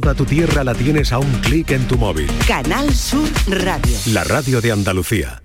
Toda 0.00 0.12
tu 0.12 0.24
tierra 0.24 0.64
la 0.64 0.74
tienes 0.74 1.12
a 1.12 1.20
un 1.20 1.30
clic 1.34 1.70
en 1.70 1.86
tu 1.86 1.96
móvil. 1.96 2.26
Canal 2.48 2.92
Sur 2.92 3.30
Radio. 3.46 3.96
La 4.12 4.24
radio 4.24 4.60
de 4.60 4.72
Andalucía. 4.72 5.40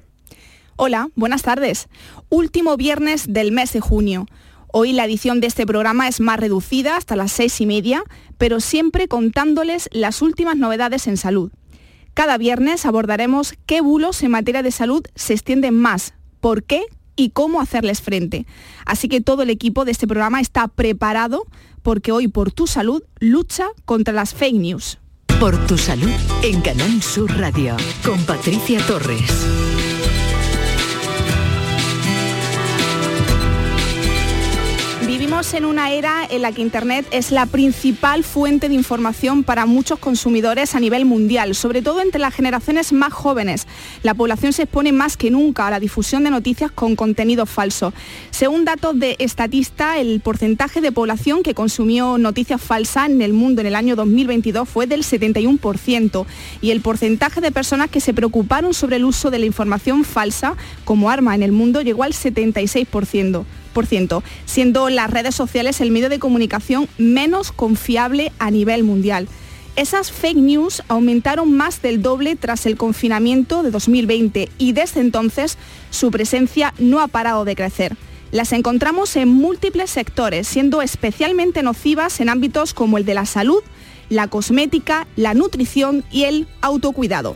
Hola, 0.76 1.10
buenas 1.14 1.44
tardes. 1.44 1.88
Último 2.30 2.76
viernes 2.76 3.32
del 3.32 3.52
mes 3.52 3.74
de 3.74 3.80
junio. 3.80 4.26
Hoy 4.74 4.92
la 4.92 5.06
edición 5.06 5.40
de 5.40 5.46
este 5.46 5.68
programa 5.68 6.08
es 6.08 6.20
más 6.20 6.40
reducida 6.40 6.98
hasta 6.98 7.16
las 7.16 7.32
seis 7.32 7.62
y 7.62 7.68
media, 7.68 8.02
pero 8.40 8.60
siempre 8.60 9.08
contándoles 9.08 9.88
las 9.92 10.24
últimas 10.24 10.58
novedades 10.58 11.06
en 11.06 11.18
salud. 11.18 11.52
Cada 12.16 12.40
viernes 12.40 12.88
abordaremos 12.88 13.54
qué 13.68 13.82
bulos 13.82 14.24
en 14.24 14.32
materia 14.32 14.64
de 14.64 14.72
salud 14.72 15.04
se 15.14 15.34
extienden 15.34 15.76
más, 15.76 16.16
por 16.40 16.64
qué 16.64 16.86
y 17.16 17.30
cómo 17.30 17.62
hacerles 17.62 18.02
frente. 18.02 18.48
Así 18.86 19.10
que 19.10 19.22
todo 19.22 19.44
el 19.44 19.52
equipo 19.52 19.86
de 19.86 19.92
este 19.92 20.08
programa 20.08 20.42
está 20.42 20.70
preparado 20.70 21.46
porque 21.82 22.12
hoy 22.12 22.28
por 22.28 22.52
tu 22.52 22.68
salud 22.68 23.04
lucha 23.20 23.68
contra 23.86 24.14
las 24.14 24.34
fake 24.34 24.60
news. 24.60 24.98
Por 25.40 25.58
tu 25.68 25.78
salud 25.78 26.12
en 26.44 26.62
Canal 26.62 27.02
Sur 27.02 27.32
Radio 27.38 27.78
con 28.04 28.22
Patricia 28.26 28.86
Torres. 28.86 29.69
En 35.40 35.64
una 35.64 35.92
era 35.92 36.28
en 36.30 36.42
la 36.42 36.52
que 36.52 36.62
Internet 36.62 37.08
es 37.12 37.32
la 37.32 37.46
principal 37.46 38.26
fuente 38.26 38.68
de 38.68 38.76
información 38.76 39.46
para 39.46 39.66
muchos 39.66 39.98
consumidores 39.98 40.76
a 40.76 40.82
nivel 40.82 41.06
mundial, 41.06 41.56
sobre 41.56 41.82
todo 41.82 42.02
entre 42.02 42.20
las 42.20 42.34
generaciones 42.36 42.92
más 42.92 43.14
jóvenes. 43.14 43.66
La 44.04 44.14
población 44.14 44.52
se 44.52 44.64
expone 44.64 44.92
más 44.92 45.16
que 45.16 45.32
nunca 45.32 45.66
a 45.66 45.72
la 45.72 45.80
difusión 45.80 46.26
de 46.26 46.30
noticias 46.30 46.72
con 46.72 46.98
contenido 46.98 47.46
falso. 47.46 47.94
Según 48.32 48.66
datos 48.66 49.00
de 49.00 49.16
Estatista, 49.18 49.98
el 49.98 50.20
porcentaje 50.20 50.82
de 50.82 50.92
población 50.92 51.42
que 51.42 51.54
consumió 51.54 52.18
noticias 52.18 52.62
falsas 52.62 53.10
en 53.10 53.22
el 53.22 53.32
mundo 53.32 53.62
en 53.62 53.68
el 53.68 53.76
año 53.76 53.96
2022 53.96 54.68
fue 54.68 54.88
del 54.88 55.04
71% 55.04 56.26
y 56.62 56.72
el 56.72 56.82
porcentaje 56.82 57.40
de 57.40 57.52
personas 57.52 57.90
que 57.90 58.02
se 58.02 58.14
preocuparon 58.14 58.74
sobre 58.74 58.98
el 58.98 59.06
uso 59.06 59.32
de 59.32 59.40
la 59.40 59.46
información 59.46 60.04
falsa 60.04 60.58
como 60.84 61.10
arma 61.10 61.34
en 61.34 61.44
el 61.44 61.54
mundo 61.54 61.82
llegó 61.82 62.04
al 62.04 62.12
76% 62.12 63.46
siendo 64.46 64.90
las 64.90 65.10
redes 65.10 65.36
sociales 65.36 65.82
el 65.82 65.92
medio 65.92 66.10
de 66.10 66.20
comunicación 66.20 66.88
menos 66.98 67.52
confiable 67.52 68.32
a 68.40 68.52
nivel 68.52 68.84
mundial. 68.84 69.28
Esas 69.76 70.12
fake 70.12 70.38
news 70.38 70.84
aumentaron 70.90 71.56
más 71.56 71.82
del 71.82 72.02
doble 72.02 72.36
tras 72.36 72.66
el 72.66 72.76
confinamiento 72.76 73.64
de 73.64 73.72
2020 73.72 74.50
y 74.58 74.74
desde 74.74 75.00
entonces 75.00 75.58
su 75.90 76.12
presencia 76.12 76.74
no 76.80 77.00
ha 77.00 77.08
parado 77.08 77.46
de 77.46 77.56
crecer. 77.56 77.96
Las 78.32 78.52
encontramos 78.52 79.16
en 79.16 79.30
múltiples 79.30 79.90
sectores, 79.90 80.48
siendo 80.48 80.82
especialmente 80.82 81.64
nocivas 81.64 82.20
en 82.20 82.30
ámbitos 82.30 82.74
como 82.74 82.98
el 82.98 83.06
de 83.06 83.14
la 83.14 83.26
salud, 83.26 83.64
la 84.10 84.28
cosmética, 84.28 85.08
la 85.16 85.34
nutrición 85.34 86.04
y 86.12 86.26
el 86.26 86.48
autocuidado. 86.62 87.36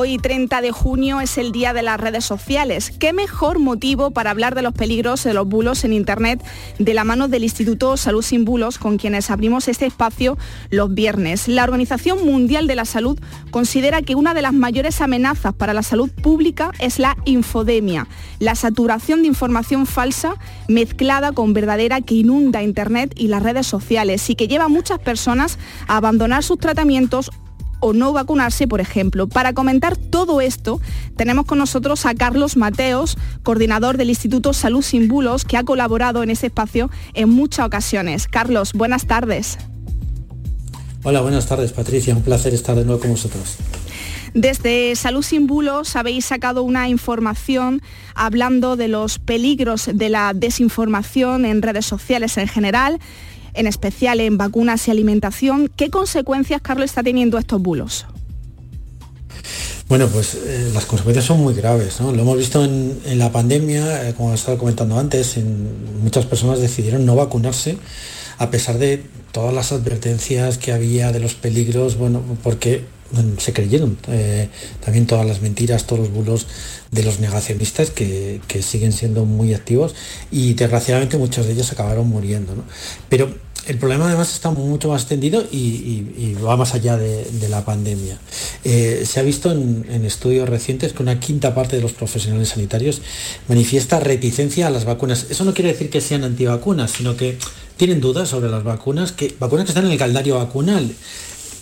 Hoy 0.00 0.16
30 0.16 0.60
de 0.60 0.70
junio 0.70 1.20
es 1.20 1.38
el 1.38 1.50
día 1.50 1.72
de 1.72 1.82
las 1.82 1.98
redes 1.98 2.24
sociales. 2.24 2.92
¿Qué 3.00 3.12
mejor 3.12 3.58
motivo 3.58 4.12
para 4.12 4.30
hablar 4.30 4.54
de 4.54 4.62
los 4.62 4.72
peligros 4.72 5.24
de 5.24 5.34
los 5.34 5.48
bulos 5.48 5.82
en 5.82 5.92
Internet 5.92 6.40
de 6.78 6.94
la 6.94 7.02
mano 7.02 7.26
del 7.26 7.42
Instituto 7.42 7.96
Salud 7.96 8.22
sin 8.22 8.44
Bulos 8.44 8.78
con 8.78 8.96
quienes 8.96 9.28
abrimos 9.28 9.66
este 9.66 9.86
espacio 9.86 10.38
los 10.70 10.94
viernes? 10.94 11.48
La 11.48 11.64
Organización 11.64 12.24
Mundial 12.24 12.68
de 12.68 12.76
la 12.76 12.84
Salud 12.84 13.18
considera 13.50 14.00
que 14.00 14.14
una 14.14 14.34
de 14.34 14.42
las 14.42 14.52
mayores 14.52 15.00
amenazas 15.00 15.52
para 15.52 15.74
la 15.74 15.82
salud 15.82 16.12
pública 16.22 16.70
es 16.78 17.00
la 17.00 17.16
infodemia, 17.24 18.06
la 18.38 18.54
saturación 18.54 19.22
de 19.22 19.26
información 19.26 19.84
falsa 19.84 20.36
mezclada 20.68 21.32
con 21.32 21.54
verdadera 21.54 22.02
que 22.02 22.14
inunda 22.14 22.62
Internet 22.62 23.14
y 23.16 23.26
las 23.26 23.42
redes 23.42 23.66
sociales 23.66 24.30
y 24.30 24.36
que 24.36 24.46
lleva 24.46 24.66
a 24.66 24.68
muchas 24.68 25.00
personas 25.00 25.58
a 25.88 25.96
abandonar 25.96 26.44
sus 26.44 26.60
tratamientos 26.60 27.32
o 27.80 27.92
no 27.92 28.12
vacunarse, 28.12 28.66
por 28.66 28.80
ejemplo. 28.80 29.28
Para 29.28 29.52
comentar 29.52 29.96
todo 29.96 30.40
esto, 30.40 30.80
tenemos 31.16 31.46
con 31.46 31.58
nosotros 31.58 32.06
a 32.06 32.14
Carlos 32.14 32.56
Mateos, 32.56 33.16
coordinador 33.42 33.96
del 33.96 34.10
Instituto 34.10 34.52
Salud 34.52 34.82
Sin 34.82 35.08
Bulos, 35.08 35.44
que 35.44 35.56
ha 35.56 35.64
colaborado 35.64 36.22
en 36.22 36.30
ese 36.30 36.46
espacio 36.46 36.90
en 37.14 37.28
muchas 37.28 37.66
ocasiones. 37.66 38.28
Carlos, 38.28 38.72
buenas 38.72 39.06
tardes. 39.06 39.58
Hola, 41.04 41.20
buenas 41.20 41.46
tardes, 41.46 41.72
Patricia. 41.72 42.14
Un 42.14 42.22
placer 42.22 42.52
estar 42.54 42.76
de 42.76 42.84
nuevo 42.84 43.00
con 43.00 43.12
vosotros. 43.12 43.56
Desde 44.34 44.94
Salud 44.94 45.22
Sin 45.22 45.46
Bulos 45.46 45.96
habéis 45.96 46.26
sacado 46.26 46.62
una 46.62 46.88
información 46.88 47.80
hablando 48.14 48.76
de 48.76 48.88
los 48.88 49.18
peligros 49.18 49.88
de 49.92 50.08
la 50.08 50.32
desinformación 50.34 51.44
en 51.44 51.62
redes 51.62 51.86
sociales 51.86 52.36
en 52.36 52.46
general 52.46 52.98
en 53.58 53.66
especial 53.66 54.20
en 54.20 54.38
vacunas 54.38 54.86
y 54.88 54.90
alimentación. 54.90 55.70
¿Qué 55.76 55.90
consecuencias, 55.90 56.60
Carlos, 56.62 56.86
está 56.86 57.02
teniendo 57.02 57.38
estos 57.38 57.60
bulos? 57.60 58.06
Bueno, 59.88 60.06
pues 60.08 60.34
eh, 60.34 60.70
las 60.74 60.84
consecuencias 60.84 61.24
son 61.24 61.40
muy 61.40 61.54
graves. 61.54 62.00
Lo 62.00 62.10
hemos 62.10 62.36
visto 62.36 62.62
en, 62.62 63.18
la 63.18 63.32
pandemia, 63.32 64.08
eh, 64.08 64.14
como 64.14 64.34
estaba 64.34 64.58
comentando 64.58 64.98
antes, 64.98 65.38
muchas 66.02 66.26
personas 66.26 66.60
decidieron 66.60 67.06
no 67.06 67.16
vacunarse 67.16 67.78
a 68.38 68.50
pesar 68.50 68.78
de 68.78 69.02
todas 69.32 69.52
las 69.52 69.72
advertencias 69.72 70.58
que 70.58 70.72
había 70.72 71.10
de 71.10 71.20
los 71.20 71.34
peligros, 71.34 71.96
bueno, 71.96 72.22
porque 72.42 72.84
se 73.38 73.52
creyeron 73.52 73.98
eh, 74.08 74.48
también 74.84 75.06
todas 75.06 75.26
las 75.26 75.40
mentiras, 75.40 75.86
todos 75.86 76.00
los 76.00 76.12
bulos 76.12 76.46
de 76.90 77.02
los 77.02 77.20
negacionistas 77.20 77.90
que, 77.90 78.40
siguen 78.60 78.92
siendo 78.92 79.24
muy 79.24 79.54
activos 79.54 79.94
y 80.30 80.54
desgraciadamente 80.54 81.16
muchos 81.16 81.46
de 81.46 81.52
ellos 81.52 81.72
acabaron 81.72 82.08
muriendo. 82.08 82.52
Pero 83.08 83.34
el 83.68 83.76
problema 83.76 84.06
además 84.06 84.32
está 84.32 84.50
mucho 84.50 84.88
más 84.88 85.02
extendido 85.02 85.44
y, 85.52 86.34
va 86.44 86.56
más 86.56 86.74
allá 86.74 86.96
de, 86.96 87.48
la 87.48 87.64
pandemia. 87.64 88.18
Eh, 88.64 89.04
se 89.06 89.20
ha 89.20 89.22
visto 89.22 89.52
en, 89.52 90.04
estudios 90.04 90.48
recientes 90.48 90.94
que 90.94 91.02
una 91.02 91.20
quinta 91.20 91.54
parte 91.54 91.76
de 91.76 91.82
los 91.82 91.92
profesionales 91.92 92.48
sanitarios 92.48 93.02
manifiesta 93.46 94.00
reticencia 94.00 94.66
a 94.66 94.70
las 94.70 94.86
vacunas. 94.86 95.26
Eso 95.28 95.44
no 95.44 95.52
quiere 95.52 95.72
decir 95.72 95.90
que 95.90 96.00
sean 96.00 96.24
antivacunas, 96.24 96.92
sino 96.92 97.16
que 97.16 97.38
tienen 97.76 98.00
dudas 98.00 98.30
sobre 98.30 98.48
las 98.48 98.64
vacunas, 98.64 99.12
que 99.12 99.36
vacunas 99.38 99.66
que 99.66 99.72
están 99.72 99.84
en 99.84 99.92
el 99.92 99.98
calendario 99.98 100.36
vacunal. 100.36 100.90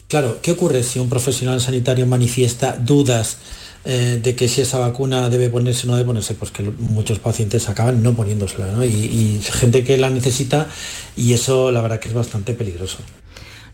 Claro, 0.09 0.39
¿qué 0.41 0.53
ocurre 0.53 0.85
si 0.85 1.01
un 1.01 1.09
profesional 1.09 1.61
sanitario 1.61 2.07
manifiesta 2.07 2.77
dudas 2.79 3.39
eh, 3.87 4.21
de 4.23 4.35
que 4.35 4.49
si 4.49 4.61
esa 4.61 4.79
vacuna 4.79 5.31
debe 5.31 5.49
ponerse 5.49 5.87
o 5.87 5.91
no 5.91 5.97
debe 5.97 6.07
ponerse? 6.07 6.35
Pues 6.35 6.51
que 6.51 6.63
muchos 6.63 7.19
pacientes 7.19 7.69
acaban 7.69 8.03
no 8.03 8.15
poniéndosela. 8.15 8.85
Y, 8.85 8.89
y 8.89 9.41
gente 9.43 9.85
que 9.85 9.97
la 9.97 10.11
necesita 10.11 10.69
y 11.17 11.33
eso 11.33 11.71
la 11.71 11.81
verdad 11.81 12.01
que 12.01 12.09
es 12.09 12.15
bastante 12.15 12.53
peligroso 12.55 12.99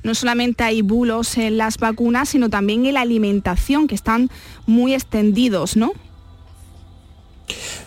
no 0.03 0.15
solamente 0.15 0.65
hay 0.65 0.83
bulos 0.83 1.37
en 1.39 1.57
las 1.57 1.79
vacunas, 1.79 2.31
sino 2.31 2.51
también 2.51 2.87
en 2.87 2.95
la 2.95 3.03
alimentación, 3.03 3.87
que 3.87 3.95
están 3.95 4.31
muy 4.67 4.95
extendidos, 4.95 5.77
¿no? 5.77 5.93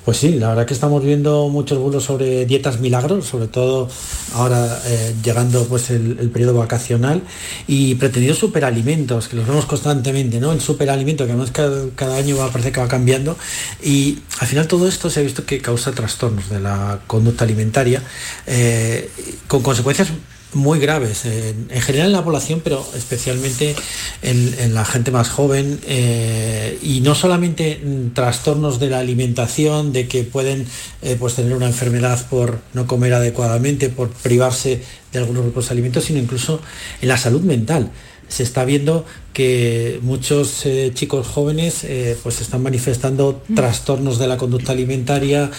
Pues 0.05 0.17
sí, 0.17 0.33
la 0.33 0.49
verdad 0.49 0.67
que 0.67 0.75
estamos 0.75 1.03
viendo 1.03 1.49
muchos 1.49 1.79
bulos 1.79 2.03
sobre 2.03 2.45
dietas 2.45 2.79
milagros, 2.79 3.25
sobre 3.25 3.47
todo 3.47 3.89
ahora 4.35 4.79
eh, 4.85 5.15
llegando 5.23 5.65
pues 5.65 5.89
el, 5.89 6.29
periodo 6.29 6.53
vacacional 6.53 7.23
y 7.65 7.95
pretendidos 7.95 8.37
superalimentos, 8.37 9.27
que 9.27 9.35
los 9.35 9.47
vemos 9.47 9.65
constantemente, 9.65 10.39
¿no? 10.39 10.51
El 10.51 10.61
superalimento 10.61 11.25
que 11.25 11.31
además 11.31 11.49
cada, 11.51 12.15
año 12.15 12.37
va, 12.37 12.51
parece 12.51 12.71
que 12.71 12.79
va 12.79 12.87
cambiando 12.87 13.35
y 13.83 14.19
al 14.39 14.47
final 14.47 14.67
todo 14.67 14.87
esto 14.87 15.09
se 15.09 15.21
ha 15.21 15.23
visto 15.23 15.43
que 15.43 15.59
causa 15.59 15.91
trastornos 15.91 16.49
de 16.49 16.59
la 16.59 16.99
conducta 17.07 17.43
alimentaria 17.43 18.03
eh, 18.45 19.09
con 19.47 19.63
consecuencias 19.63 20.09
muy 20.55 20.79
graves, 20.79 21.25
en, 21.25 21.69
general 21.69 22.07
en 22.07 22.13
la 22.13 22.23
población, 22.23 22.61
pero 22.63 22.83
especialmente 22.95 23.75
en, 24.21 24.73
la 24.73 24.85
gente 24.85 25.11
más 25.11 25.29
joven, 25.29 25.79
eh, 25.85 26.79
y 26.81 27.01
no 27.01 27.13
solamente 27.13 27.79
trastornos 28.13 28.79
de 28.79 28.89
la 28.89 28.99
alimentación, 28.99 29.91
de 29.91 30.07
que 30.07 30.23
pueden 30.23 30.65
eh, 31.01 31.17
pues 31.19 31.35
tener 31.35 31.53
una 31.53 31.67
enfermedad 31.67 32.25
por 32.29 32.59
no 32.73 32.87
comer 32.87 33.13
adecuadamente, 33.13 33.89
por 33.89 34.09
privarse 34.09 34.81
de 35.11 35.19
algunos 35.19 35.43
grupos 35.43 35.67
de 35.67 35.73
alimentos, 35.73 36.05
sino 36.05 36.19
incluso 36.19 36.61
en 37.01 37.09
la 37.09 37.17
salud 37.17 37.41
mental. 37.41 37.91
Se 38.27 38.41
está 38.41 38.65
viendo 38.65 39.05
que 39.33 39.99
muchos 40.01 40.65
eh, 40.65 40.91
chicos 40.95 41.27
jóvenes 41.27 41.85
pues 42.23 42.41
están 42.41 42.63
manifestando 42.63 43.43
mm. 43.47 43.55
trastornos 43.55 44.17
de 44.17 44.27
la 44.27 44.37
conducta 44.37 44.71
alimentaria, 44.71 45.51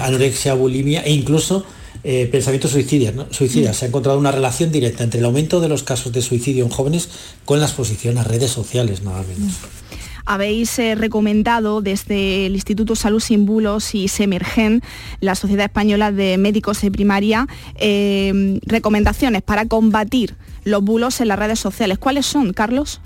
anorexia, 0.00 0.54
bulimia 0.54 1.02
e 1.02 1.12
incluso 1.12 1.66
eh, 2.08 2.28
pensamientos 2.30 2.70
suicidas. 2.70 3.16
Mm. 3.16 3.74
Se 3.74 3.84
ha 3.84 3.88
encontrado 3.88 4.16
una 4.16 4.30
relación 4.30 4.70
directa 4.70 5.02
entre 5.02 5.18
el 5.18 5.26
aumento 5.26 5.60
de 5.60 5.68
los 5.68 5.82
casos 5.82 6.12
de 6.12 6.22
suicidio 6.22 6.62
en 6.62 6.70
jóvenes 6.70 7.08
con 7.44 7.58
la 7.58 7.66
exposición 7.66 8.16
a 8.16 8.22
redes 8.22 8.52
sociales, 8.52 9.02
nada 9.02 9.24
menos. 9.24 9.54
Mm. 9.54 9.86
Habéis 10.24 10.78
eh, 10.78 10.94
recomendado 10.94 11.80
desde 11.80 12.46
el 12.46 12.54
Instituto 12.54 12.94
Salud 12.94 13.18
Sin 13.18 13.44
Bulos 13.44 13.92
y 13.96 14.06
Semergen, 14.06 14.82
la 15.20 15.34
Sociedad 15.34 15.64
Española 15.64 16.12
de 16.12 16.38
Médicos 16.38 16.80
de 16.80 16.92
Primaria, 16.92 17.48
eh, 17.74 18.60
recomendaciones 18.62 19.42
para 19.42 19.66
combatir 19.66 20.36
los 20.62 20.82
bulos 20.82 21.20
en 21.20 21.26
las 21.26 21.40
redes 21.40 21.58
sociales. 21.58 21.98
¿Cuáles 21.98 22.26
son, 22.26 22.52
Carlos? 22.52 23.00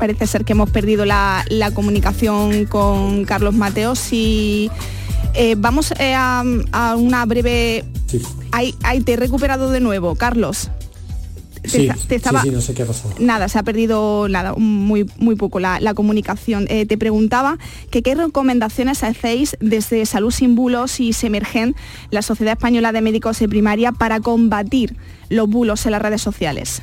Parece 0.00 0.26
ser 0.26 0.44
que 0.44 0.52
hemos 0.54 0.70
perdido 0.70 1.04
la, 1.04 1.44
comunicación 1.74 2.64
con 2.64 3.24
Carlos 3.24 3.54
Mateo. 3.54 3.94
Si 3.94 4.70
eh, 5.34 5.54
vamos 5.56 5.92
eh, 6.00 6.14
a, 6.16 6.42
una 6.96 7.24
breve... 7.26 7.84
Ahí, 8.50 8.74
te 9.04 9.12
he 9.12 9.16
recuperado 9.16 9.70
de 9.70 9.78
nuevo, 9.78 10.16
Carlos. 10.16 10.70
sí, 11.62 11.88
no 12.50 12.60
sé 12.60 12.74
qué 12.74 12.82
ha 12.82 12.86
pasado. 12.86 13.14
Nada, 13.20 13.48
se 13.48 13.58
ha 13.58 13.62
perdido 13.62 14.26
nada, 14.28 14.54
muy, 14.56 15.08
muy 15.18 15.36
poco 15.36 15.60
la, 15.60 15.94
comunicación. 15.94 16.66
Eh, 16.70 16.86
te 16.86 16.96
preguntaba 16.96 17.58
que 17.90 18.02
qué 18.02 18.14
recomendaciones 18.14 19.04
hacéis 19.04 19.56
desde 19.60 20.06
Salud 20.06 20.32
Sin 20.32 20.56
Bulos 20.56 20.98
y 20.98 21.12
Semergen, 21.12 21.76
la 22.10 22.22
Sociedad 22.22 22.54
Española 22.54 22.90
de 22.90 23.02
Médicos 23.02 23.38
de 23.38 23.48
Primaria, 23.48 23.92
para 23.92 24.18
combatir 24.18 24.96
los 25.28 25.48
bulos 25.48 25.84
en 25.84 25.92
las 25.92 26.02
redes 26.02 26.22
sociales. 26.22 26.82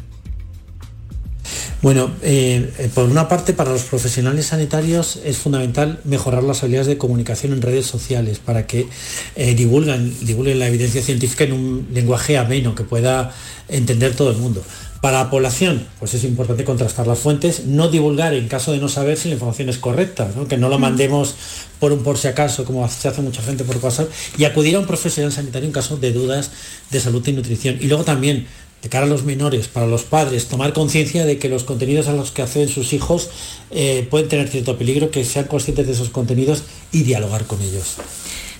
Bueno, 1.81 2.11
eh, 2.23 2.73
eh, 2.79 2.89
por 2.93 3.05
una 3.05 3.27
parte, 3.27 3.53
para 3.53 3.71
los 3.71 3.83
profesionales 3.83 4.47
sanitarios 4.47 5.19
es 5.23 5.37
fundamental 5.37 5.99
mejorar 6.03 6.43
las 6.43 6.63
habilidades 6.63 6.87
de 6.87 6.97
comunicación 6.97 7.53
en 7.53 7.61
redes 7.61 7.85
sociales 7.85 8.39
para 8.39 8.65
que 8.65 8.87
eh, 9.35 9.53
divulguen, 9.55 10.15
la 10.59 10.67
evidencia 10.67 11.01
científica 11.01 11.43
en 11.43 11.53
un 11.53 11.87
lenguaje 11.93 12.37
ameno 12.37 12.73
que 12.73 12.83
pueda 12.83 13.33
entender 13.69 14.15
todo 14.15 14.31
el 14.31 14.37
mundo. 14.37 14.63
Para 15.01 15.23
la 15.23 15.29
población, 15.29 15.85
pues 15.99 16.15
es 16.15 16.23
importante 16.23 16.63
contrastar 16.63 17.05
las 17.05 17.19
fuentes, 17.19 17.65
no 17.65 17.87
divulgar 17.87 18.33
en 18.33 18.47
caso 18.47 18.71
de 18.71 18.79
no 18.79 18.89
saber 18.89 19.15
si 19.15 19.27
la 19.27 19.35
información 19.35 19.69
es 19.69 19.77
correcta, 19.77 20.27
que 20.49 20.57
no 20.57 20.69
lo 20.69 20.79
mandemos 20.79 21.35
por 21.79 21.93
un 21.93 22.01
por 22.01 22.17
si 22.17 22.27
acaso, 22.27 22.65
como 22.65 22.87
se 22.89 23.07
hace 23.07 23.21
mucha 23.21 23.43
gente 23.43 23.63
por 23.63 23.77
WhatsApp, 23.77 24.09
y 24.39 24.45
acudir 24.45 24.75
a 24.75 24.79
un 24.79 24.87
profesional 24.87 25.31
sanitario 25.31 25.67
en 25.67 25.73
caso 25.73 25.97
de 25.97 26.11
dudas 26.11 26.49
de 26.89 26.99
salud 26.99 27.25
y 27.27 27.31
nutrición. 27.33 27.77
Y 27.79 27.85
luego 27.85 28.03
también 28.03 28.47
de 28.81 28.89
cara 28.89 29.05
a 29.05 29.09
los 29.09 29.23
menores, 29.23 29.67
para 29.67 29.87
los 29.87 30.03
padres, 30.03 30.47
tomar 30.47 30.73
conciencia 30.73 31.25
de 31.25 31.39
que 31.39 31.49
los 31.49 31.63
contenidos 31.63 32.07
a 32.07 32.13
los 32.13 32.31
que 32.31 32.41
acceden 32.41 32.69
sus 32.69 32.93
hijos 32.93 33.29
eh, 33.71 34.07
pueden 34.09 34.29
tener 34.29 34.47
cierto 34.47 34.77
peligro, 34.77 35.11
que 35.11 35.25
sean 35.25 35.45
conscientes 35.45 35.87
de 35.87 35.93
esos 35.93 36.09
contenidos 36.09 36.63
y 36.91 37.03
dialogar 37.03 37.45
con 37.45 37.61
ellos. 37.61 37.97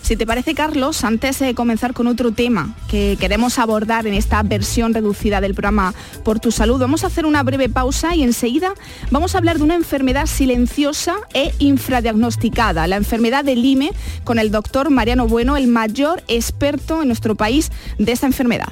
Si 0.07 0.15
te 0.15 0.25
parece, 0.25 0.55
Carlos, 0.55 1.03
antes 1.03 1.39
de 1.39 1.53
comenzar 1.53 1.93
con 1.93 2.07
otro 2.07 2.31
tema 2.31 2.73
que 2.87 3.17
queremos 3.19 3.59
abordar 3.59 4.07
en 4.07 4.13
esta 4.13 4.41
versión 4.41 4.93
reducida 4.93 5.41
del 5.41 5.53
programa 5.53 5.93
Por 6.23 6.39
tu 6.39 6.49
Salud, 6.49 6.79
vamos 6.79 7.03
a 7.03 7.07
hacer 7.07 7.25
una 7.25 7.43
breve 7.43 7.67
pausa 7.67 8.15
y 8.15 8.23
enseguida 8.23 8.73
vamos 9.11 9.35
a 9.35 9.39
hablar 9.39 9.57
de 9.57 9.65
una 9.65 9.75
enfermedad 9.75 10.25
silenciosa 10.25 11.17
e 11.33 11.53
infradiagnosticada, 11.59 12.87
la 12.87 12.95
enfermedad 12.95 13.43
del 13.43 13.65
IME, 13.65 13.91
con 14.23 14.39
el 14.39 14.49
doctor 14.49 14.89
Mariano 14.91 15.27
Bueno, 15.27 15.57
el 15.57 15.67
mayor 15.67 16.23
experto 16.29 17.01
en 17.01 17.09
nuestro 17.09 17.35
país 17.35 17.69
de 17.97 18.13
esta 18.13 18.27
enfermedad. 18.27 18.71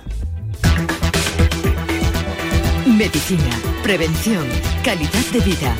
Medicina, 2.86 3.60
prevención, 3.82 4.46
calidad 4.84 5.26
de 5.34 5.40
vida. 5.40 5.76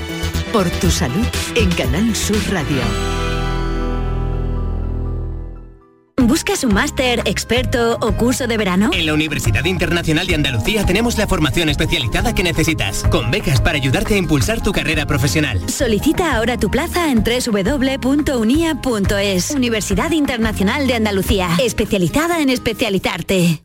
Por 0.52 0.68
tu 0.72 0.90
salud 0.90 1.26
en 1.56 1.70
Canal 1.72 2.16
Sur 2.16 2.38
Radio. 2.52 2.82
¿Buscas 6.18 6.64
un 6.64 6.74
máster, 6.74 7.22
experto 7.26 8.00
o 8.02 8.14
curso 8.14 8.48
de 8.48 8.58
verano? 8.58 8.90
En 8.92 9.06
la 9.06 9.14
Universidad 9.14 9.64
Internacional 9.66 10.26
de 10.26 10.34
Andalucía 10.34 10.84
tenemos 10.84 11.20
la 11.20 11.28
formación 11.28 11.70
especializada 11.70 12.34
que 12.34 12.42
necesitas, 12.42 13.04
con 13.04 13.30
becas 13.30 13.62
para 13.62 13.78
ayudarte 13.78 14.16
a 14.16 14.18
impulsar 14.18 14.64
tu 14.64 14.72
carrera 14.72 15.06
profesional. 15.06 15.62
Solicita 15.70 16.36
ahora 16.36 16.58
tu 16.58 16.72
plaza 16.72 17.12
en 17.12 17.24
www.unia.es. 17.24 18.32
Universidad 19.52 20.10
Internacional 20.10 20.88
de 20.88 20.96
Andalucía, 20.96 21.50
especializada 21.60 22.42
en 22.42 22.50
especializarte. 22.50 23.65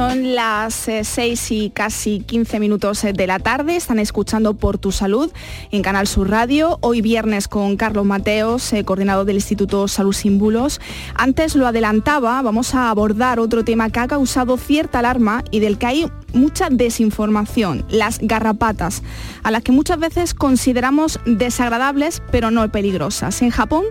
Son 0.00 0.34
las 0.34 0.88
6 1.02 1.18
eh, 1.18 1.54
y 1.54 1.68
casi 1.68 2.20
15 2.20 2.58
minutos 2.58 3.04
eh, 3.04 3.12
de 3.12 3.26
la 3.26 3.38
tarde. 3.38 3.76
Están 3.76 3.98
escuchando 3.98 4.54
Por 4.54 4.78
tu 4.78 4.92
Salud 4.92 5.30
en 5.72 5.82
Canal 5.82 6.06
Sur 6.06 6.30
Radio. 6.30 6.78
Hoy 6.80 7.02
viernes 7.02 7.48
con 7.48 7.76
Carlos 7.76 8.06
Mateos, 8.06 8.72
eh, 8.72 8.82
coordinador 8.82 9.26
del 9.26 9.36
Instituto 9.36 9.88
Salud 9.88 10.14
Sin 10.14 10.38
Bulos. 10.38 10.80
Antes 11.14 11.54
lo 11.54 11.66
adelantaba, 11.66 12.40
vamos 12.40 12.74
a 12.74 12.88
abordar 12.88 13.40
otro 13.40 13.62
tema 13.62 13.90
que 13.90 14.00
ha 14.00 14.08
causado 14.08 14.56
cierta 14.56 15.00
alarma 15.00 15.44
y 15.50 15.60
del 15.60 15.76
que 15.76 15.84
hay 15.84 16.06
mucha 16.32 16.70
desinformación, 16.70 17.84
las 17.90 18.20
garrapatas, 18.20 19.02
a 19.42 19.50
las 19.50 19.62
que 19.62 19.72
muchas 19.72 19.98
veces 19.98 20.32
consideramos 20.32 21.20
desagradables 21.26 22.22
pero 22.32 22.50
no 22.50 22.66
peligrosas. 22.72 23.42
En 23.42 23.50
Japón 23.50 23.84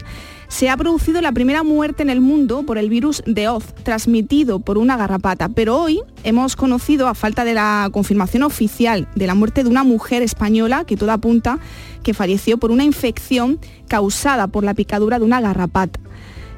se 0.50 0.70
ha 0.70 0.75
producido 0.75 1.22
la 1.22 1.32
primera 1.32 1.63
muerte 1.63 2.03
en 2.03 2.10
el 2.10 2.20
mundo 2.20 2.63
por 2.63 2.77
el 2.77 2.89
virus 2.89 3.24
de 3.25 3.48
Oz, 3.48 3.74
transmitido 3.84 4.60
por 4.60 4.77
una 4.77 4.98
garrapata. 4.98 5.48
Pero 5.48 5.77
hoy 5.77 6.01
hemos 6.24 6.56
conocido, 6.56 7.08
a 7.08 7.13
falta 7.13 7.46
de 7.46 7.53
la 7.53 7.89
confirmación 7.94 8.44
oficial 8.44 9.08
de 9.15 9.27
la 9.27 9.36
muerte 9.36 9.63
de 9.63 9.70
una 9.70 9.84
mujer 9.84 10.24
española, 10.24 10.84
que 10.86 10.98
todo 10.98 11.12
apunta 11.12 11.60
que 12.03 12.13
falleció 12.13 12.58
por 12.58 12.72
una 12.72 12.84
infección 12.84 13.60
causada 13.88 14.48
por 14.48 14.63
la 14.63 14.74
picadura 14.74 15.20
de 15.20 15.25
una 15.25 15.39
garrapata. 15.39 16.00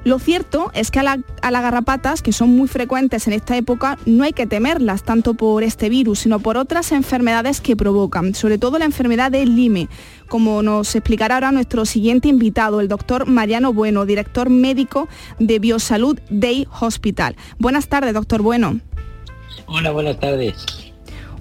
Lo 0.04 0.18
cierto 0.18 0.72
es 0.74 0.90
que 0.90 1.00
a, 1.00 1.04
las 1.04 1.62
garrapatas, 1.62 2.24
que 2.24 2.32
son 2.32 2.50
muy 2.50 2.68
frecuentes 2.68 3.28
en 3.28 3.34
esta 3.34 3.56
época, 3.56 4.00
no 4.08 4.24
hay 4.24 4.34
que 4.34 4.48
temerlas 4.48 5.04
tanto 5.04 5.36
por 5.36 5.62
este 5.62 5.90
virus, 5.90 6.20
sino 6.20 6.40
por 6.40 6.58
otras 6.58 6.92
enfermedades 6.92 7.62
que 7.62 7.76
provocan, 7.76 8.34
sobre 8.34 8.58
todo 8.58 8.80
la 8.80 8.86
enfermedad 8.86 9.30
de 9.30 9.46
Lyme, 9.46 9.90
como 10.28 10.64
nos 10.64 10.96
explicará 10.96 11.36
ahora 11.36 11.52
nuestro 11.52 11.86
siguiente 11.86 12.30
invitado, 12.30 12.82
el 12.82 12.88
doctor 12.88 13.28
Mariano 13.28 13.74
Bueno, 13.74 14.08
director 14.08 14.50
médico 14.50 15.08
de 15.38 15.60
Biosalud 15.60 16.20
Day 16.32 16.68
Hospital. 16.80 17.36
Buenas 17.60 17.88
tardes, 17.88 18.16
doctor 18.16 18.42
Bueno. 18.42 18.80
Hola, 19.68 19.92
buenas 19.92 20.20
tardes. 20.20 20.66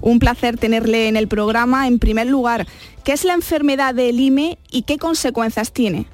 Un 0.01 0.19
placer 0.19 0.57
tenerle 0.57 1.07
en 1.07 1.15
el 1.15 1.27
programa. 1.27 1.87
En 1.87 1.97
primer 1.97 2.27
lugar, 2.27 2.67
¿qué 3.03 3.13
es 3.13 3.23
la 3.23 3.33
enfermedad 3.33 3.95
de 3.95 4.13
Lyme 4.13 4.59
y 4.69 4.83
qué 4.83 4.99
consecuencias 4.99 5.71
tiene? 5.71 6.05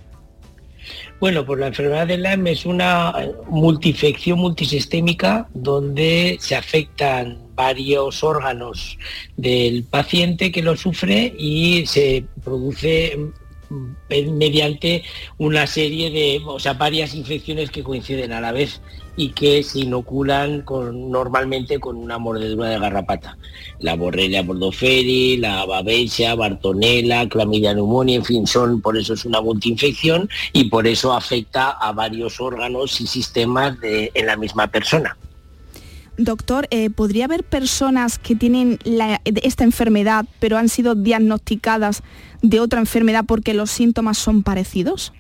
Bueno, 1.20 1.46
pues 1.46 1.60
la 1.60 1.68
enfermedad 1.68 2.08
de 2.08 2.18
Lyme 2.18 2.52
es 2.52 2.66
una 2.66 3.14
multifección 3.50 4.40
multisistémica 4.40 5.48
donde 5.54 6.38
se 6.40 6.56
afectan 6.56 7.40
varios 7.56 8.24
órganos 8.24 9.00
del 9.36 9.84
paciente 9.84 10.52
que 10.52 10.62
lo 10.62 10.78
sufre 10.78 11.34
y 11.38 11.86
se 11.88 12.26
produce 12.44 13.18
mm, 13.70 14.32
mediante 14.38 15.04
una 15.40 15.66
serie 15.66 16.12
de, 16.12 16.42
o 16.46 16.60
sea, 16.60 16.74
varias 16.74 17.16
infecciones 17.16 17.72
que 17.72 17.84
coinciden 17.84 18.32
a 18.32 18.42
la 18.42 18.52
vez 18.52 18.80
y 19.18 19.30
que 19.30 19.64
se 19.64 19.80
inoculan 19.80 20.64
normalmente 20.94 21.80
con 21.80 21.98
una 21.98 22.18
mordedura 22.18 22.70
de 22.70 22.80
garrapata. 22.80 23.38
La 23.80 23.96
Borrelia 23.96 24.44
bordoferi, 24.44 25.38
la 25.38 25.66
Babesia, 25.66 26.36
Bartonella, 26.36 27.28
Clamidia 27.28 27.74
pneumonia, 27.74 28.18
en 28.18 28.24
fin, 28.26 28.48
son, 28.48 28.80
por 28.80 28.96
eso 28.98 29.16
es 29.16 29.26
una 29.26 29.42
multiinfección 29.42 30.30
y 30.54 30.70
por 30.70 30.88
eso 30.88 31.14
afecta 31.14 31.72
a 31.72 31.92
varios 31.92 32.40
órganos 32.40 33.02
y 33.02 33.08
sistemas 33.08 33.76
en 33.82 34.26
la 34.26 34.38
misma 34.38 34.68
persona. 34.68 35.18
Doctor, 36.18 36.68
eh, 36.72 36.90
¿podría 36.90 37.26
haber 37.26 37.44
personas 37.44 38.18
que 38.18 38.36
tienen 38.36 38.80
esta 39.24 39.64
enfermedad 39.64 40.26
pero 40.40 40.58
han 40.58 40.68
sido 40.68 40.96
diagnosticadas 40.96 42.02
de 42.42 42.60
otra 42.60 42.80
enfermedad 42.80 43.24
porque 43.28 43.54
los 43.54 43.70
síntomas 43.70 44.18
son 44.18 44.42
parecidos? 44.42 45.14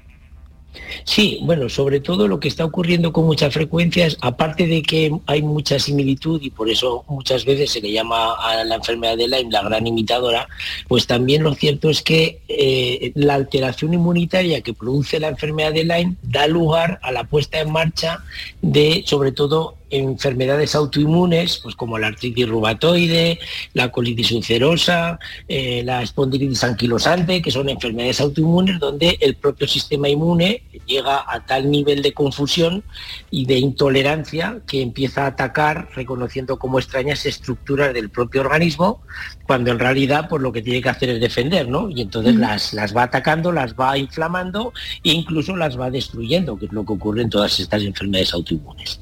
Sí, 1.03 1.39
bueno, 1.43 1.69
sobre 1.69 2.00
todo 2.00 2.27
lo 2.27 2.39
que 2.39 2.48
está 2.48 2.65
ocurriendo 2.65 3.13
con 3.13 3.25
mucha 3.25 3.50
frecuencia 3.50 4.05
es, 4.05 4.17
aparte 4.22 4.67
de 4.67 4.81
que 4.81 5.12
hay 5.25 5.41
mucha 5.41 5.79
similitud 5.79 6.41
y 6.41 6.50
por 6.50 6.69
eso 6.69 7.05
muchas 7.07 7.46
veces 7.46 7.72
se 7.72 7.81
le 7.81 7.91
llama 7.91 8.34
a 8.34 8.63
la 8.63 8.75
enfermedad 8.75 9.17
de 9.17 9.27
Lyme 9.27 9.51
la 9.51 9.63
gran 9.63 9.88
imitadora, 9.88 10.48
pues 10.88 11.07
también 11.07 11.43
lo 11.43 11.53
cierto 11.53 11.89
es 11.89 12.01
que 12.01 12.41
eh, 12.48 13.12
la 13.15 13.36
alteración 13.36 13.93
inmunitaria 13.93 14.62
que 14.62 14.74
produce 14.74 15.19
la 15.19 15.29
enfermedad 15.29 15.74
de 15.74 15.84
Lyme 15.84 16.15
da 16.24 16.48
lugar 16.48 17.00
a 17.01 17.12
la 17.12 17.24
puesta 17.24 17.60
en 17.60 17.72
marcha 17.72 18.24
de, 18.62 19.03
sobre 19.05 19.31
todo, 19.31 19.76
enfermedades 19.89 20.75
autoinmunes, 20.75 21.60
pues 21.63 21.75
como 21.75 21.98
la 21.98 22.08
artritis 22.08 22.48
reumatoide, 22.48 23.39
la 23.74 23.91
colitis 23.91 24.32
ulcerosa, 24.32 25.20
eh, 25.48 25.82
la 25.84 26.01
espondilitis 26.01 26.63
anquilosante, 26.63 27.41
que 27.41 27.51
son 27.51 27.70
enfermedades 27.70 28.22
autoinmunes 28.22 28.79
donde 28.79 29.17
el 29.22 29.36
propio 29.36 29.67
sistema 29.67 30.10
inmune 30.10 30.63
llega 30.86 31.24
a 31.27 31.46
tal 31.46 31.70
nivel 31.70 32.01
de 32.01 32.13
confusión 32.13 32.84
y 33.32 33.46
de 33.46 33.58
intolerancia 33.58 34.60
que 34.67 34.82
empieza 34.82 35.24
a 35.24 35.27
atacar 35.27 35.89
reconociendo 35.96 36.58
como 36.58 36.79
extrañas 36.79 37.25
estructuras 37.25 37.94
del 37.94 38.10
propio 38.10 38.41
organismo, 38.41 39.01
cuando 39.48 39.72
en 39.72 39.80
realidad 39.80 40.27
pues 40.30 40.42
lo 40.42 40.51
que 40.51 40.62
tiene 40.62 40.82
que 40.82 40.89
hacer 40.89 41.10
es 41.10 41.22
defender, 41.22 41.68
¿no? 41.70 41.89
Y 41.89 42.01
entonces 42.01 42.36
las, 42.36 42.74
las 42.74 42.96
va 42.96 43.04
atacando, 43.04 43.51
las 43.51 43.74
va 43.74 43.98
inflamando 43.98 44.74
e 45.04 45.12
incluso 45.12 45.56
las 45.56 45.80
va 45.80 45.89
destruyendo, 45.89 46.58
que 46.58 46.66
es 46.66 46.74
lo 46.74 46.86
que 46.86 46.94
ocurre 46.94 47.22
en 47.22 47.30
todas 47.30 47.60
estas 47.60 47.82
enfermedades 47.84 48.34
autoinmunes. 48.34 49.00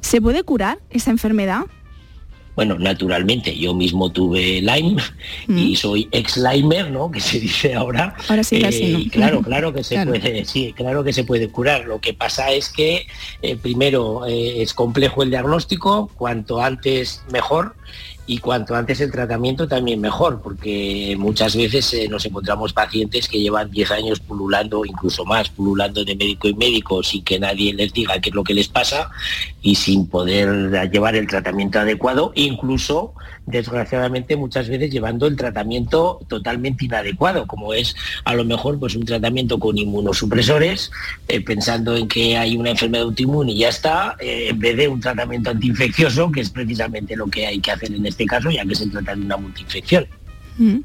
¿Se 0.00 0.20
puede 0.20 0.44
curar 0.44 0.78
esa 0.90 1.10
enfermedad? 1.10 1.62
Bueno, 2.58 2.76
naturalmente, 2.76 3.56
yo 3.56 3.72
mismo 3.72 4.10
tuve 4.10 4.60
Lyme 4.60 5.00
y 5.46 5.74
mm. 5.74 5.76
soy 5.76 6.08
ex-Lymer, 6.10 6.90
¿no? 6.90 7.08
Que 7.08 7.20
se 7.20 7.38
dice 7.38 7.72
ahora. 7.76 8.16
Ahora 8.28 8.42
sí, 8.42 8.60
eh, 8.64 9.08
Claro, 9.12 9.42
claro 9.42 9.72
que 9.72 9.84
se 9.84 10.04
puede, 10.04 10.44
sí, 10.44 10.72
claro 10.76 11.04
que 11.04 11.12
se 11.12 11.22
puede 11.22 11.50
curar. 11.50 11.84
Lo 11.86 12.00
que 12.00 12.14
pasa 12.14 12.50
es 12.50 12.68
que 12.68 13.06
eh, 13.42 13.54
primero 13.54 14.26
eh, 14.26 14.60
es 14.60 14.74
complejo 14.74 15.22
el 15.22 15.30
diagnóstico, 15.30 16.10
cuanto 16.16 16.60
antes 16.60 17.22
mejor 17.30 17.76
y 18.30 18.38
cuanto 18.38 18.76
antes 18.76 19.00
el 19.00 19.10
tratamiento 19.10 19.66
también 19.66 20.02
mejor, 20.02 20.42
porque 20.42 21.16
muchas 21.18 21.56
veces 21.56 21.94
eh, 21.94 22.08
nos 22.08 22.26
encontramos 22.26 22.74
pacientes 22.74 23.26
que 23.26 23.40
llevan 23.40 23.70
10 23.70 23.90
años 23.90 24.20
pululando, 24.20 24.84
incluso 24.84 25.24
más, 25.24 25.48
pululando 25.48 26.04
de 26.04 26.14
médico 26.14 26.46
y 26.46 26.52
médico 26.52 27.02
sin 27.02 27.24
que 27.24 27.40
nadie 27.40 27.72
les 27.72 27.90
diga 27.90 28.20
qué 28.20 28.28
es 28.28 28.34
lo 28.34 28.44
que 28.44 28.52
les 28.52 28.68
pasa 28.68 29.10
y 29.60 29.74
sin 29.74 30.06
poder 30.06 30.90
llevar 30.90 31.16
el 31.16 31.26
tratamiento 31.26 31.80
adecuado, 31.80 32.32
incluso 32.34 33.14
desgraciadamente 33.46 34.36
muchas 34.36 34.68
veces 34.68 34.90
llevando 34.90 35.26
el 35.26 35.36
tratamiento 35.36 36.20
totalmente 36.28 36.84
inadecuado, 36.84 37.46
como 37.46 37.74
es 37.74 37.96
a 38.24 38.34
lo 38.34 38.44
mejor 38.44 38.78
pues 38.78 38.94
un 38.94 39.04
tratamiento 39.04 39.58
con 39.58 39.76
inmunosupresores, 39.76 40.90
eh, 41.26 41.40
pensando 41.40 41.96
en 41.96 42.06
que 42.06 42.36
hay 42.36 42.56
una 42.56 42.70
enfermedad 42.70 43.06
autoinmune 43.06 43.52
y 43.52 43.58
ya 43.58 43.70
está, 43.70 44.16
eh, 44.20 44.48
en 44.50 44.58
vez 44.58 44.76
de 44.76 44.88
un 44.88 45.00
tratamiento 45.00 45.50
antiinfeccioso, 45.50 46.30
que 46.30 46.40
es 46.40 46.50
precisamente 46.50 47.16
lo 47.16 47.26
que 47.26 47.46
hay 47.46 47.58
que 47.58 47.72
hacer 47.72 47.92
en 47.92 48.06
este 48.06 48.26
caso, 48.26 48.50
ya 48.50 48.64
que 48.64 48.74
se 48.74 48.86
trata 48.88 49.16
de 49.16 49.22
una 49.22 49.36
multiinfección. 49.36 50.06
Mm. 50.58 50.78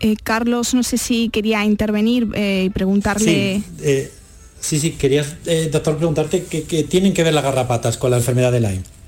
Eh, 0.00 0.16
Carlos, 0.22 0.74
no 0.74 0.82
sé 0.82 0.98
si 0.98 1.28
quería 1.28 1.64
intervenir 1.64 2.28
y 2.36 2.70
preguntarle... 2.70 3.62
Sí, 3.78 4.08
sí, 4.60 4.78
sí, 4.78 4.92
quería, 4.92 5.24
doctor, 5.70 5.96
preguntarte 5.96 6.44
qué 6.44 6.82
tienen 6.84 7.12
que 7.14 7.24
ver 7.24 7.34
las 7.34 7.44
garrapatas 7.44 7.96
con 7.96 8.10
la 8.10 8.18
enfermedad 8.18 8.52
de 8.52 8.60
Lyme. 8.60 8.98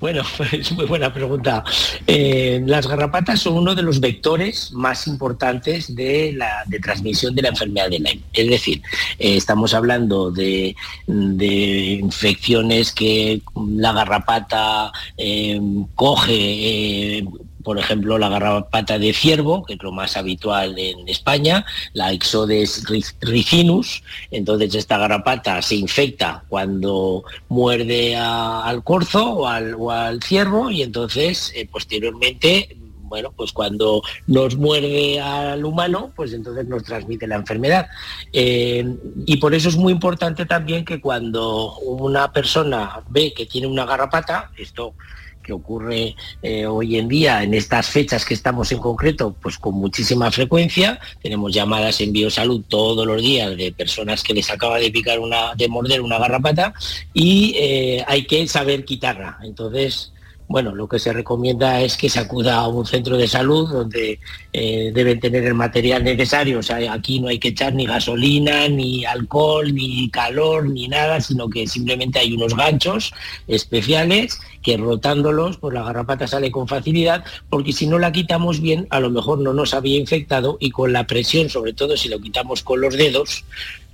Bueno, 0.00 0.22
es 0.52 0.72
muy 0.72 0.86
buena 0.86 1.12
pregunta. 1.12 1.64
Eh, 2.06 2.62
las 2.66 2.86
garrapatas 2.86 3.40
son 3.40 3.54
uno 3.54 3.74
de 3.74 3.82
los 3.82 4.00
vectores 4.00 4.72
más 4.72 5.06
importantes 5.06 5.94
de, 5.94 6.32
la, 6.32 6.64
de 6.66 6.80
transmisión 6.80 7.34
de 7.34 7.42
la 7.42 7.48
enfermedad 7.50 7.88
de 7.88 7.98
Lyme. 7.98 8.22
Es 8.32 8.48
decir, 8.48 8.82
eh, 9.18 9.36
estamos 9.36 9.74
hablando 9.74 10.30
de, 10.30 10.74
infecciones 11.06 12.92
que 12.92 13.42
la 13.76 13.92
garrapata 13.92 14.92
eh, 15.16 15.60
coge 15.94 17.24
por 17.62 17.78
ejemplo, 17.78 18.18
la 18.18 18.28
garrapata 18.28 18.98
de 18.98 19.12
ciervo, 19.12 19.64
que 19.64 19.74
es 19.74 19.82
lo 19.82 19.92
más 19.92 20.16
habitual 20.16 20.78
en 20.78 21.08
España, 21.08 21.64
la 21.92 22.12
Ixodes 22.12 22.84
ricinus. 23.20 24.02
Entonces 24.30 24.74
esta 24.74 24.98
garrapata 24.98 25.62
se 25.62 25.76
infecta 25.76 26.44
cuando 26.48 27.24
muerde 27.48 28.16
al 28.16 28.82
corzo 28.84 29.30
o 29.32 29.46
al, 29.48 30.22
ciervo 30.22 30.70
y 30.70 30.82
entonces 30.82 31.52
eh, 31.54 31.66
posteriormente 31.70 32.76
bueno, 33.12 33.30
pues 33.36 33.52
cuando 33.52 34.00
nos 34.26 34.56
muerde 34.56 35.20
al 35.20 35.62
humano, 35.66 36.12
pues 36.16 36.32
entonces 36.32 36.66
nos 36.66 36.82
transmite 36.82 37.26
la 37.26 37.36
enfermedad. 37.36 37.88
Eh, 38.32 38.96
y 39.26 39.36
por 39.36 39.54
eso 39.54 39.68
es 39.68 39.76
muy 39.76 39.92
importante 39.92 40.46
también 40.46 40.82
que 40.82 40.98
cuando 40.98 41.76
una 41.80 42.32
persona 42.32 43.02
ve 43.10 43.34
que 43.34 43.44
tiene 43.44 43.66
una 43.66 43.84
garrapata, 43.84 44.50
esto 44.56 44.94
que 45.42 45.52
ocurre 45.52 46.14
eh, 46.42 46.66
hoy 46.66 46.98
en 46.98 47.08
día 47.08 47.42
en 47.42 47.54
estas 47.54 47.88
fechas 47.88 48.24
que 48.24 48.34
estamos 48.34 48.70
en 48.72 48.78
concreto, 48.78 49.34
pues 49.40 49.58
con 49.58 49.74
muchísima 49.74 50.30
frecuencia. 50.30 51.00
Tenemos 51.22 51.52
llamadas 51.52 52.00
en 52.00 52.12
Biosalud 52.12 52.62
todos 52.68 53.06
los 53.06 53.20
días 53.20 53.56
de 53.56 53.72
personas 53.72 54.22
que 54.22 54.34
les 54.34 54.50
acaba 54.50 54.78
de 54.78 54.90
picar 54.90 55.18
una, 55.18 55.54
de 55.54 55.68
morder 55.68 56.00
una 56.00 56.18
garrapata 56.18 56.74
y 57.12 57.54
eh, 57.56 58.04
hay 58.06 58.24
que 58.26 58.46
saber 58.46 58.84
quitarla. 58.84 59.38
Entonces, 59.42 60.11
bueno, 60.52 60.74
lo 60.74 60.86
que 60.86 60.98
se 60.98 61.14
recomienda 61.14 61.80
es 61.80 61.96
que 61.96 62.10
se 62.10 62.20
acuda 62.20 62.56
a 62.56 62.68
un 62.68 62.84
centro 62.84 63.16
de 63.16 63.26
salud 63.26 63.70
donde 63.70 64.20
eh, 64.52 64.92
deben 64.94 65.18
tener 65.18 65.44
el 65.44 65.54
material 65.54 66.04
necesario. 66.04 66.58
O 66.58 66.62
sea, 66.62 66.92
aquí 66.92 67.20
no 67.20 67.28
hay 67.28 67.38
que 67.38 67.48
echar 67.48 67.74
ni 67.74 67.86
gasolina, 67.86 68.68
ni 68.68 69.06
alcohol, 69.06 69.74
ni 69.74 70.10
calor, 70.10 70.68
ni 70.68 70.88
nada, 70.88 71.22
sino 71.22 71.48
que 71.48 71.66
simplemente 71.66 72.18
hay 72.18 72.34
unos 72.34 72.54
ganchos 72.54 73.14
especiales 73.48 74.38
que 74.62 74.76
rotándolos, 74.76 75.56
pues 75.56 75.72
la 75.72 75.82
garrapata 75.82 76.26
sale 76.26 76.50
con 76.50 76.68
facilidad, 76.68 77.24
porque 77.48 77.72
si 77.72 77.86
no 77.86 77.98
la 77.98 78.12
quitamos 78.12 78.60
bien, 78.60 78.86
a 78.90 79.00
lo 79.00 79.10
mejor 79.10 79.38
no 79.38 79.54
nos 79.54 79.72
había 79.72 79.98
infectado 79.98 80.58
y 80.60 80.70
con 80.70 80.92
la 80.92 81.06
presión, 81.06 81.48
sobre 81.48 81.72
todo 81.72 81.96
si 81.96 82.10
lo 82.10 82.20
quitamos 82.20 82.62
con 82.62 82.82
los 82.82 82.94
dedos, 82.94 83.44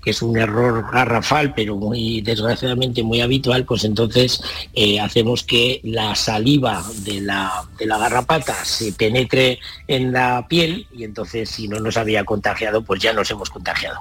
que 0.08 0.12
es 0.12 0.22
un 0.22 0.38
error 0.38 0.86
garrafal, 0.90 1.52
pero 1.52 1.76
muy 1.76 2.22
desgraciadamente 2.22 3.02
muy 3.02 3.20
habitual, 3.20 3.66
pues 3.66 3.84
entonces 3.84 4.40
eh, 4.72 4.98
hacemos 4.98 5.44
que 5.44 5.82
la 5.84 6.14
saliva 6.14 6.82
de 7.04 7.20
la, 7.20 7.68
de 7.78 7.84
la 7.84 7.98
garrapata 7.98 8.54
se 8.64 8.94
penetre 8.94 9.58
en 9.86 10.10
la 10.10 10.46
piel 10.48 10.86
y 10.96 11.04
entonces 11.04 11.50
si 11.50 11.68
no 11.68 11.78
nos 11.78 11.98
había 11.98 12.24
contagiado, 12.24 12.80
pues 12.80 13.02
ya 13.02 13.12
nos 13.12 13.30
hemos 13.30 13.50
contagiado. 13.50 14.00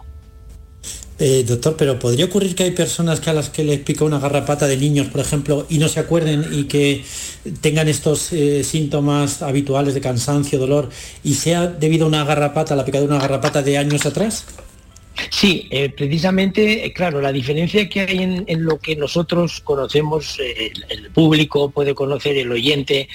Eh, 1.20 1.44
doctor, 1.46 1.76
pero 1.76 2.00
¿podría 2.00 2.24
ocurrir 2.24 2.56
que 2.56 2.64
hay 2.64 2.72
personas 2.72 3.20
que 3.20 3.30
a 3.30 3.34
las 3.34 3.50
que 3.50 3.66
les 3.66 3.80
pica 3.82 4.06
una 4.06 4.20
garrapata 4.20 4.66
de 4.66 4.78
niños, 4.78 5.08
por 5.08 5.20
ejemplo, 5.20 5.66
y 5.68 5.78
no 5.78 5.90
se 5.90 6.00
acuerden 6.00 6.46
y 6.54 6.66
que 6.70 7.04
tengan 7.60 7.90
estos 7.90 8.32
eh, 8.32 8.64
síntomas 8.64 9.42
habituales 9.42 9.94
de 9.94 10.00
cansancio, 10.00 10.58
dolor, 10.58 10.90
y 11.22 11.34
sea 11.34 11.68
debido 11.68 12.06
a 12.06 12.08
una 12.08 12.24
garrapata, 12.24 12.78
la 12.78 12.86
picadura 12.86 13.10
de 13.10 13.18
una 13.18 13.28
garrapata 13.28 13.62
de 13.62 13.78
años 13.78 14.06
atrás? 14.06 14.46
Sí, 15.30 15.68
eh, 15.72 15.90
precisamente, 15.90 16.86
eh, 16.86 16.94
claro, 16.94 17.22
la 17.22 17.32
diferencia 17.32 17.88
que 17.90 18.02
hay 18.02 18.44
en, 18.48 18.64
lo 18.64 18.80
que 18.80 18.96
nosotros 18.96 19.62
conocemos, 19.62 20.40
eh, 20.40 20.72
el, 20.90 21.10
público 21.12 21.70
puede 21.72 21.96
conocer, 21.96 22.38
el 22.38 22.52
oyente, 22.52 23.10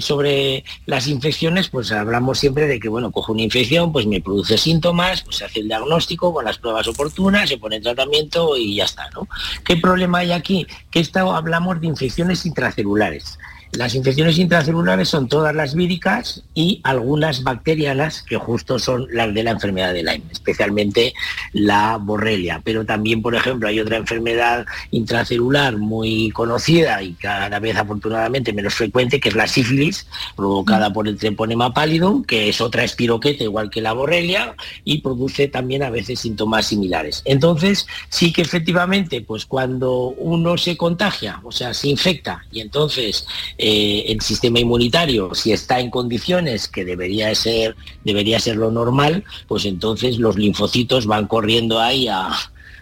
sobre 0.00 0.64
las 0.86 1.06
infecciones, 1.06 1.68
pues 1.68 1.92
hablamos 1.92 2.38
siempre 2.38 2.66
de 2.66 2.78
que, 2.80 2.88
bueno, 2.88 3.10
cojo 3.10 3.32
una 3.32 3.42
infección, 3.42 3.92
pues 3.92 4.06
me 4.06 4.20
produce 4.20 4.58
síntomas, 4.58 5.22
pues 5.22 5.36
se 5.36 5.44
hace 5.44 5.60
el 5.60 5.68
diagnóstico 5.68 6.32
con 6.32 6.44
las 6.44 6.58
pruebas 6.58 6.88
oportunas, 6.88 7.48
se 7.48 7.58
pone 7.58 7.76
en 7.76 7.82
tratamiento 7.82 8.56
y 8.56 8.76
ya 8.76 8.84
está, 8.84 9.08
¿no? 9.10 9.28
¿Qué 9.64 9.76
problema 9.76 10.18
hay 10.18 10.32
aquí? 10.32 10.66
Que 10.90 11.00
esto 11.00 11.32
hablamos 11.32 11.80
de 11.80 11.86
infecciones 11.86 12.44
intracelulares. 12.44 13.38
Las 13.72 13.94
infecciones 13.94 14.38
intracelulares 14.38 15.08
son 15.08 15.28
todas 15.28 15.54
las 15.54 15.74
víricas 15.74 16.42
y 16.54 16.80
algunas 16.84 17.42
bacterianas, 17.42 18.22
que 18.22 18.36
justo 18.36 18.78
son 18.78 19.06
las 19.12 19.32
de 19.34 19.42
la 19.42 19.50
enfermedad 19.50 19.92
de 19.92 20.02
Lyme, 20.02 20.24
especialmente 20.32 21.12
la 21.52 21.96
borrelia. 21.96 22.60
Pero 22.64 22.84
también, 22.84 23.22
por 23.22 23.34
ejemplo, 23.34 23.68
hay 23.68 23.80
otra 23.80 23.96
enfermedad 23.96 24.66
intracelular 24.90 25.76
muy 25.76 26.30
conocida 26.30 27.02
y 27.02 27.12
cada 27.14 27.58
vez 27.58 27.76
afortunadamente 27.76 28.52
menos 28.52 28.74
frecuente, 28.74 29.20
que 29.20 29.28
es 29.28 29.34
la 29.34 29.46
sífilis, 29.46 30.06
provocada 30.36 30.92
por 30.92 31.08
el 31.08 31.16
treponema 31.16 31.72
pallidum, 31.72 32.24
que 32.24 32.48
es 32.48 32.60
otra 32.60 32.84
espiroqueta 32.84 33.44
igual 33.44 33.70
que 33.70 33.80
la 33.80 33.92
borrelia 33.92 34.54
y 34.84 35.00
produce 35.00 35.48
también 35.48 35.82
a 35.82 35.90
veces 35.90 36.20
síntomas 36.20 36.66
similares. 36.66 37.22
Entonces, 37.24 37.86
sí 38.08 38.32
que 38.32 38.42
efectivamente, 38.42 39.20
pues 39.20 39.46
cuando 39.46 40.14
uno 40.18 40.56
se 40.58 40.76
contagia, 40.76 41.40
o 41.44 41.52
sea, 41.52 41.74
se 41.74 41.88
infecta 41.88 42.44
y 42.50 42.60
entonces 42.60 43.26
eh, 43.56 44.04
el 44.08 44.20
sistema 44.20 44.60
inmunitario, 44.60 45.34
si 45.34 45.52
está 45.52 45.80
en 45.80 45.90
condiciones 45.90 46.68
que 46.68 46.84
debería 46.84 47.34
ser, 47.34 47.76
debería 48.04 48.40
ser 48.40 48.56
lo 48.56 48.70
normal, 48.70 49.24
pues 49.46 49.64
entonces 49.64 50.18
los 50.18 50.36
linfocitos 50.36 51.06
van 51.06 51.26
corriendo 51.38 51.78
ahí 51.78 52.08
a, 52.08 52.32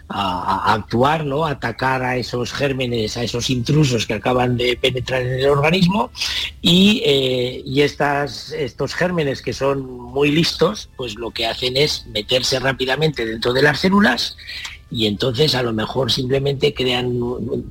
actuar, 0.09 1.25
¿no? 1.25 1.45
Atacar 1.45 2.01
a 2.01 2.15
esos 2.15 2.53
gérmenes, 2.53 3.17
a 3.17 3.23
esos 3.23 3.49
intrusos 3.51 4.07
que 4.07 4.13
acaban 4.15 4.57
de 4.57 4.75
penetrar 4.81 5.21
en 5.21 5.39
el 5.41 5.49
organismo 5.49 6.09
y, 6.61 7.03
eh, 7.05 7.61
y 7.63 7.81
estas, 7.81 8.51
estos 8.53 8.95
gérmenes 8.95 9.41
que 9.43 9.53
son 9.53 9.85
muy 9.85 10.31
listos, 10.31 10.89
pues 10.97 11.15
lo 11.15 11.29
que 11.31 11.45
hacen 11.45 11.75
es 11.75 12.07
meterse 12.07 12.57
rápidamente 12.59 13.25
dentro 13.25 13.53
de 13.53 13.61
las 13.61 13.81
células 13.81 14.37
y 14.89 15.05
entonces 15.05 15.53
a 15.55 15.63
lo 15.63 15.73
mejor 15.73 16.11
simplemente 16.11 16.73
crean, 16.73 17.19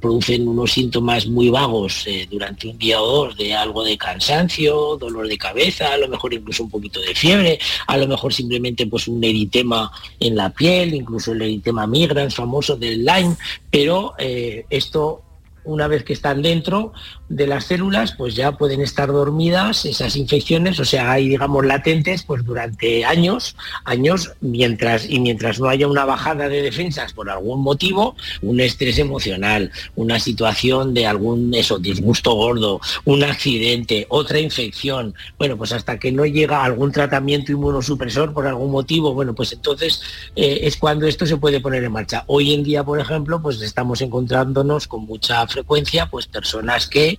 producen 0.01 0.47
unos 0.47 0.73
síntomas 0.73 1.27
muy 1.27 1.49
vagos 1.49 2.07
eh, 2.07 2.29
durante 2.31 2.69
un 2.69 2.79
día 2.79 3.01
o 3.01 3.07
dos 3.07 3.37
de 3.37 3.55
algo 3.55 3.83
de 3.83 3.97
cansancio, 3.97 4.97
dolor 4.97 5.27
de 5.27 5.39
cabeza, 5.39 5.93
a 5.93 5.99
lo 5.99 6.09
mejor 6.09 6.35
incluso 6.35 6.65
un 6.65 6.71
poquito 6.71 7.01
de 7.01 7.15
fiebre, 7.15 7.59
a 7.87 7.97
lo 7.97 8.07
mejor 8.07 8.35
simplemente 8.35 8.87
pues 8.87 9.09
un 9.09 9.25
eritema 9.25 9.91
en 10.21 10.37
la 10.37 10.51
piel, 10.51 10.95
incluso 10.95 11.33
el 11.33 11.43
eritema 11.43 11.87
migrans 11.87 12.35
famoso 12.35 12.77
del 12.77 13.05
Lyme, 13.05 13.37
pero 13.71 14.13
eh, 14.19 14.67
esto 14.69 15.23
una 15.67 15.89
vez 15.89 16.05
que 16.05 16.13
están 16.13 16.43
dentro 16.43 16.93
de 17.28 17.47
las 17.47 17.64
células, 17.64 18.12
pues 18.12 18.35
ya 18.35 18.52
pueden 18.52 18.80
estar 18.80 19.09
dormidas 19.09 19.85
esas 19.85 20.16
infecciones, 20.16 20.78
o 20.78 20.85
sea, 20.85 21.11
hay, 21.11 21.28
digamos, 21.28 21.66
latentes, 21.66 22.23
pues 22.23 22.45
durante 22.45 23.04
años, 23.04 23.56
años, 23.85 24.33
mientras, 24.40 25.09
y 25.09 25.18
mientras 25.18 25.59
no 25.59 25.68
haya 25.68 25.88
una 25.88 26.04
bajada 26.04 26.49
de 26.49 26.62
defensas 26.62 27.12
por 27.12 27.28
algún 27.28 27.62
motivo, 27.62 28.16
un 28.42 28.61
estrés 28.61 28.99
emocional, 28.99 29.73
una 29.97 30.21
situación 30.21 30.95
de 30.95 31.06
algún 31.06 31.52
eso, 31.54 31.78
disgusto 31.78 32.33
gordo, 32.35 32.80
un 33.04 33.25
accidente, 33.25 34.06
otra 34.09 34.38
infección, 34.38 35.14
bueno, 35.38 35.56
pues 35.56 35.73
hasta 35.73 35.99
que 35.99 36.12
no 36.12 36.25
llega 36.26 36.64
algún 36.64 36.92
tratamiento 36.92 37.52
inmunosupresor 37.52 38.33
por 38.33 38.47
algún 38.47 38.71
motivo, 38.71 39.14
bueno, 39.14 39.35
pues 39.35 39.52
entonces 39.52 40.00
eh, 40.37 40.61
es 40.62 40.76
cuando 40.76 41.06
esto 41.06 41.26
se 41.26 41.37
puede 41.37 41.61
poner 41.61 41.83
en 41.83 41.92
marcha. 41.92 42.25
Hoy 42.26 42.54
en 42.54 42.62
día, 42.62 42.85
por 42.85 43.00
ejemplo, 43.00 43.42
pues 43.42 43.61
estamos 43.62 44.00
encontrándonos 44.00 44.87
con 44.87 45.04
mucha 45.04 45.47
frecuencia, 45.47 46.06
pues 46.09 46.26
personas 46.26 46.87
que 46.87 47.16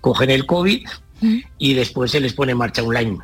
cogen 0.00 0.30
el 0.30 0.46
COVID 0.46 0.86
y 1.58 1.74
después 1.74 2.10
se 2.10 2.20
les 2.20 2.32
pone 2.32 2.52
en 2.52 2.58
marcha 2.58 2.82
un 2.82 2.94
Lyme. 2.94 3.18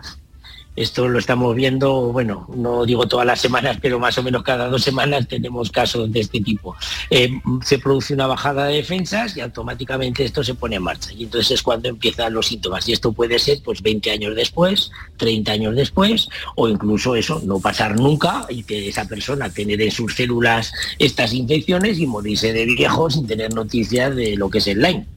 Esto 0.77 1.07
lo 1.07 1.21
estamos 1.21 1.55
viendo, 1.55 2.11
bueno, 2.11 2.49
no 2.57 2.85
digo 2.85 3.07
todas 3.07 3.25
las 3.25 3.41
semanas, 3.41 3.79
pero 3.81 4.01
más 4.01 4.19
o 4.19 4.25
menos 4.25 4.43
cada 4.43 4.69
dos 4.69 4.83
semanas 4.83 5.29
tenemos 5.29 5.71
casos 5.71 6.11
de 6.13 6.19
este 6.19 6.41
tipo. 6.41 6.75
Eh, 7.11 7.31
se 7.63 7.79
produce 7.79 8.13
una 8.13 8.27
bajada 8.27 8.67
de 8.67 8.77
defensas 8.77 9.37
y 9.37 9.41
automáticamente 9.41 10.25
esto 10.25 10.43
se 10.43 10.55
pone 10.55 10.75
en 10.75 10.83
marcha. 10.83 11.13
Y 11.13 11.25
entonces 11.25 11.53
es 11.53 11.63
cuando 11.63 11.89
empiezan 11.89 12.35
los 12.35 12.49
síntomas. 12.49 12.89
Y 12.89 12.93
esto 12.93 13.13
puede 13.13 13.39
ser 13.39 13.61
pues 13.65 13.83
20 13.83 14.11
años 14.11 14.35
después, 14.35 14.91
30 15.17 15.53
años 15.53 15.77
después, 15.77 16.29
o 16.57 16.69
incluso 16.69 17.15
eso, 17.15 17.41
no 17.45 17.61
pasar 17.61 17.95
nunca 17.97 18.45
y 18.49 18.65
que 18.65 18.89
esa 18.89 19.07
persona 19.07 19.51
tener 19.51 19.81
en 19.81 19.93
sus 19.93 20.17
células 20.17 20.73
estas 20.99 21.33
infecciones 21.35 22.01
y 22.01 22.09
morirse 22.09 22.53
de 22.53 22.67
viejo 22.67 23.09
sin 23.11 23.29
tener 23.29 23.55
noticias 23.55 24.17
de 24.17 24.37
lo 24.37 24.51
que 24.51 24.59
es 24.59 24.67
el 24.67 24.83
Lyme. 24.83 25.14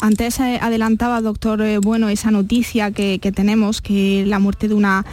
Antes 0.00 0.38
eh, 0.40 0.58
adelantaba, 0.60 1.20
doctor, 1.20 1.62
eh, 1.62 1.78
bueno, 1.78 2.08
esa 2.08 2.30
noticia 2.30 2.90
que, 2.90 3.18
tenemos, 3.34 3.80
que 3.80 4.24
la 4.26 4.38
muerte 4.38 4.68
de 4.68 4.74
una, 4.74 5.04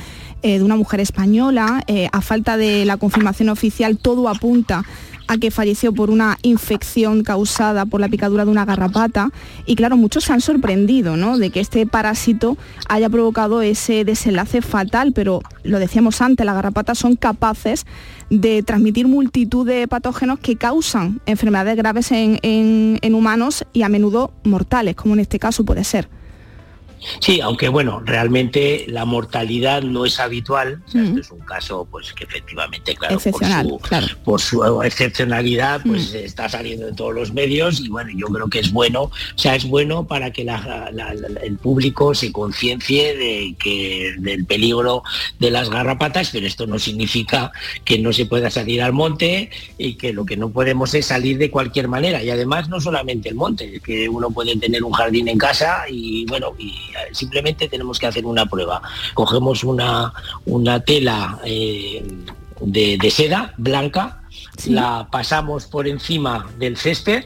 eh, 0.43 0.57
de 0.57 0.63
una 0.63 0.75
mujer 0.75 0.99
española, 0.99 1.83
a 2.11 2.21
falta 2.21 2.57
de 2.57 2.85
la 2.85 2.97
confirmación 2.97 3.49
oficial, 3.49 3.97
todo 3.97 4.29
apunta 4.29 4.83
a 5.31 5.37
que 5.37 5.49
falleció 5.49 5.93
por 5.93 6.09
una 6.09 6.37
infección 6.41 7.23
causada 7.23 7.85
por 7.85 8.01
la 8.01 8.09
picadura 8.09 8.43
de 8.43 8.51
una 8.51 8.65
garrapata. 8.65 9.31
Y 9.65 9.77
claro, 9.77 9.95
muchos 9.95 10.25
se 10.25 10.33
han 10.33 10.41
sorprendido 10.41 11.15
¿no? 11.15 11.37
de 11.37 11.51
que 11.51 11.61
este 11.61 11.85
parásito 11.85 12.57
haya 12.89 13.09
provocado 13.09 13.61
ese 13.61 14.03
desenlace 14.03 14.61
fatal, 14.61 15.13
pero 15.13 15.41
lo 15.63 15.79
decíamos 15.79 16.21
antes, 16.21 16.45
las 16.45 16.55
garrapatas 16.55 16.97
son 16.97 17.15
capaces 17.15 17.85
de 18.29 18.61
transmitir 18.61 19.07
multitud 19.07 19.65
de 19.65 19.87
patógenos 19.87 20.37
que 20.37 20.57
causan 20.57 21.21
enfermedades 21.25 21.77
graves 21.77 22.11
en, 22.11 22.37
en 22.43 23.15
humanos 23.15 23.63
y 23.71 23.83
a 23.83 23.89
menudo 23.89 24.33
mortales, 24.43 24.95
como 24.95 25.13
en 25.13 25.21
este 25.21 25.39
caso 25.39 25.63
puede 25.63 25.85
ser. 25.85 26.09
Sí, 27.19 27.41
aunque 27.41 27.69
bueno, 27.69 28.01
realmente 28.05 28.85
la 28.87 29.05
mortalidad 29.05 29.81
no 29.81 30.05
es 30.05 30.19
habitual. 30.19 30.81
Mm. 30.93 31.19
es 31.19 31.31
un 31.31 31.39
caso, 31.39 31.87
pues 31.89 32.13
que 32.13 32.23
efectivamente, 32.23 32.95
claro, 32.95 33.19
por 34.23 34.39
su, 34.39 34.81
excepcionalidad, 34.83 35.81
pues 35.85 36.13
mm. 36.13 36.17
está 36.17 36.49
saliendo 36.49 36.87
en 36.87 36.95
todos 36.95 37.13
los 37.13 37.33
medios 37.33 37.79
y 37.79 37.89
bueno, 37.89 38.11
yo 38.15 38.27
creo 38.27 38.49
que 38.49 38.59
es 38.59 38.71
bueno, 38.71 39.03
o 39.03 39.11
sea, 39.35 39.55
es 39.55 39.65
bueno 39.65 40.05
para 40.07 40.31
que 40.31 40.45
el 41.43 41.57
público 41.57 42.13
se 42.13 42.31
conciencie 42.31 43.15
de 43.15 43.55
que 43.57 44.15
del 44.19 44.45
peligro 44.45 45.03
de 45.39 45.51
las 45.51 45.69
garrapatas, 45.69 46.29
pero 46.31 46.47
esto 46.47 46.67
no 46.67 46.79
significa 46.79 47.51
que 47.83 47.99
no 47.99 48.13
se 48.13 48.25
pueda 48.25 48.49
salir 48.49 48.81
al 48.81 48.93
monte 48.93 49.49
y 49.77 49.95
que 49.95 50.13
lo 50.13 50.25
que 50.25 50.37
no 50.37 50.49
podemos 50.49 50.93
es 50.93 51.07
salir 51.07 51.37
de 51.37 51.49
cualquier 51.51 51.87
manera. 51.87 52.23
Y 52.23 52.29
además 52.29 52.69
no 52.69 52.79
solamente 52.79 53.29
el 53.29 53.35
monte, 53.35 53.79
que 53.83 54.09
uno 54.09 54.31
puede 54.31 54.55
tener 54.57 54.83
un 54.83 54.91
jardín 54.91 55.27
en 55.27 55.37
casa 55.37 55.83
y 55.89 56.25
bueno, 56.25 56.53
y 56.57 56.75
simplemente 57.11 57.67
tenemos 57.67 57.99
que 57.99 58.07
hacer 58.07 58.25
una 58.25 58.45
prueba. 58.45 58.81
Cogemos 59.13 59.63
una, 59.63 60.13
una 60.45 60.79
tela 60.79 61.39
eh, 61.43 62.03
de, 62.61 63.11
seda 63.11 63.53
blanca, 63.57 64.21
la 64.67 65.07
pasamos 65.11 65.65
por 65.65 65.87
encima 65.87 66.47
del 66.57 66.77
césped 66.77 67.25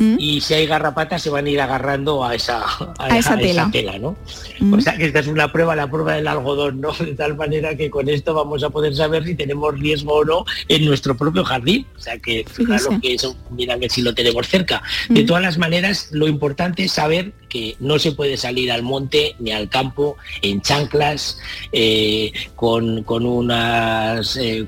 ¿Mm? 0.00 0.16
y 0.18 0.40
si 0.40 0.54
hay 0.54 0.66
garrapatas 0.66 1.20
se 1.20 1.28
van 1.28 1.44
a 1.44 1.50
ir 1.50 1.60
agarrando 1.60 2.24
a 2.24 2.34
esa, 2.34 2.64
a, 2.98 3.18
esa, 3.18 3.36
tela. 3.36 3.98
¿no? 3.98 4.16
¿Mm? 4.58 4.72
O 4.72 4.80
sea 4.80 4.96
que 4.96 5.04
esta 5.04 5.18
es 5.18 5.26
una 5.26 5.52
prueba, 5.52 5.76
la 5.76 5.90
prueba 5.90 6.14
del 6.14 6.26
algodón, 6.26 6.80
¿no? 6.80 6.90
De 6.92 7.14
tal 7.14 7.36
manera 7.36 7.76
que 7.76 7.90
con 7.90 8.08
esto 8.08 8.32
vamos 8.32 8.64
a 8.64 8.70
poder 8.70 8.96
saber 8.96 9.24
si 9.24 9.34
tenemos 9.34 9.78
riesgo 9.78 10.14
o 10.14 10.24
no 10.24 10.44
en 10.68 10.86
nuestro 10.86 11.16
propio 11.18 11.44
jardín. 11.44 11.86
O 11.98 12.00
sea 12.00 12.18
que 12.18 12.44
claro 12.44 12.98
que 13.02 13.12
eso, 13.12 13.36
mira 13.50 13.76
ver 13.76 13.90
si 13.90 14.00
lo 14.00 14.14
tenemos 14.14 14.48
cerca. 14.48 14.82
De 15.10 15.22
¿Mm? 15.22 15.26
todas 15.26 15.42
las 15.42 15.58
maneras, 15.58 16.08
lo 16.12 16.26
importante 16.26 16.84
es 16.84 16.92
saber 16.92 17.32
que 17.50 17.76
no 17.78 17.98
se 17.98 18.12
puede 18.12 18.38
salir 18.38 18.72
al 18.72 18.82
monte 18.82 19.34
ni 19.38 19.52
al 19.52 19.68
campo 19.68 20.16
en 20.40 20.62
chanclas, 20.62 21.38
eh, 21.72 22.32
con, 22.56 23.02
con 23.02 23.26
unas 23.26 24.38
eh, 24.40 24.66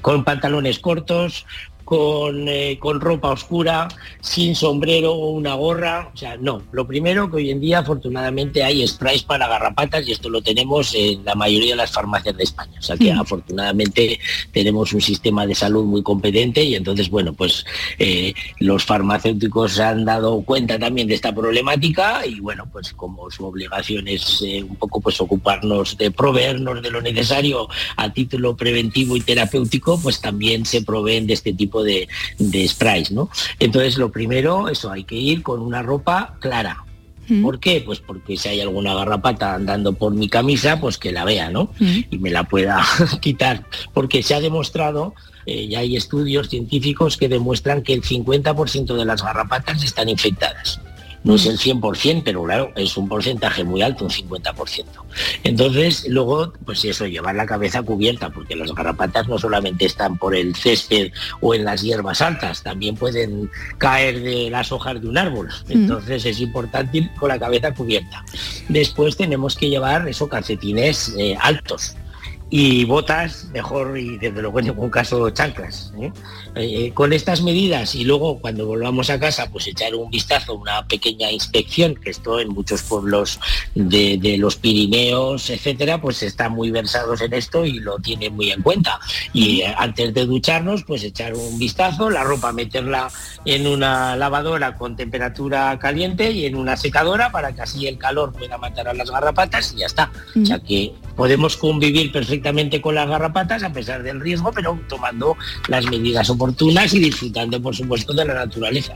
con 0.00 0.22
pantalones 0.22 0.78
cortos, 0.78 1.44
con, 1.84 2.48
eh, 2.48 2.78
con, 2.80 3.00
ropa 3.00 3.30
oscura, 3.30 3.88
sin 4.20 4.54
sombrero 4.54 5.12
o 5.12 5.30
una 5.30 5.54
gorra. 5.54 6.10
O 6.12 6.16
sea, 6.16 6.36
no. 6.36 6.62
Lo 6.72 6.86
primero 6.86 7.30
que 7.30 7.36
hoy 7.36 7.50
en 7.50 7.60
día 7.60 7.80
afortunadamente 7.80 8.62
hay 8.62 8.86
sprays 8.86 9.22
para 9.22 9.48
garrapatas 9.48 10.06
y 10.06 10.12
esto 10.12 10.28
lo 10.28 10.42
tenemos 10.42 10.94
en 10.94 11.24
la 11.24 11.34
mayoría 11.34 11.70
de 11.70 11.76
las 11.76 11.92
farmacias 11.92 12.36
de 12.36 12.44
España. 12.44 12.78
O 12.78 12.82
sea 12.82 12.96
que 12.96 13.12
mm. 13.12 13.20
afortunadamente 13.20 14.18
tenemos 14.52 14.92
un 14.92 15.00
sistema 15.00 15.46
de 15.46 15.54
salud 15.54 15.84
muy 15.84 16.02
competente 16.02 16.62
y 16.62 16.74
entonces, 16.74 17.10
bueno, 17.10 17.32
pues 17.32 17.64
eh, 17.98 18.34
los 18.58 18.84
farmacéuticos 18.84 19.72
se 19.72 19.82
han 19.82 20.04
dado 20.04 20.42
cuenta 20.42 20.78
también 20.78 21.08
de 21.08 21.14
esta 21.14 21.34
problemática 21.34 22.26
y 22.26 22.40
bueno, 22.40 22.68
pues 22.70 22.92
como 22.92 23.30
su 23.30 23.44
obligación 23.44 24.08
es 24.08 24.42
eh, 24.46 24.62
un 24.62 24.76
poco 24.76 25.00
pues 25.00 25.20
ocuparnos 25.20 25.96
de 25.96 26.10
proveernos 26.10 26.82
de 26.82 26.90
lo 26.90 27.00
necesario 27.00 27.68
a 27.96 28.12
título 28.12 28.56
preventivo 28.56 29.16
y 29.16 29.20
terapéutico, 29.20 29.98
pues 30.00 30.20
también 30.20 30.64
se 30.64 30.82
proveen 30.82 31.26
de 31.26 31.34
este 31.34 31.52
tipo 31.52 31.73
de, 31.82 32.08
sprays, 32.68 33.10
¿no? 33.10 33.30
Entonces, 33.58 33.98
lo 33.98 34.10
primero, 34.10 34.68
eso, 34.68 34.90
hay 34.90 35.04
que 35.04 35.16
ir 35.16 35.42
con 35.42 35.60
una 35.60 35.82
ropa 35.82 36.36
clara, 36.40 36.84
¿Por 37.42 37.58
qué? 37.58 37.82
Pues 37.84 38.00
porque 38.00 38.36
si 38.36 38.50
hay 38.50 38.60
alguna 38.60 38.94
garrapata 38.94 39.54
andando 39.54 39.94
por 39.94 40.12
mi 40.12 40.28
camisa, 40.28 40.78
pues 40.78 40.98
que 40.98 41.10
la 41.10 41.24
vea, 41.24 41.48
¿no? 41.48 41.70
Y 41.80 42.18
me 42.18 42.30
la 42.30 42.44
pueda 42.44 42.84
quitar. 43.22 43.64
Porque 43.94 44.22
se 44.22 44.34
ha 44.34 44.40
demostrado, 44.40 45.14
eh, 45.46 45.66
ya 45.66 45.78
hay 45.78 45.96
estudios 45.96 46.50
científicos 46.50 47.16
que 47.16 47.30
demuestran 47.30 47.82
que 47.82 47.94
el 47.94 48.02
50% 48.02 48.94
de 48.94 49.04
las 49.06 49.22
garrapatas 49.22 49.82
están 49.82 50.10
infectadas 50.10 50.80
no 51.24 51.34
es 51.34 51.46
el 51.46 51.58
100%, 51.58 52.22
pero 52.24 52.44
claro, 52.44 52.72
es 52.76 52.96
un 52.96 53.08
porcentaje 53.08 53.64
muy 53.64 53.82
alto, 53.82 54.04
un 54.04 54.10
50%. 54.10 54.84
Entonces, 55.42 56.06
luego, 56.08 56.52
pues 56.64 56.84
eso, 56.84 57.06
llevar 57.06 57.34
la 57.34 57.46
cabeza 57.46 57.82
cubierta, 57.82 58.30
porque 58.30 58.54
las 58.54 58.72
garrapatas 58.74 59.26
no 59.26 59.38
solamente 59.38 59.86
están 59.86 60.18
por 60.18 60.34
el 60.34 60.54
césped 60.54 61.12
o 61.40 61.54
en 61.54 61.64
las 61.64 61.82
hierbas 61.82 62.20
altas, 62.20 62.62
también 62.62 62.94
pueden 62.94 63.50
caer 63.78 64.20
de 64.22 64.50
las 64.50 64.70
hojas 64.70 65.00
de 65.00 65.08
un 65.08 65.16
árbol. 65.16 65.48
Entonces 65.68 66.26
es 66.26 66.40
importante 66.40 66.98
ir 66.98 67.10
con 67.14 67.30
la 67.30 67.38
cabeza 67.38 67.72
cubierta. 67.72 68.24
Después 68.68 69.16
tenemos 69.16 69.56
que 69.56 69.70
llevar 69.70 70.06
esos 70.06 70.28
calcetines 70.28 71.14
eh, 71.18 71.36
altos 71.40 71.96
y 72.50 72.84
botas 72.84 73.46
mejor 73.52 73.98
y 73.98 74.18
desde 74.18 74.40
luego 74.42 74.58
en 74.60 74.66
ningún 74.66 74.90
caso 74.90 75.30
chanclas. 75.30 75.92
¿eh? 76.00 76.12
Eh, 76.56 76.92
con 76.94 77.12
estas 77.12 77.42
medidas 77.42 77.96
y 77.96 78.04
luego 78.04 78.38
cuando 78.38 78.64
volvamos 78.66 79.10
a 79.10 79.18
casa 79.18 79.50
pues 79.50 79.66
echar 79.66 79.94
un 79.96 80.08
vistazo, 80.08 80.54
una 80.54 80.86
pequeña 80.86 81.30
inspección, 81.32 81.96
que 81.96 82.10
esto 82.10 82.38
en 82.38 82.50
muchos 82.50 82.82
pueblos 82.82 83.40
de, 83.74 84.36
los 84.38 84.56
Pirineos, 84.56 85.50
etcétera, 85.50 86.00
pues 86.00 86.22
están 86.22 86.52
muy 86.52 86.70
versados 86.70 87.20
en 87.22 87.34
esto 87.34 87.64
y 87.64 87.80
lo 87.80 87.98
tienen 87.98 88.36
muy 88.36 88.52
en 88.52 88.62
cuenta. 88.62 89.00
Y 89.32 89.62
eh, 89.62 89.74
antes 89.76 90.14
de 90.14 90.26
ducharnos 90.26 90.84
pues 90.84 91.02
echar 91.02 91.34
un 91.34 91.58
vistazo, 91.58 92.08
la 92.08 92.22
ropa 92.22 92.52
meterla 92.52 93.10
en 93.44 93.66
una 93.66 94.14
lavadora 94.14 94.76
con 94.76 94.94
temperatura 94.94 95.76
caliente 95.80 96.30
y 96.30 96.46
en 96.46 96.54
una 96.54 96.76
secadora 96.76 97.32
para 97.32 97.52
que 97.52 97.62
así 97.62 97.88
el 97.88 97.98
calor 97.98 98.32
pueda 98.32 98.58
matar 98.58 98.86
a 98.86 98.94
las 98.94 99.10
garrapatas 99.10 99.72
y 99.72 99.78
ya 99.78 99.86
está. 99.86 100.12
O 100.40 100.46
sea 100.46 100.60
que 100.60 100.92
podemos 101.16 101.56
convivir 101.56 102.12
perfectamente 102.12 102.80
con 102.80 102.94
las 102.94 103.08
garrapatas 103.08 103.62
a 103.62 103.72
pesar 103.72 104.02
del 104.02 104.20
riesgo, 104.20 104.52
pero 104.52 104.78
tomando 104.88 105.36
las 105.68 105.86
medidas 105.86 106.30
oportunas 106.30 106.92
y 106.94 106.98
disfrutando, 106.98 107.60
por 107.60 107.74
supuesto, 107.74 108.12
de 108.12 108.24
la 108.24 108.34
naturaleza. 108.34 108.94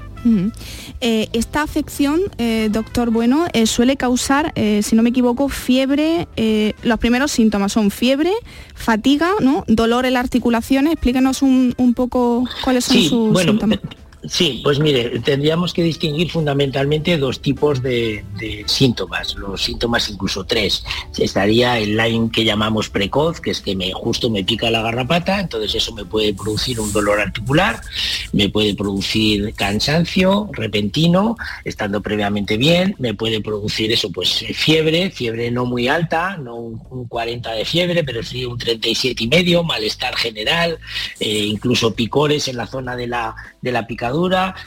Eh, 1.01 1.29
esta 1.33 1.63
afección, 1.63 2.21
eh, 2.39 2.69
doctor 2.71 3.11
Bueno, 3.11 3.47
eh, 3.53 3.67
suele 3.67 3.97
causar, 3.97 4.53
si 4.55 4.97
no 4.97 5.03
me 5.03 5.11
equivoco, 5.11 5.49
fiebre. 5.49 6.27
los 6.83 6.99
primeros 6.99 7.31
síntomas 7.31 7.73
son 7.73 7.91
fiebre, 7.91 8.33
fatiga, 8.75 9.31
¿no? 9.41 9.65
dolor 9.67 10.07
en 10.07 10.15
las 10.15 10.25
articulaciones. 10.25 10.93
Explíquenos 10.93 11.43
un, 11.43 11.95
poco 11.95 12.45
cuáles 12.65 12.85
son 12.85 13.03
sus 13.03 13.41
síntomas. 13.41 13.79
Sí, 14.25 14.61
pues 14.65 14.81
mire, 14.81 15.21
tendríamos 15.21 15.73
que 15.73 15.83
distinguir 15.83 16.31
fundamentalmente 16.31 17.17
dos 17.19 17.41
tipos 17.41 17.81
de, 17.83 18.25
síntomas, 18.67 19.37
los 19.37 19.63
síntomas 19.63 20.11
incluso 20.11 20.45
tres. 20.45 20.85
Estaría 21.17 21.79
el 21.79 21.97
Lyme 21.97 22.31
que 22.33 22.45
llamamos 22.45 22.91
precoz, 22.91 23.41
que 23.41 23.53
es 23.53 23.61
que 23.61 23.77
me, 23.77 23.93
justo 23.93 24.29
me 24.29 24.43
pica 24.43 24.71
la 24.71 24.83
garrapata, 24.83 25.39
entonces 25.39 25.73
eso 25.77 25.95
me 25.95 26.05
puede 26.05 26.35
producir 26.35 26.81
un 26.81 26.93
dolor 26.93 27.21
articular, 27.21 27.81
me 28.33 28.49
puede 28.49 28.75
producir 28.75 29.55
cansancio 29.55 30.51
repentino, 30.53 31.37
estando 31.65 32.01
previamente 32.01 32.57
bien, 32.57 32.97
me 32.99 33.15
puede 33.15 33.41
producir 33.41 33.93
eso, 33.93 34.11
pues 34.11 34.45
fiebre, 34.53 35.11
fiebre 35.11 35.53
no 35.53 35.65
muy 35.65 35.87
alta, 35.87 36.37
no 36.39 36.57
un, 36.57 37.07
40 37.09 37.53
de 37.53 37.65
fiebre, 37.65 38.03
pero 38.03 38.23
sí 38.25 38.45
un 38.45 38.59
37 38.59 39.25
y 39.25 39.29
medio, 39.29 39.63
malestar 39.63 40.17
general, 40.17 40.79
eh, 41.21 41.45
incluso 41.45 41.95
picores 41.95 42.49
en 42.49 42.57
la 42.57 42.67
zona 42.67 42.97
de 42.97 43.07
la, 43.07 43.35
de 43.63 43.73
la 43.73 43.87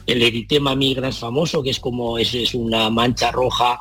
el 0.06 0.21
eritema 0.21 0.75
migra 0.75 1.12
famoso, 1.12 1.62
que 1.63 1.71
es 1.71 1.80
como 1.80 2.17
es, 2.17 2.34
es 2.34 2.54
una 2.54 2.89
mancha 2.89 3.32
roja 3.32 3.80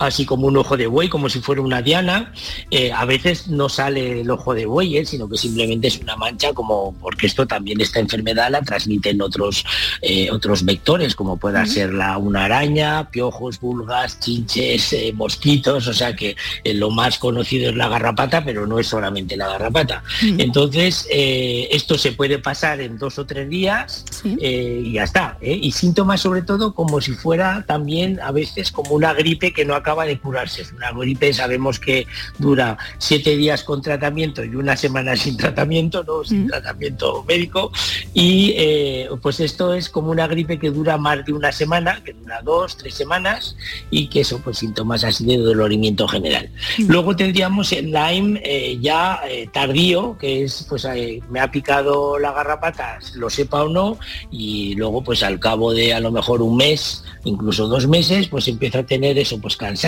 así 0.00 0.24
como 0.24 0.46
un 0.46 0.56
ojo 0.56 0.76
de 0.76 0.86
buey, 0.86 1.08
como 1.08 1.28
si 1.28 1.40
fuera 1.40 1.60
una 1.60 1.82
diana. 1.82 2.32
Eh, 2.70 2.90
a 2.92 3.04
veces 3.04 3.48
no 3.48 3.68
sale 3.68 4.22
el 4.22 4.30
ojo 4.30 4.54
de 4.54 4.66
buey, 4.66 4.96
eh, 4.96 5.04
sino 5.04 5.28
que 5.28 5.36
simplemente 5.36 5.88
es 5.88 5.98
una 5.98 6.16
mancha, 6.16 6.52
como 6.52 6.94
porque 7.00 7.26
esto 7.26 7.46
también 7.46 7.80
esta 7.80 8.00
enfermedad 8.00 8.50
la 8.50 8.62
transmiten 8.62 9.20
otros, 9.20 9.64
eh, 10.02 10.30
otros 10.30 10.64
vectores, 10.64 11.14
como 11.14 11.36
pueda 11.36 11.66
ser 11.66 11.92
la, 11.92 12.16
una 12.18 12.46
araña, 12.46 13.10
piojos, 13.10 13.60
vulgas, 13.60 14.18
chinches, 14.20 14.94
mosquitos, 15.14 15.86
o 15.86 15.92
sea 15.92 16.16
que 16.16 16.34
lo 16.64 16.90
más 16.90 17.18
conocido 17.18 17.70
es 17.70 17.76
la 17.76 17.88
garrapata, 17.88 18.44
pero 18.44 18.66
no 18.66 18.78
es 18.78 18.86
solamente 18.86 19.36
la 19.36 19.48
garrapata. 19.48 20.02
Entonces, 20.22 21.06
esto 21.10 21.98
se 21.98 22.12
puede 22.12 22.38
pasar 22.38 22.80
en 22.80 22.98
dos 22.98 23.18
o 23.18 23.26
tres 23.26 23.48
días 23.48 24.04
y 24.24 24.92
ya 24.92 25.04
está. 25.04 25.36
Y 25.42 25.70
síntomas 25.72 26.20
sobre 26.20 26.42
todo 26.42 26.74
como 26.74 27.00
si 27.00 27.12
fuera 27.12 27.64
también 27.66 28.20
a 28.20 28.32
veces 28.32 28.72
como 28.72 28.94
una 28.94 29.12
gripe 29.12 29.52
que 29.52 29.64
no 29.64 29.74
acaba 29.74 29.89
acaba 29.90 30.06
de 30.06 30.20
curarse. 30.20 30.62
Una 30.76 30.92
gripe 30.92 31.32
sabemos 31.32 31.80
que 31.80 32.06
dura 32.38 32.78
siete 32.98 33.36
días 33.36 33.64
con 33.64 33.82
tratamiento 33.82 34.44
y 34.44 34.54
una 34.54 34.76
semana 34.76 35.16
sin 35.16 35.36
tratamiento, 35.36 36.04
no 36.04 36.22
sin 36.22 36.46
tratamiento 36.46 37.24
médico. 37.26 37.72
Y 38.14 38.54
eh, 38.56 39.08
pues 39.20 39.40
esto 39.40 39.74
es 39.74 39.88
como 39.88 40.12
una 40.12 40.28
gripe 40.28 40.60
que 40.60 40.70
dura 40.70 40.96
más 40.96 41.24
de 41.24 41.32
una 41.32 41.50
semana, 41.50 42.02
que 42.04 42.12
dura 42.12 42.40
dos, 42.42 42.76
tres 42.76 42.94
semanas, 42.94 43.56
y 43.90 44.06
que 44.08 44.20
eso, 44.20 44.40
pues 44.44 44.58
síntomas 44.58 45.02
así 45.02 45.24
de 45.24 45.38
dolorimiento 45.38 46.06
general. 46.06 46.48
Luego 46.78 47.16
tendríamos 47.16 47.72
el 47.72 47.90
Lyme 47.90 48.40
eh, 48.44 48.78
ya 48.80 49.22
eh, 49.28 49.48
tardío, 49.52 50.16
que 50.18 50.44
es 50.44 50.66
pues 50.68 50.86
me 51.30 51.40
ha 51.40 51.50
picado 51.50 52.16
la 52.20 52.32
garrapata, 52.32 53.00
lo 53.14 53.28
sepa 53.28 53.64
o 53.64 53.68
no, 53.68 53.98
y 54.30 54.76
luego 54.76 55.02
pues 55.02 55.24
al 55.24 55.40
cabo 55.40 55.72
de 55.72 55.94
a 55.94 55.98
lo 55.98 56.12
mejor 56.12 56.42
un 56.42 56.56
mes, 56.56 57.02
incluso 57.24 57.66
dos 57.66 57.88
meses, 57.88 58.28
pues 58.28 58.46
empieza 58.46 58.80
a 58.80 58.86
tener 58.86 59.18
eso, 59.18 59.40
pues 59.40 59.56
cansancio 59.56 59.79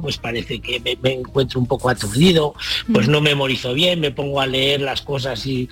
pues 0.00 0.18
parece 0.18 0.60
que 0.60 0.80
me, 0.80 1.12
encuentro 1.12 1.60
un 1.60 1.66
poco 1.66 1.88
aturdido, 1.88 2.54
pues 2.92 3.08
no 3.08 3.20
memorizo 3.20 3.74
bien, 3.74 4.00
me 4.00 4.10
pongo 4.10 4.40
a 4.40 4.46
leer 4.46 4.80
las 4.80 5.02
cosas 5.02 5.46
y, 5.46 5.68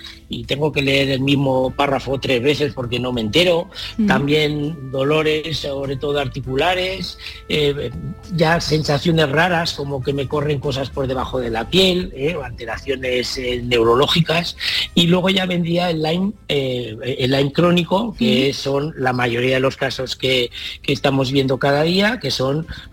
tengo 0.47 0.71
que 0.71 0.81
leer 0.81 1.09
el 1.09 1.21
mismo 1.21 1.71
párrafo 1.71 2.19
tres 2.19 2.41
veces 2.41 2.73
porque 2.73 2.99
no 2.99 3.11
me 3.13 3.21
entero. 3.21 3.69
También 4.07 4.91
dolores, 4.91 5.57
sobre 5.57 5.97
todo 5.97 6.19
articulares, 6.19 7.17
eh, 7.47 7.91
ya 8.33 8.59
sensaciones 8.59 9.29
raras 9.29 9.73
como 9.73 10.01
que 10.01 10.13
me 10.13 10.27
corren 10.27 10.59
cosas 10.59 10.89
por 10.89 11.07
debajo 11.07 11.39
de 11.39 11.49
la 11.49 11.69
piel, 11.69 12.11
eh, 12.15 12.35
alteraciones 12.43 13.37
eh, 13.37 13.61
neurológicas. 13.63 14.57
Y 14.95 15.07
luego 15.07 15.29
ya 15.29 15.45
vendría 15.45 15.89
el 15.89 16.01
Lyme, 16.01 16.31
el 16.47 17.31
Lyme 17.31 17.51
crónico, 17.51 18.15
que 18.17 18.53
son 18.53 18.93
la 18.97 19.13
mayoría 19.13 19.55
de 19.55 19.61
los 19.61 19.77
casos 19.77 20.15
que, 20.15 20.49
que 20.81 20.93
estamos 20.93 21.31
viendo 21.31 21.59
cada 21.59 21.83
día, 21.83 22.19
que 22.19 22.31
son 22.31 22.51
Mm, 22.51 22.90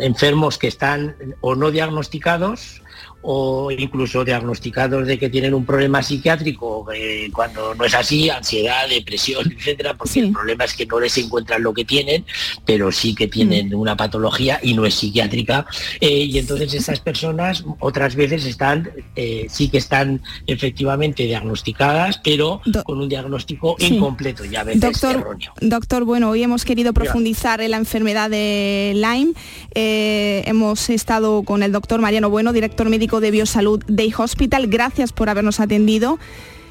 enfermos 0.00 0.58
que 0.58 0.68
están 0.68 1.16
o 1.40 1.54
no 1.54 1.70
diagnosticados 1.70 2.82
o 3.22 3.70
incluso 3.70 4.24
diagnosticados 4.24 5.06
de 5.06 5.18
que 5.18 5.28
tienen 5.28 5.52
un 5.52 5.64
problema 5.64 6.02
psiquiátrico, 6.02 6.86
eh, 6.92 7.28
cuando 7.34 7.74
no 7.74 7.84
es 7.84 7.94
así, 7.94 8.30
ansiedad, 8.30 8.88
depresión, 8.88 9.50
etcétera, 9.58 9.94
porque 9.94 10.20
el 10.20 10.32
problema 10.32 10.64
es 10.64 10.74
que 10.74 10.86
no 10.86 11.00
les 11.00 11.18
encuentran 11.18 11.62
lo 11.62 11.74
que 11.74 11.84
tienen, 11.84 12.24
pero 12.64 12.92
sí 12.92 13.14
que 13.14 13.26
tienen 13.26 13.70
mm. 13.70 13.74
una 13.74 13.96
patología 13.96 14.60
y 14.62 14.74
no 14.74 14.86
es 14.86 14.94
psiquiátrica. 14.94 15.66
Eh, 16.00 16.24
y 16.24 16.38
entonces 16.38 16.72
esas 16.74 17.00
personas 17.00 17.64
otras 17.80 18.14
veces 18.14 18.44
están, 18.44 18.90
eh, 19.16 19.46
sí 19.48 19.68
que 19.68 19.78
están 19.78 20.22
efectivamente 20.46 21.24
diagnosticadas, 21.24 22.20
pero 22.22 22.60
con 22.84 23.00
un 23.00 23.08
diagnóstico 23.08 23.76
incompleto 23.80 24.44
y 24.44 24.54
a 24.54 24.62
veces 24.62 24.80
doctor, 24.80 25.16
erróneo. 25.16 25.52
Doctor, 25.60 26.04
bueno, 26.04 26.30
hoy 26.30 26.42
hemos 26.42 26.64
querido 26.64 26.92
profundizar 26.92 27.60
en 27.60 27.72
la 27.72 27.78
enfermedad 27.78 28.30
de 28.30 28.92
Lyme. 28.94 29.32
hemos 29.74 30.88
estado 30.90 31.42
con 31.42 31.62
el 31.62 31.72
doctor 31.72 32.00
Mariano 32.00 32.30
Bueno, 32.30 32.52
director 32.52 32.88
médico 32.88 33.07
de 33.08 33.30
Biosalud 33.30 33.82
Day 33.88 34.12
Hospital. 34.16 34.66
Gracias 34.68 35.12
por 35.12 35.28
habernos 35.28 35.60
atendido. 35.60 36.18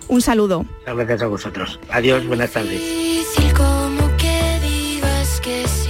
Un 0.08 0.22
saludo. 0.22 0.66
Gracias 0.86 1.22
a 1.22 1.28
vosotros. 1.28 1.80
Adiós, 1.90 2.26
buenas 2.26 2.52
tardes. 2.52 2.82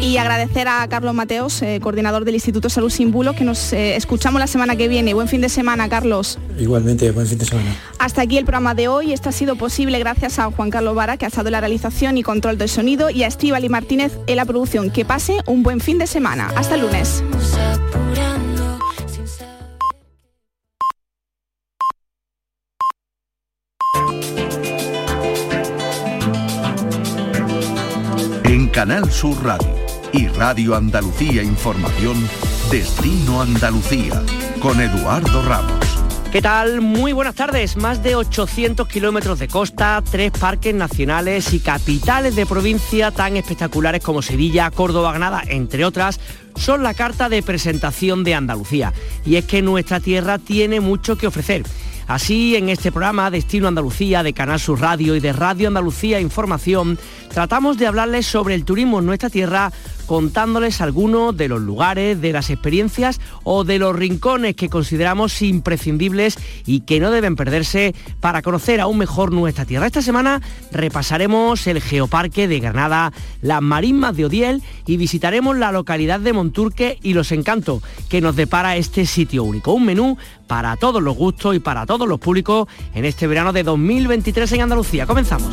Y 0.02 0.18
agradecer 0.18 0.68
a 0.68 0.88
Carlos 0.88 1.14
Mateos, 1.14 1.62
eh, 1.62 1.80
coordinador 1.82 2.24
del 2.24 2.36
Instituto 2.36 2.70
Salud 2.70 2.90
Sin 2.90 3.12
Bulo, 3.12 3.34
que 3.34 3.44
nos 3.44 3.74
eh, 3.74 3.96
escuchamos 3.96 4.40
la 4.40 4.48
semana 4.48 4.76
que 4.76 4.88
viene. 4.88 5.14
Buen 5.14 5.28
fin 5.28 5.42
de 5.42 5.50
semana, 5.50 5.90
Carlos. 5.90 6.40
Igualmente, 6.58 7.12
buen 7.12 7.28
fin 7.28 7.38
de 7.38 7.46
semana. 7.46 7.76
Hasta 8.00 8.22
aquí 8.22 8.38
el 8.38 8.46
programa 8.46 8.74
de 8.74 8.88
hoy. 8.88 9.12
Esto 9.12 9.30
ha 9.30 9.32
sido 9.32 9.58
posible 9.58 10.00
gracias 10.00 10.40
a 10.40 10.50
Juan 10.50 10.70
Carlos 10.70 10.96
Vara, 10.96 11.18
que 11.18 11.26
ha 11.26 11.28
estado 11.28 11.50
en 11.50 11.54
la 11.54 11.60
realización 11.60 12.18
y 12.18 12.24
control 12.24 12.58
del 12.58 12.70
sonido, 12.70 13.10
y 13.10 13.24
a 13.24 13.28
Estíbal 13.28 13.70
Martínez 13.70 14.14
en 14.28 14.38
la 14.38 14.46
producción. 14.46 14.92
Que 14.92 15.04
pase 15.04 15.40
un 15.46 15.62
buen 15.62 15.82
fin 15.82 15.98
de 15.98 16.08
semana. 16.08 16.54
Hasta 16.56 16.76
el 16.76 16.82
lunes. 16.82 17.22
Canal 28.88 29.12
Sur 29.12 29.44
Radio 29.44 29.76
y 30.14 30.28
Radio 30.30 30.74
Andalucía 30.74 31.44
Información, 31.44 32.26
Destino 32.72 33.42
Andalucía, 33.42 34.24
con 34.62 34.80
Eduardo 34.80 35.44
Ramos. 35.44 35.86
¿Qué 36.32 36.42
tal? 36.42 36.80
Muy 36.80 37.12
buenas 37.12 37.36
tardes. 37.36 37.76
Más 37.76 38.02
de 38.02 38.16
800 38.16 38.88
kilómetros 38.88 39.40
de 39.40 39.50
costa, 39.50 40.02
tres 40.10 40.32
parques 40.32 40.74
nacionales 40.74 41.54
y 41.54 41.60
capitales 41.60 42.38
de 42.38 42.46
provincia 42.46 43.12
tan 43.12 43.36
espectaculares 43.36 44.02
como 44.02 44.22
Sevilla, 44.22 44.72
Córdoba, 44.72 45.10
Granada, 45.12 45.44
entre 45.46 45.84
otras, 45.84 46.22
son 46.56 46.82
la 46.82 46.94
carta 46.94 47.28
de 47.28 47.44
presentación 47.44 48.24
de 48.24 48.36
Andalucía. 48.36 48.94
Y 49.26 49.36
es 49.36 49.44
que 49.44 49.62
nuestra 49.62 50.00
tierra 50.00 50.38
tiene 50.38 50.80
mucho 50.80 51.18
que 51.18 51.28
ofrecer. 51.28 51.64
Así, 52.08 52.56
en 52.56 52.70
este 52.70 52.92
programa 52.92 53.30
Destino 53.30 53.68
Andalucía 53.68 54.24
de 54.24 54.34
Canal 54.34 54.62
Sur 54.62 54.80
Radio 54.80 55.16
y 55.16 55.20
de 55.20 55.34
Radio 55.34 55.68
Andalucía 55.68 56.22
Información, 56.22 56.98
tratamos 57.30 57.78
de 57.78 57.86
hablarles 57.86 58.26
sobre 58.26 58.56
el 58.56 58.64
turismo 58.64 59.00
en 59.00 59.06
nuestra 59.06 59.30
tierra 59.30 59.74
contándoles 60.08 60.82
algunos 60.82 61.38
de 61.38 61.48
los 61.48 61.62
lugares, 61.62 62.20
de 62.20 62.34
las 62.34 62.50
experiencias 62.50 63.22
o 63.44 63.64
de 63.64 63.78
los 63.78 63.96
rincones 63.96 64.56
que 64.56 64.70
consideramos 64.70 65.42
imprescindibles 65.42 66.40
y 66.66 66.80
que 66.82 67.00
no 67.00 67.12
deben 67.12 67.36
perderse 67.36 67.94
para 68.20 68.42
conocer 68.42 68.82
aún 68.82 68.98
mejor 68.98 69.32
nuestra 69.32 69.66
tierra. 69.66 69.86
Esta 69.86 70.02
semana 70.02 70.42
repasaremos 70.72 71.68
el 71.68 71.82
Geoparque 71.82 72.48
de 72.48 72.60
Granada, 72.60 73.14
las 73.42 73.62
marismas 73.62 74.16
de 74.16 74.26
Odiel 74.26 74.64
y 74.86 74.98
visitaremos 74.98 75.58
la 75.58 75.72
localidad 75.72 76.20
de 76.20 76.34
Monturque 76.34 76.98
y 77.04 77.14
los 77.14 77.32
encantos 77.32 77.84
que 78.10 78.22
nos 78.22 78.36
depara 78.36 78.78
este 78.78 79.06
sitio 79.06 79.44
único. 79.44 79.74
Un 79.74 79.86
menú 79.86 80.18
para 80.48 80.78
todos 80.78 81.04
los 81.04 81.16
gustos 81.16 81.56
y 81.56 81.60
para 81.60 81.86
todos 81.86 82.08
los 82.08 82.20
públicos 82.20 82.68
en 82.96 83.06
este 83.06 83.28
verano 83.28 83.52
de 83.54 83.64
2023 83.64 84.52
en 84.54 84.62
Andalucía. 84.62 85.06
Comenzamos. 85.06 85.50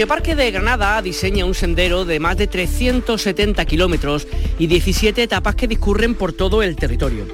Geoparque 0.00 0.34
de 0.34 0.50
Granada 0.50 1.02
diseña 1.02 1.44
un 1.44 1.52
sendero 1.52 2.06
de 2.06 2.20
más 2.20 2.34
de 2.38 2.46
370 2.46 3.62
kilómetros 3.66 4.26
y 4.58 4.66
17 4.66 5.22
etapas 5.22 5.54
que 5.56 5.68
discurren 5.68 6.14
por 6.14 6.32
todo 6.32 6.62
el 6.62 6.74
territorio. 6.74 7.26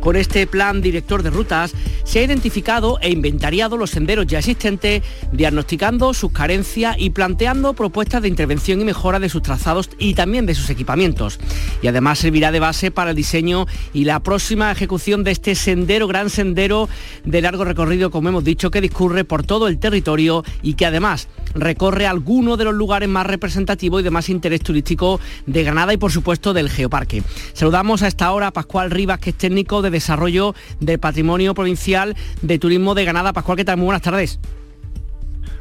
Con 0.00 0.16
este 0.16 0.46
plan 0.46 0.80
director 0.80 1.22
de 1.22 1.28
rutas 1.28 1.74
se 2.04 2.20
ha 2.20 2.22
identificado 2.22 2.98
e 3.02 3.10
inventariado 3.10 3.76
los 3.76 3.90
senderos 3.90 4.26
ya 4.26 4.38
existentes, 4.38 5.02
diagnosticando 5.32 6.14
sus 6.14 6.32
carencias 6.32 6.96
y 6.98 7.10
planteando 7.10 7.74
propuestas 7.74 8.22
de 8.22 8.28
intervención 8.28 8.80
y 8.80 8.84
mejora 8.84 9.18
de 9.18 9.28
sus 9.28 9.42
trazados 9.42 9.90
y 9.98 10.14
también 10.14 10.46
de 10.46 10.54
sus 10.54 10.70
equipamientos. 10.70 11.38
Y 11.82 11.88
además 11.88 12.20
servirá 12.20 12.52
de 12.52 12.60
base 12.60 12.90
para 12.90 13.10
el 13.10 13.16
diseño 13.16 13.66
y 13.92 14.04
la 14.04 14.20
próxima 14.20 14.72
ejecución 14.72 15.24
de 15.24 15.32
este 15.32 15.54
sendero, 15.54 16.06
gran 16.06 16.30
sendero 16.30 16.88
de 17.24 17.42
largo 17.42 17.64
recorrido, 17.64 18.10
como 18.10 18.30
hemos 18.30 18.44
dicho, 18.44 18.70
que 18.70 18.80
discurre 18.80 19.24
por 19.24 19.44
todo 19.44 19.68
el 19.68 19.78
territorio 19.78 20.42
y 20.62 20.72
que 20.72 20.86
además 20.86 21.28
recorre 21.54 22.06
algunos 22.06 22.58
de 22.58 22.64
los 22.64 22.74
lugares 22.74 23.08
más 23.08 23.26
representativos 23.26 24.00
y 24.00 24.04
de 24.04 24.10
más 24.10 24.28
interés 24.28 24.60
turístico 24.60 25.20
de 25.46 25.64
Granada 25.64 25.92
y 25.92 25.96
por 25.96 26.12
supuesto 26.12 26.52
del 26.52 26.70
Geoparque. 26.70 27.22
Saludamos 27.52 28.02
a 28.02 28.08
esta 28.08 28.32
hora 28.32 28.48
a 28.48 28.52
Pascual 28.52 28.90
Rivas, 28.90 29.18
que 29.18 29.30
es 29.30 29.36
técnico 29.36 29.82
de 29.82 29.90
desarrollo 29.90 30.54
del 30.80 30.98
patrimonio 30.98 31.54
provincial 31.54 32.16
de 32.42 32.58
turismo 32.58 32.94
de 32.94 33.04
Granada. 33.04 33.32
Pascual, 33.32 33.56
¿qué 33.56 33.64
tal? 33.64 33.76
Muy 33.76 33.86
buenas 33.86 34.02
tardes. 34.02 34.38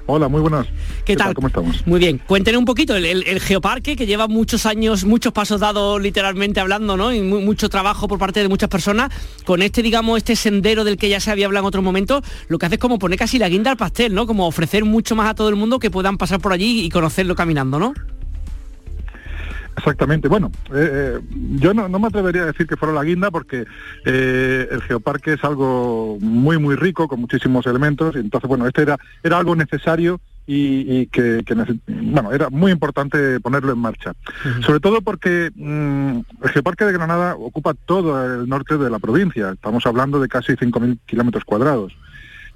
Hola, 0.06 0.28
muy 0.28 0.42
buenas. 0.42 0.68
¿Qué, 1.06 1.16
tal? 1.16 1.34
¿Cómo 1.34 1.48
estamos? 1.48 1.88
Muy 1.88 1.98
bien. 1.98 2.22
Cuéntenos 2.28 2.60
un 2.60 2.66
poquito, 2.66 2.96
el, 2.96 3.40
geoparque 3.40 3.96
que 3.96 4.06
lleva 4.06 4.28
muchos 4.28 4.66
años, 4.66 5.06
muchos 5.06 5.32
pasos 5.32 5.62
dados 5.62 6.02
literalmente 6.02 6.60
hablando, 6.60 6.98
¿no? 6.98 7.14
Y 7.14 7.22
mucho 7.22 7.70
trabajo 7.70 8.08
por 8.10 8.20
parte 8.20 8.42
de 8.42 8.50
muchas 8.50 8.70
personas. 8.70 9.14
Con 9.46 9.62
este, 9.62 9.82
digamos, 9.82 10.18
este 10.18 10.36
sendero 10.36 10.84
del 10.84 10.98
que 10.98 11.08
ya 11.08 11.22
se 11.22 11.32
había 11.32 11.46
hablado 11.46 11.64
en 11.64 11.68
otros 11.68 11.84
momentos, 11.84 12.22
lo 12.50 12.60
que 12.60 12.66
hace 12.66 12.76
es 12.76 12.82
como 12.82 13.00
poner 13.00 13.18
casi 13.18 13.40
la 13.40 13.48
guinda 13.48 13.72
al 13.72 13.78
pastel, 13.78 14.14
¿no? 14.14 14.28
Como 14.28 14.46
ofrecer 14.46 14.84
mucho 14.84 15.16
más 15.16 15.30
a 15.30 15.36
todo 15.36 15.48
el 15.48 15.56
mundo 15.56 15.80
que 15.80 15.90
puedan 15.90 16.18
pasar 16.18 16.42
por 16.42 16.52
allí 16.52 16.84
y 16.84 16.90
conocerlo 16.90 17.36
caminando, 17.36 17.80
¿no? 17.80 17.94
Exactamente. 19.76 20.28
Bueno, 20.28 20.52
eh, 20.74 20.90
eh, 20.92 21.20
yo 21.56 21.74
no, 21.74 21.88
me 21.88 22.08
atrevería 22.08 22.44
a 22.44 22.48
decir 22.48 22.68
que 22.68 22.78
fuera 22.78 22.94
la 22.94 23.04
guinda 23.04 23.32
porque 23.32 23.66
eh, 24.06 24.68
el 24.72 24.82
geoparque 24.84 25.34
es 25.34 25.44
algo 25.44 26.18
muy, 26.22 26.58
muy 26.58 26.76
rico, 26.76 27.08
con 27.08 27.22
muchísimos 27.22 27.66
elementos. 27.66 28.16
Y 28.16 28.20
entonces, 28.20 28.48
bueno, 28.48 28.68
este 28.68 28.84
era, 28.84 28.98
era 29.24 29.38
algo 29.38 29.56
necesario 29.56 30.20
y, 30.46 31.08
que, 31.08 31.44
bueno, 31.88 32.32
era 32.34 32.50
muy 32.50 32.72
importante 32.72 33.40
ponerlo 33.40 33.72
en 33.72 33.80
marcha. 33.80 34.14
Sobre 34.66 34.80
todo 34.80 35.02
porque 35.02 35.52
mm, 35.56 36.20
el 36.44 36.50
Geoparque 36.50 36.86
de 36.86 36.94
Granada 36.94 37.36
ocupa 37.36 37.74
todo 37.74 38.42
el 38.42 38.48
norte 38.48 38.78
de 38.78 38.90
la 38.90 39.00
provincia. 39.00 39.52
Estamos 39.52 39.86
hablando 39.86 40.20
de 40.20 40.28
casi 40.28 40.54
5.000 40.54 41.00
kilómetros 41.06 41.46
cuadrados. 41.46 41.94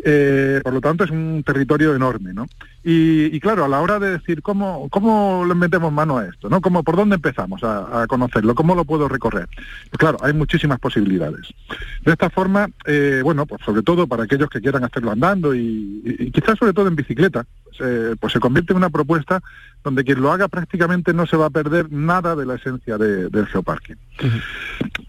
Eh, 0.03 0.61
por 0.63 0.73
lo 0.73 0.81
tanto, 0.81 1.03
es 1.03 1.11
un 1.11 1.43
territorio 1.45 1.95
enorme, 1.95 2.33
¿no? 2.33 2.47
Y, 2.83 3.37
claro, 3.41 3.65
a 3.65 3.67
la 3.67 3.81
hora 3.81 3.99
de 3.99 4.11
decir 4.11 4.41
cómo, 4.41 4.87
cómo 4.89 5.43
le 5.45 5.55
metemos 5.55 5.91
mano 5.91 6.17
a 6.17 6.25
esto, 6.25 6.49
¿no? 6.49 6.61
¿Cómo, 6.61 6.83
¿Por 6.83 6.95
dónde 6.95 7.15
empezamos 7.15 7.61
a, 7.63 8.05
conocerlo? 8.07 8.55
¿Cómo 8.55 8.75
lo 8.75 8.85
puedo 8.85 9.09
recorrer? 9.09 9.49
Pues 9.89 9.97
claro, 9.97 10.17
hay 10.21 10.31
muchísimas 10.31 10.79
posibilidades. 10.79 11.47
De 12.05 12.13
esta 12.13 12.29
forma, 12.29 12.69
eh, 12.85 13.19
bueno, 13.23 13.45
pues 13.45 13.61
sobre 13.65 13.81
todo 13.81 14.07
para 14.07 14.23
aquellos 14.23 14.49
que 14.49 14.61
quieran 14.61 14.85
hacerlo 14.85 15.11
andando 15.11 15.53
y, 15.53 16.31
quizás 16.33 16.57
sobre 16.57 16.71
todo 16.73 16.87
en 16.87 16.95
bicicleta, 16.95 17.45
pues 18.19 18.33
se 18.33 18.39
convierte 18.39 18.73
en 18.73 18.77
una 18.77 18.89
propuesta 18.89 19.41
donde 19.83 20.03
quien 20.03 20.21
lo 20.21 20.31
haga 20.31 20.47
prácticamente 20.47 21.13
no 21.13 21.25
se 21.25 21.37
va 21.37 21.47
a 21.47 21.49
perder 21.49 21.91
nada 21.91 22.35
de 22.35 22.45
la 22.45 22.55
esencia 22.55 22.97
del 22.97 23.47
geoparque. 23.47 23.95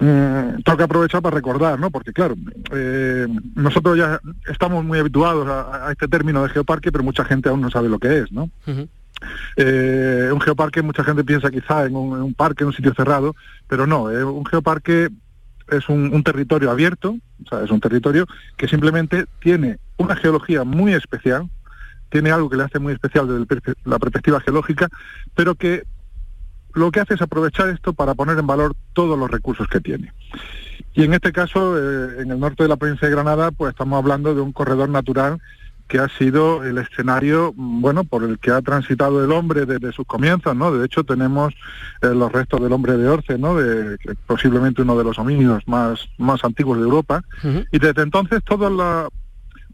Mm, 0.01 0.63
tengo 0.63 0.79
que 0.79 0.85
aprovechar 0.85 1.23
para 1.23 1.35
recordar, 1.35 1.79
¿no? 1.81 1.91
Porque 1.91 2.13
claro, 2.13 2.37
eh, 2.73 3.27
nosotros 3.55 3.97
ya 3.99 4.21
estamos 4.49 4.85
muy 4.85 4.99
habituados 4.99 5.49
a, 5.49 5.91
este 5.91 6.07
término 6.07 6.43
de 6.43 6.51
geoparque, 6.51 6.93
pero 6.93 7.03
mucha 7.03 7.25
gente 7.25 7.49
aún 7.49 7.61
no 7.61 7.71
sabe 7.71 7.89
lo 7.89 7.99
que 7.99 8.19
es, 8.19 8.33
¿no? 8.33 8.51
Eh, 9.57 10.31
un 10.33 10.41
geoparque, 10.41 10.83
mucha 10.83 11.03
gente 11.03 11.25
piensa 11.25 11.51
quizá 11.51 11.87
en 11.87 11.97
un, 11.97 12.35
parque, 12.35 12.63
en 12.63 12.69
un 12.69 12.73
sitio 12.73 12.95
cerrado, 12.95 13.35
pero 13.67 13.87
no, 13.87 14.11
eh, 14.11 14.23
un 14.23 14.47
geoparque 14.47 15.09
es 15.69 15.89
un, 15.89 16.23
territorio 16.23 16.71
abierto, 16.71 17.17
o 17.45 17.49
sea, 17.49 17.65
es 17.65 17.71
un 17.71 17.81
territorio 17.81 18.27
que 18.57 18.69
simplemente 18.69 19.27
tiene 19.41 19.79
una 19.97 20.17
geología 20.17 20.65
muy 20.65 20.95
especial, 20.95 21.49
tiene 22.11 22.31
algo 22.31 22.49
que 22.49 22.57
le 22.57 22.65
hace 22.65 22.79
muy 22.79 22.93
especial 22.93 23.27
desde 23.29 23.75
la 23.85 23.99
perspectiva 23.99 24.41
geológica, 24.41 24.89
pero 25.35 25.55
que 25.55 25.85
lo 26.75 26.91
que 26.91 27.01
hace 27.01 27.15
es 27.15 27.23
aprovechar 27.23 27.69
esto 27.69 27.93
para 27.93 28.15
poner 28.15 28.39
en 28.39 28.47
valor 28.47 28.75
todos 28.93 29.19
los 29.19 29.31
recursos 29.31 29.67
que 29.69 29.81
tiene. 29.81 30.13
Y 30.95 31.05
en 31.05 31.15
este 31.15 31.33
caso, 31.33 31.79
eh, 31.79 32.23
en 32.23 32.31
el 32.31 32.41
norte 32.41 32.65
de 32.65 32.69
la 32.69 32.77
provincia 32.77 33.09
de 33.09 33.15
Granada, 33.15 33.51
pues 33.51 33.71
estamos 33.71 33.99
hablando 33.99 34.35
de 34.35 34.41
un 34.41 34.53
corredor 34.53 34.89
natural 34.89 35.39
que 35.89 35.99
ha 35.99 36.09
sido 36.09 36.65
el 36.65 36.77
escenario, 36.79 37.53
mm, 37.57 37.81
bueno, 37.81 38.05
por 38.05 38.23
el 38.23 38.39
que 38.39 38.51
ha 38.51 38.61
transitado 38.61 39.25
el 39.25 39.33
hombre 39.33 39.65
desde 39.65 39.91
sus 39.93 40.07
comienzos, 40.07 40.55
¿no? 40.55 40.71
De 40.71 40.85
hecho, 40.85 41.03
tenemos 41.03 41.55
eh, 42.03 42.09
los 42.09 42.31
restos 42.31 42.61
del 42.61 42.73
hombre 42.73 42.97
de 42.97 43.09
Orce, 43.09 43.39
¿no? 43.39 43.57
De, 43.57 43.97
posiblemente 44.27 44.83
uno 44.83 44.99
de 44.99 45.05
los 45.05 45.19
homínidos 45.19 45.63
más, 45.67 46.07
más 46.19 46.45
antiguos 46.45 46.79
de 46.79 46.85
Europa. 46.85 47.23
Y 47.73 47.79
desde 47.79 48.03
entonces 48.03 48.43
toda 48.45 48.69
la, 48.69 49.09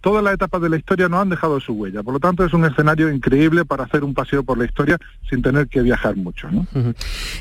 todas 0.05 0.23
las 0.23 0.35
etapas 0.35 0.61
de 0.61 0.69
la 0.69 0.77
historia 0.77 1.09
no 1.09 1.19
han 1.19 1.31
dejado 1.31 1.59
su 1.61 1.73
huella. 1.73 2.03
Por 2.03 2.12
lo 2.12 2.21
tanto, 2.21 2.45
es 2.45 2.53
un 2.53 2.67
escenario 2.67 3.11
increíble 3.11 3.64
para 3.64 3.85
hacer 3.85 4.05
un 4.05 4.12
paseo 4.12 4.45
por 4.45 4.59
la 4.59 4.67
historia 4.67 4.99
sin 5.31 5.40
tener 5.40 5.67
que 5.67 5.81
viajar 5.81 6.14
mucho. 6.14 6.47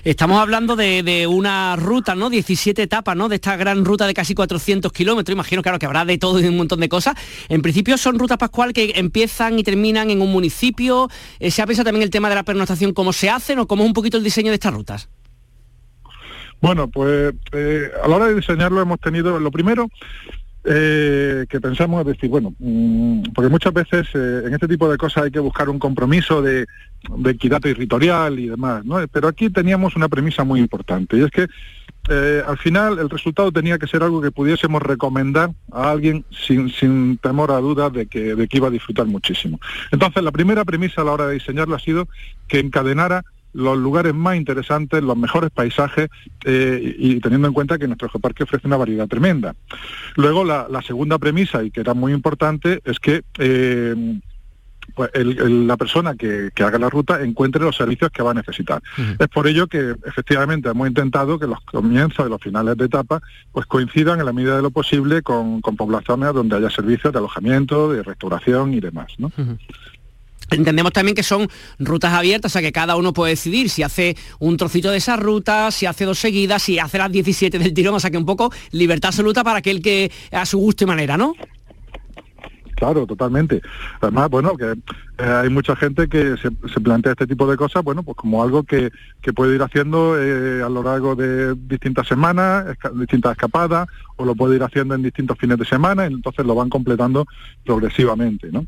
Estamos 0.05 0.39
hablando 0.39 0.77
de, 0.77 1.27
una 1.27 1.75
ruta, 1.75 2.15
¿no? 2.15 2.29
17 2.29 2.81
etapas, 2.81 3.17
¿no? 3.17 3.27
De 3.27 3.35
esta 3.35 3.57
gran 3.57 3.83
ruta 3.83 4.07
de 4.07 4.13
casi 4.13 4.33
400 4.33 4.93
kilómetros. 4.93 5.33
Imagino, 5.33 5.61
claro, 5.61 5.77
que 5.77 5.85
habrá 5.85 6.05
de 6.05 6.17
todo 6.17 6.39
y 6.39 6.45
un 6.45 6.55
montón 6.55 6.79
de 6.79 6.87
cosas. 6.87 7.15
En 7.49 7.61
principio 7.61 7.97
son 7.97 8.17
rutas, 8.17 8.37
Pascual, 8.37 8.71
que 8.71 8.93
empiezan 8.95 9.59
y 9.59 9.63
terminan 9.63 10.09
en 10.09 10.21
un 10.21 10.31
municipio. 10.31 11.09
Eh, 11.41 11.51
¿Se 11.51 11.61
ha 11.61 11.67
pensado 11.67 11.83
también 11.83 12.03
el 12.03 12.11
tema 12.11 12.29
de 12.29 12.35
la 12.35 12.43
pernoctación, 12.43 12.93
cómo 12.93 13.11
se 13.11 13.29
hacen 13.29 13.59
o 13.59 13.67
cómo 13.67 13.83
es 13.83 13.87
un 13.87 13.93
poquito 13.93 14.15
el 14.15 14.23
diseño 14.23 14.51
de 14.51 14.55
estas 14.55 14.73
rutas? 14.73 15.09
Bueno, 16.61 16.87
pues 16.87 17.33
eh, 17.51 17.91
a 18.01 18.07
la 18.07 18.15
hora 18.15 18.27
de 18.27 18.35
diseñarlo 18.35 18.79
hemos 18.81 19.01
tenido, 19.01 19.37
lo 19.37 19.51
primero, 19.51 19.89
eh, 20.65 21.45
que 21.49 21.59
pensamos 21.59 22.01
es 22.01 22.07
decir, 22.07 22.29
bueno, 22.29 22.53
mm, 22.57 23.23
porque 23.33 23.49
muchas 23.49 23.73
veces 23.73 24.07
eh, 24.13 24.43
en 24.45 24.53
este 24.53 24.67
tipo 24.67 24.89
de 24.89 24.97
cosas 24.97 25.25
hay 25.25 25.31
que 25.31 25.39
buscar 25.39 25.69
un 25.69 25.79
compromiso 25.79 26.41
de, 26.41 26.65
equidad 27.25 27.59
territorial 27.59 28.39
y 28.39 28.47
demás, 28.47 28.85
¿no? 28.85 29.05
Pero 29.11 29.27
aquí 29.27 29.49
teníamos 29.49 29.97
una 29.97 30.07
premisa 30.07 30.45
muy 30.45 30.61
importante 30.61 31.17
y 31.17 31.23
es 31.23 31.31
que 31.31 31.47
eh, 32.09 32.41
al 32.47 32.57
final 32.57 32.97
el 32.97 33.09
resultado 33.09 33.51
tenía 33.51 33.77
que 33.77 33.87
ser 33.87 34.03
algo 34.03 34.21
que 34.21 34.31
pudiésemos 34.31 34.81
recomendar 34.81 35.51
a 35.73 35.91
alguien 35.91 36.23
sin, 36.31 36.69
sin 36.69 37.17
temor 37.17 37.51
a 37.51 37.57
dudas 37.57 37.91
de 37.91 38.05
que, 38.05 38.35
de 38.35 38.47
que 38.47 38.57
iba 38.57 38.69
a 38.69 38.71
disfrutar 38.71 39.05
muchísimo. 39.05 39.59
Entonces 39.91 40.23
la 40.23 40.31
primera 40.31 40.63
premisa 40.63 41.01
a 41.01 41.03
la 41.03 41.11
hora 41.11 41.27
de 41.27 41.33
diseñarlo 41.33 41.75
ha 41.75 41.79
sido 41.79 42.07
que 42.47 42.59
encadenara 42.59 43.25
los 43.53 43.77
lugares 43.77 44.13
más 44.13 44.35
interesantes, 44.35 45.03
los 45.03 45.17
mejores 45.17 45.51
paisajes 45.51 46.09
eh, 46.45 46.95
y 46.97 47.19
teniendo 47.19 47.47
en 47.47 47.53
cuenta 47.53 47.77
que 47.77 47.87
nuestro 47.87 48.09
geoparque 48.09 48.43
ofrece 48.43 48.67
una 48.67 48.77
variedad 48.77 49.07
tremenda. 49.07 49.55
Luego 50.15 50.43
la, 50.43 50.81
segunda 50.85 51.17
premisa, 51.17 51.63
y 51.63 51.71
que 51.71 51.79
era 51.79 51.93
muy 51.93 52.11
importante, 52.13 52.81
es 52.83 52.99
que 52.99 53.23
eh, 53.37 54.19
pues 54.95 55.09
la 55.13 55.77
persona 55.77 56.15
que, 56.15 56.51
haga 56.63 56.77
la 56.77 56.89
ruta 56.89 57.21
encuentre 57.21 57.63
los 57.63 57.75
servicios 57.75 58.11
que 58.11 58.21
va 58.21 58.31
a 58.31 58.35
necesitar. 58.35 58.81
Es 59.17 59.27
por 59.27 59.47
ello 59.47 59.67
que 59.67 59.95
efectivamente 60.05 60.69
hemos 60.69 60.87
intentado 60.87 61.39
que 61.39 61.47
los 61.47 61.59
comienzos 61.61 62.25
y 62.25 62.29
los 62.29 62.41
finales 62.41 62.77
de 62.77 62.85
etapa 62.85 63.21
pues 63.51 63.65
coincidan 63.65 64.19
en 64.19 64.25
la 64.25 64.33
medida 64.33 64.55
de 64.55 64.61
lo 64.61 64.71
posible 64.71 65.21
con, 65.21 65.61
poblaciones 65.61 66.33
donde 66.33 66.57
haya 66.57 66.69
servicios 66.69 67.13
de 67.13 67.19
alojamiento, 67.19 67.91
de 67.91 68.03
restauración 68.03 68.73
y 68.73 68.79
demás. 68.79 69.13
Entendemos 70.51 70.93
también 70.93 71.15
que 71.15 71.23
son 71.23 71.47
rutas 71.79 72.13
abiertas, 72.13 72.51
o 72.51 72.53
sea 72.53 72.61
que 72.61 72.71
cada 72.71 72.95
uno 72.95 73.13
puede 73.13 73.31
decidir 73.31 73.69
si 73.69 73.83
hace 73.83 74.15
un 74.39 74.57
trocito 74.57 74.91
de 74.91 74.97
esa 74.97 75.15
ruta, 75.15 75.71
si 75.71 75.85
hace 75.85 76.05
dos 76.05 76.19
seguidas, 76.19 76.63
si 76.63 76.79
hace 76.79 76.97
las 76.97 77.11
17 77.11 77.59
del 77.59 77.73
tirón, 77.73 77.95
o 77.95 77.99
sea 77.99 78.11
que 78.11 78.17
un 78.17 78.25
poco 78.25 78.51
libertad 78.71 79.09
absoluta 79.09 79.43
para 79.43 79.59
aquel 79.59 79.81
que 79.81 80.11
a 80.31 80.45
su 80.45 80.57
gusto 80.59 80.83
y 80.83 80.87
manera, 80.87 81.17
¿no? 81.17 81.33
Claro, 82.75 83.05
totalmente. 83.05 83.61
Además, 84.01 84.29
bueno, 84.29 84.57
que 84.57 84.71
eh, 84.71 85.23
hay 85.23 85.49
mucha 85.49 85.75
gente 85.75 86.09
que 86.09 86.35
se, 86.37 86.81
plantea 86.81 87.13
este 87.13 87.27
tipo 87.27 87.49
de 87.49 87.55
cosas, 87.55 87.83
bueno, 87.83 88.03
pues 88.03 88.17
como 88.17 88.43
algo 88.43 88.63
que, 88.63 88.91
puede 89.35 89.55
ir 89.55 89.61
haciendo 89.61 90.21
eh, 90.21 90.61
a 90.61 90.69
lo 90.69 90.83
largo 90.83 91.15
de 91.15 91.55
distintas 91.55 92.07
semanas, 92.07 92.65
distintas 92.95 93.33
escapadas, 93.33 93.87
o 94.23 94.25
lo 94.25 94.35
puede 94.35 94.55
ir 94.55 94.63
haciendo 94.63 94.95
en 94.95 95.03
distintos 95.03 95.37
fines 95.37 95.57
de 95.57 95.65
semana, 95.65 96.05
y 96.05 96.13
entonces 96.13 96.45
lo 96.45 96.55
van 96.55 96.69
completando 96.69 97.25
progresivamente, 97.65 98.49
¿no? 98.51 98.65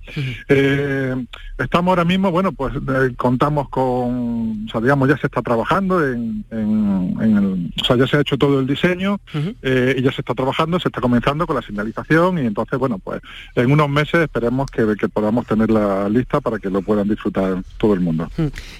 Eh, 0.49 1.15
estamos 1.57 1.91
ahora 1.91 2.05
mismo, 2.05 2.31
bueno, 2.31 2.51
pues 2.51 2.73
contamos 3.17 3.69
con, 3.69 4.65
o 4.65 4.69
sea, 4.71 4.81
digamos, 4.81 5.09
ya 5.09 5.17
se 5.17 5.27
está 5.27 5.41
trabajando 5.41 6.05
en, 6.05 6.45
el, 6.51 7.71
o 7.81 7.85
sea, 7.85 7.95
ya 7.95 8.07
se 8.07 8.17
ha 8.17 8.21
hecho 8.21 8.37
todo 8.37 8.59
el 8.59 8.67
diseño 8.67 9.19
y 9.33 10.01
ya 10.01 10.11
se 10.11 10.21
está 10.21 10.33
trabajando, 10.33 10.79
se 10.79 10.89
está 10.89 11.01
comenzando 11.01 11.47
con 11.47 11.55
la 11.55 11.61
señalización 11.61 12.37
y 12.39 12.45
entonces, 12.45 12.77
bueno, 12.77 12.99
pues 12.99 13.21
en 13.55 13.71
unos 13.71 13.89
meses 13.89 14.21
esperemos 14.21 14.69
que, 14.69 14.85
que 14.99 15.09
podamos 15.09 15.45
tener 15.45 15.71
la 15.71 16.09
lista 16.09 16.41
para 16.41 16.59
que 16.59 16.69
lo 16.69 16.81
puedan 16.81 17.07
disfrutar 17.07 17.63
todo 17.77 17.93
el 17.93 17.99
mundo. 17.99 18.29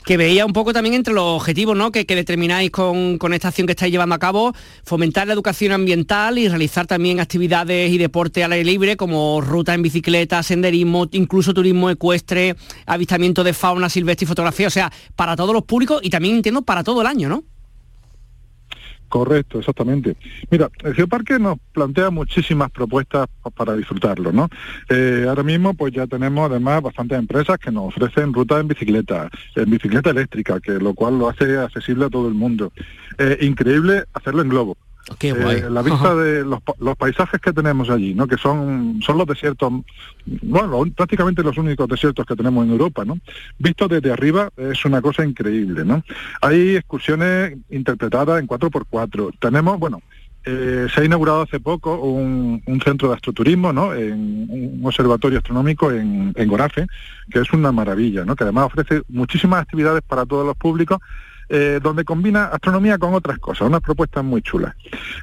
Que 0.05 0.17
veía 0.17 0.45
un 0.45 0.53
poco 0.53 0.73
también 0.73 0.95
entre 0.95 1.13
los 1.13 1.23
objetivos 1.23 1.75
¿no? 1.75 1.91
que, 1.91 2.05
determináis 2.05 2.71
con, 2.71 3.17
esta 3.33 3.49
acción 3.49 3.67
que 3.67 3.73
estáis 3.73 3.91
llevando 3.91 4.15
a 4.15 4.19
cabo, 4.19 4.53
fomentar 4.83 5.27
la 5.27 5.33
educación 5.33 5.71
ambiental 5.71 6.37
y 6.37 6.47
realizar 6.47 6.64
también 6.67 7.19
actividades 7.19 7.91
y 7.91 7.97
deporte 7.97 8.43
al 8.43 8.51
aire 8.51 8.65
libre 8.65 8.97
como 8.97 9.41
ruta 9.41 9.73
en 9.73 9.81
bicicleta, 9.81 10.43
senderismo, 10.43 11.07
incluso 11.11 11.53
turismo 11.53 11.89
ecuestre, 11.89 12.55
avistamiento 12.85 13.43
de 13.43 13.53
fauna 13.53 13.89
silvestre 13.89 14.25
y 14.25 14.27
fotografía, 14.27 14.67
o 14.67 14.71
sea, 14.71 14.91
para 15.15 15.35
todos 15.35 15.53
los 15.53 15.63
públicos 15.63 15.99
y 16.03 16.09
también 16.09 16.35
entiendo 16.35 16.61
para 16.61 16.83
todo 16.83 17.01
el 17.01 17.07
año, 17.07 17.29
¿no? 17.29 17.43
Correcto, 19.07 19.59
exactamente. 19.59 20.17
Mira, 20.49 20.69
el 20.83 20.93
Geoparque 20.93 21.39
nos 21.39 21.57
plantea 21.71 22.09
muchísimas 22.09 22.71
propuestas 22.71 23.27
para 23.55 23.75
disfrutarlo, 23.75 24.31
¿no? 24.31 24.49
Eh, 24.89 25.25
ahora 25.27 25.43
mismo 25.43 25.73
pues 25.73 25.93
ya 25.93 26.07
tenemos 26.07 26.49
además 26.49 26.81
bastantes 26.81 27.17
empresas 27.19 27.57
que 27.59 27.71
nos 27.71 27.95
ofrecen 27.95 28.33
rutas 28.33 28.61
en 28.61 28.67
bicicleta, 28.67 29.29
en 29.55 29.69
bicicleta 29.69 30.09
eléctrica, 30.09 30.59
que 30.59 30.73
lo 30.73 30.93
cual 30.93 31.19
lo 31.19 31.29
hace 31.29 31.57
accesible 31.57 32.05
a 32.05 32.09
todo 32.09 32.27
el 32.27 32.33
mundo. 32.33 32.73
Eh, 33.17 33.37
increíble 33.41 34.03
hacerlo 34.13 34.41
en 34.41 34.49
globo. 34.49 34.77
Eh, 35.21 35.67
la 35.69 35.83
vista 35.83 36.15
de 36.15 36.43
los, 36.43 36.97
paisajes 36.97 37.39
que 37.39 37.53
tenemos 37.53 37.89
allí, 37.91 38.15
¿no? 38.15 38.27
que 38.27 38.37
son, 38.37 38.99
son 39.05 39.17
los 39.19 39.27
desiertos, 39.27 39.71
bueno, 40.25 40.83
prácticamente 40.95 41.43
los 41.43 41.57
únicos 41.57 41.87
desiertos 41.87 42.25
que 42.25 42.35
tenemos 42.35 42.65
en 42.65 42.71
Europa, 42.71 43.05
¿no? 43.05 43.19
Visto 43.59 43.87
desde 43.87 44.11
arriba 44.11 44.49
es 44.57 44.83
una 44.83 45.01
cosa 45.01 45.23
increíble, 45.23 45.85
¿no? 45.85 46.03
Hay 46.41 46.75
excursiones 46.77 47.55
interpretadas 47.69 48.39
en 48.39 48.47
4x4. 48.47 49.35
Tenemos, 49.39 49.77
bueno, 49.77 50.01
eh, 50.43 50.87
se 50.93 51.01
ha 51.01 51.05
inaugurado 51.05 51.43
hace 51.43 51.59
poco 51.59 51.99
un, 51.99 52.61
centro 52.83 53.09
de 53.09 53.15
astroturismo, 53.15 53.71
¿no? 53.71 53.93
En 53.93 54.47
un 54.49 54.81
observatorio 54.83 55.37
astronómico 55.37 55.91
en, 55.91 56.33
en 56.35 56.47
Gorafe, 56.47 56.87
que 57.29 57.39
es 57.41 57.53
una 57.53 57.71
maravilla, 57.71 58.25
¿no? 58.25 58.35
Que 58.35 58.43
además 58.43 58.65
ofrece 58.65 59.03
muchísimas 59.09 59.61
actividades 59.61 60.01
para 60.01 60.25
todos 60.25 60.47
los 60.47 60.57
públicos 60.57 60.99
eh, 61.49 61.79
donde 61.81 62.03
combina 62.03 62.45
astronomía 62.45 62.97
con 62.97 63.13
otras 63.13 63.37
cosas, 63.39 63.67
unas 63.67 63.81
propuestas 63.81 64.23
muy 64.23 64.41
chulas. 64.41 64.75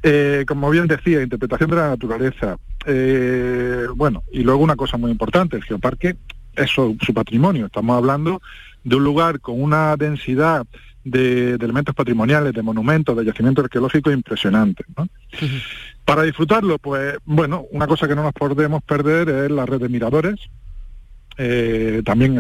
Eh, 0.03 0.45
como 0.47 0.71
bien 0.71 0.87
decía, 0.87 1.23
interpretación 1.23 1.71
de 1.71 1.77
la 1.77 1.89
naturaleza, 1.89 2.57
eh, 2.87 3.87
bueno, 3.95 4.23
y 4.33 4.43
luego 4.43 4.63
una 4.63 4.77
cosa 4.77 4.97
muy 4.97 5.11
importante, 5.11 5.57
el 5.57 5.65
geoparque 5.65 6.17
es 6.55 6.71
su, 6.71 6.97
patrimonio, 7.15 7.67
estamos 7.67 7.97
hablando 7.97 8.41
de 8.85 8.97
un 8.97 9.05
lugar 9.05 9.41
con 9.41 9.61
una 9.61 9.97
densidad 9.97 10.67
de, 11.05 11.55
elementos 11.55 11.95
patrimoniales, 11.95 12.53
de 12.53 12.63
monumentos, 12.63 13.17
de 13.17 13.25
yacimientos 13.25 13.65
arqueológicos 13.65 14.13
impresionantes. 14.13 14.87
Para 16.05 16.23
disfrutarlo, 16.23 16.79
pues 16.79 17.17
bueno, 17.25 17.65
una 17.71 17.87
cosa 17.87 18.07
que 18.07 18.15
no 18.15 18.23
nos 18.23 18.33
podemos 18.33 18.83
perder 18.83 19.29
es 19.29 19.51
la 19.51 19.67
red 19.67 19.81
de 19.81 19.89
miradores, 19.89 20.39
eh, 21.39 22.03
también 22.05 22.39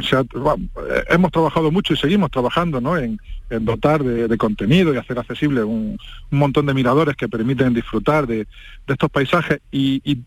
hemos 1.08 1.32
trabajado 1.32 1.70
mucho 1.70 1.94
y 1.94 1.96
seguimos 1.96 2.30
trabajando 2.30 2.78
en, 2.98 3.18
dotar 3.60 4.02
de, 4.02 4.38
contenido 4.38 4.92
y 4.92 4.96
hacer 4.96 5.18
accesible 5.18 5.62
un, 5.62 5.98
montón 6.30 6.66
de 6.66 6.74
miradores 6.74 7.16
que 7.16 7.28
permiten 7.28 7.74
disfrutar 7.74 8.26
de, 8.26 8.46
estos 8.86 9.10
paisajes 9.10 9.60
y, 9.70 10.18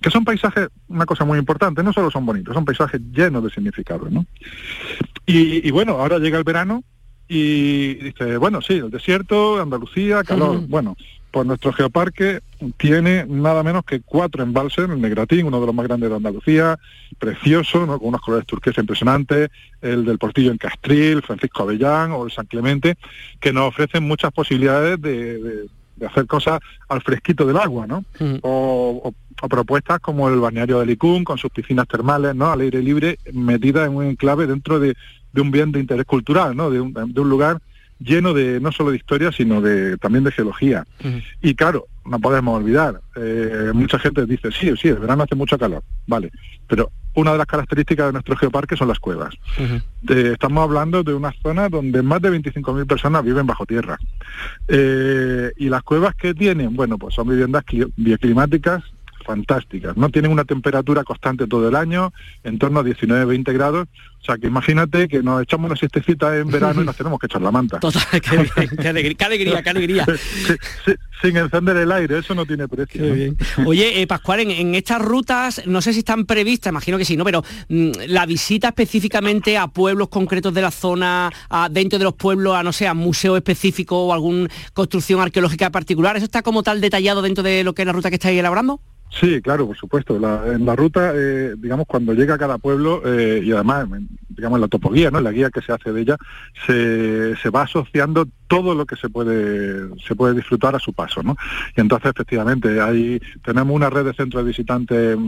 que 0.00 0.10
son 0.10 0.24
paisajes, 0.24 0.68
una 0.88 1.04
cosa 1.04 1.24
muy 1.24 1.38
importante, 1.38 1.82
no 1.82 1.92
solo 1.92 2.10
son 2.10 2.24
bonitos, 2.24 2.54
son 2.54 2.64
paisajes 2.64 3.00
llenos 3.12 3.44
de 3.44 3.50
significado. 3.50 4.08
Y, 5.26 5.70
bueno, 5.70 5.92
ahora 5.98 6.18
llega 6.18 6.38
el 6.38 6.44
verano 6.44 6.82
y 7.28 7.94
dice, 7.94 8.38
bueno, 8.38 8.62
sí, 8.62 8.74
el 8.74 8.90
desierto, 8.90 9.60
Andalucía, 9.60 10.24
calor, 10.24 10.66
bueno, 10.66 10.96
pues 11.30 11.46
nuestro 11.46 11.72
geoparque 11.72 12.40
tiene 12.76 13.24
nada 13.26 13.62
menos 13.62 13.84
que 13.84 14.00
cuatro 14.00 14.42
embalses, 14.42 14.88
el 14.88 15.00
Negratín, 15.00 15.46
uno 15.46 15.60
de 15.60 15.66
los 15.66 15.74
más 15.74 15.86
grandes 15.86 16.10
de 16.10 16.16
Andalucía, 16.16 16.78
precioso, 17.18 17.86
con 17.86 18.08
unos 18.08 18.20
colores 18.20 18.46
turquesa 18.46 18.80
impresionantes, 18.80 19.50
el 19.80 20.04
del 20.04 20.18
Portillo 20.18 20.50
en 20.50 20.58
Castril, 20.58 21.22
Francisco 21.22 21.62
Avellán 21.62 22.12
o 22.12 22.24
el 22.24 22.32
San 22.32 22.46
Clemente, 22.46 22.96
que 23.40 23.52
nos 23.52 23.68
ofrecen 23.68 24.06
muchas 24.06 24.32
posibilidades 24.32 25.00
de, 25.00 25.66
hacer 26.06 26.26
cosas 26.26 26.60
al 26.88 27.02
fresquito 27.02 27.46
del 27.46 27.58
agua, 27.58 27.86
¿no? 27.86 28.04
Mm. 28.18 28.38
O, 28.42 29.12
propuestas 29.48 30.00
como 30.00 30.28
el 30.28 30.38
balneario 30.38 30.80
de 30.80 30.86
Licún, 30.86 31.24
con 31.24 31.38
sus 31.38 31.50
piscinas 31.50 31.88
termales, 31.88 32.34
¿no? 32.34 32.52
Al 32.52 32.60
aire 32.60 32.82
libre, 32.82 33.18
metidas 33.32 33.88
en 33.88 33.96
un 33.96 34.04
enclave 34.04 34.46
dentro 34.46 34.78
de, 34.78 34.94
un 35.34 35.50
bien 35.50 35.72
de 35.72 35.80
interés 35.80 36.04
cultural, 36.04 36.54
¿no? 36.54 36.70
De 36.70 36.78
un, 36.78 36.92
de 36.92 37.20
un 37.20 37.30
lugar 37.30 37.58
lleno 38.00 38.32
de 38.32 38.60
no 38.60 38.72
solo 38.72 38.90
de 38.90 38.96
historia, 38.96 39.30
sino 39.30 39.60
de 39.60 39.96
también 39.98 40.24
de 40.24 40.32
geología. 40.32 40.86
Y 41.40 41.54
claro, 41.54 41.86
no 42.04 42.18
podemos 42.18 42.58
olvidar, 42.58 43.00
eh, 43.16 43.70
mucha 43.74 43.98
gente 43.98 44.26
dice, 44.26 44.50
sí, 44.50 44.72
sí, 44.80 44.88
el 44.88 44.96
verano 44.96 45.22
hace 45.22 45.34
mucho 45.34 45.58
calor, 45.58 45.84
vale, 46.06 46.32
pero 46.66 46.90
una 47.14 47.32
de 47.32 47.38
las 47.38 47.46
características 47.46 48.06
de 48.06 48.12
nuestro 48.12 48.36
geoparque 48.36 48.76
son 48.76 48.88
las 48.88 48.98
cuevas. 48.98 49.34
Eh, 49.58 50.30
estamos 50.32 50.62
hablando 50.62 51.02
de 51.02 51.12
una 51.12 51.32
zona 51.42 51.68
donde 51.68 52.02
más 52.02 52.22
de 52.22 52.30
25.000 52.30 52.86
personas 52.86 53.24
viven 53.24 53.46
bajo 53.46 53.66
tierra. 53.66 53.98
Eh, 54.68 55.50
y 55.56 55.68
las 55.68 55.82
cuevas 55.82 56.14
que 56.14 56.34
tienen, 56.34 56.74
bueno, 56.74 56.98
pues 56.98 57.14
son 57.14 57.28
viviendas 57.28 57.64
bioclimáticas 57.96 58.84
fantásticas. 59.24 59.96
No 59.96 60.08
tienen 60.10 60.30
una 60.30 60.44
temperatura 60.44 61.04
constante 61.04 61.46
todo 61.46 61.68
el 61.68 61.76
año, 61.76 62.12
en 62.44 62.58
torno 62.58 62.80
a 62.80 62.84
19-20 62.84 63.52
grados. 63.52 63.88
O 64.20 64.24
sea, 64.24 64.36
que 64.36 64.48
imagínate 64.48 65.08
que 65.08 65.22
nos 65.22 65.42
echamos 65.42 65.70
una 65.70 65.76
siestecita 65.76 66.36
en 66.36 66.48
verano 66.50 66.82
y 66.82 66.84
nos 66.84 66.96
tenemos 66.96 67.18
que 67.18 67.26
echar 67.26 67.40
la 67.40 67.50
manta. 67.50 67.80
Total, 67.80 68.02
qué, 68.20 68.88
alegría, 68.88 69.62
qué 69.62 69.70
alegría, 69.70 70.06
sin 71.22 71.36
encender 71.36 71.76
el 71.78 71.90
aire, 71.90 72.18
eso 72.18 72.34
no 72.34 72.44
tiene 72.44 72.68
precio. 72.68 73.02
Oye, 73.64 74.02
eh, 74.02 74.06
Pascual, 74.06 74.40
en, 74.40 74.74
estas 74.74 75.00
rutas, 75.00 75.62
no 75.66 75.80
sé 75.80 75.92
si 75.92 76.00
están 76.00 76.26
previstas, 76.26 76.70
imagino 76.70 76.98
que 76.98 77.04
sí, 77.04 77.16
¿no? 77.16 77.24
Pero 77.24 77.42
mm, 77.68 77.90
la 78.08 78.26
visita 78.26 78.68
específicamente 78.68 79.56
a 79.56 79.68
pueblos 79.68 80.08
concretos 80.08 80.52
de 80.52 80.62
la 80.62 80.70
zona, 80.70 81.30
dentro 81.70 81.98
de 81.98 82.04
los 82.04 82.14
pueblos, 82.14 82.54
a 82.54 82.62
no 82.62 82.72
sé, 82.72 82.86
a 82.86 82.94
museo 82.94 83.36
específico 83.36 84.06
o 84.06 84.12
alguna 84.12 84.48
construcción 84.74 85.20
arqueológica 85.20 85.70
particular, 85.70 86.16
¿eso 86.16 86.24
está 86.24 86.42
como 86.42 86.62
tal 86.62 86.80
detallado 86.80 87.22
dentro 87.22 87.42
de 87.42 87.64
lo 87.64 87.74
que 87.74 87.82
es 87.82 87.86
la 87.86 87.92
ruta 87.92 88.10
que 88.10 88.16
estáis 88.16 88.38
elaborando? 88.38 88.80
Sí, 89.10 89.42
claro, 89.42 89.66
por 89.66 89.76
supuesto. 89.76 90.16
en 90.16 90.64
la 90.64 90.76
ruta, 90.76 91.12
eh, 91.14 91.54
digamos, 91.58 91.86
cuando 91.86 92.14
llega 92.14 92.34
a 92.34 92.38
cada 92.38 92.58
pueblo, 92.58 93.02
eh, 93.04 93.42
y 93.44 93.50
además, 93.50 93.88
digamos, 94.28 94.56
en 94.56 94.60
la 94.60 94.68
topoguía, 94.68 95.10
¿no? 95.10 95.20
La 95.20 95.32
guía 95.32 95.50
que 95.50 95.62
se 95.62 95.72
hace 95.72 95.92
de 95.92 96.00
ella, 96.00 96.16
se, 96.66 97.36
se, 97.36 97.50
va 97.50 97.62
asociando 97.62 98.28
todo 98.46 98.74
lo 98.74 98.86
que 98.86 98.96
se 98.96 99.08
puede, 99.08 99.88
se 100.06 100.14
puede 100.14 100.34
disfrutar 100.34 100.76
a 100.76 100.78
su 100.78 100.92
paso, 100.92 101.22
¿no? 101.24 101.36
Y 101.76 101.80
entonces, 101.80 102.12
efectivamente, 102.14 102.80
ahí 102.80 103.20
tenemos 103.44 103.74
una 103.74 103.90
red 103.90 104.04
de 104.04 104.14
centros 104.14 104.44
de 104.44 104.48
visitantes 104.48 105.18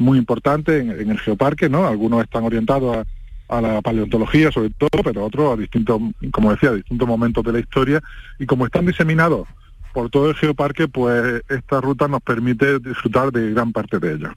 muy 0.00 0.18
importante 0.18 0.78
en, 0.78 0.90
en 0.90 1.10
el 1.10 1.20
geoparque, 1.20 1.68
¿no? 1.68 1.86
Algunos 1.86 2.22
están 2.24 2.42
orientados 2.42 2.96
a, 2.96 3.56
a 3.56 3.60
la 3.60 3.82
paleontología 3.82 4.50
sobre 4.50 4.70
todo, 4.70 5.02
pero 5.04 5.24
otros 5.24 5.52
a 5.52 5.60
distintos, 5.60 6.00
como 6.32 6.50
decía, 6.50 6.70
a 6.70 6.74
distintos 6.74 7.06
momentos 7.06 7.44
de 7.44 7.52
la 7.52 7.60
historia, 7.60 8.02
y 8.40 8.46
como 8.46 8.66
están 8.66 8.84
diseminados 8.84 9.46
por 9.92 10.10
todo 10.10 10.30
el 10.30 10.36
geoparque, 10.36 10.88
pues 10.88 11.42
esta 11.48 11.80
ruta 11.80 12.08
nos 12.08 12.22
permite 12.22 12.78
disfrutar 12.78 13.30
de 13.32 13.50
gran 13.50 13.72
parte 13.72 13.98
de 13.98 14.14
ella. 14.14 14.36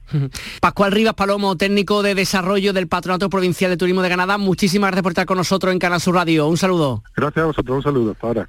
Pascual 0.60 0.92
Rivas 0.92 1.14
Palomo, 1.14 1.56
técnico 1.56 2.02
de 2.02 2.14
desarrollo 2.14 2.72
del 2.72 2.88
Patronato 2.88 3.28
Provincial 3.30 3.70
de 3.70 3.76
Turismo 3.76 4.02
de 4.02 4.08
Canadá, 4.08 4.38
muchísimas 4.38 4.88
gracias 4.88 5.02
por 5.02 5.12
estar 5.12 5.26
con 5.26 5.38
nosotros 5.38 5.72
en 5.72 5.78
Canal 5.78 6.00
Sur 6.00 6.14
Radio. 6.14 6.46
Un 6.46 6.56
saludo. 6.56 7.02
Gracias 7.16 7.42
a 7.42 7.46
vosotros, 7.46 7.76
un 7.76 7.82
saludo. 7.82 8.12
Hasta 8.12 8.26
ahora. 8.26 8.48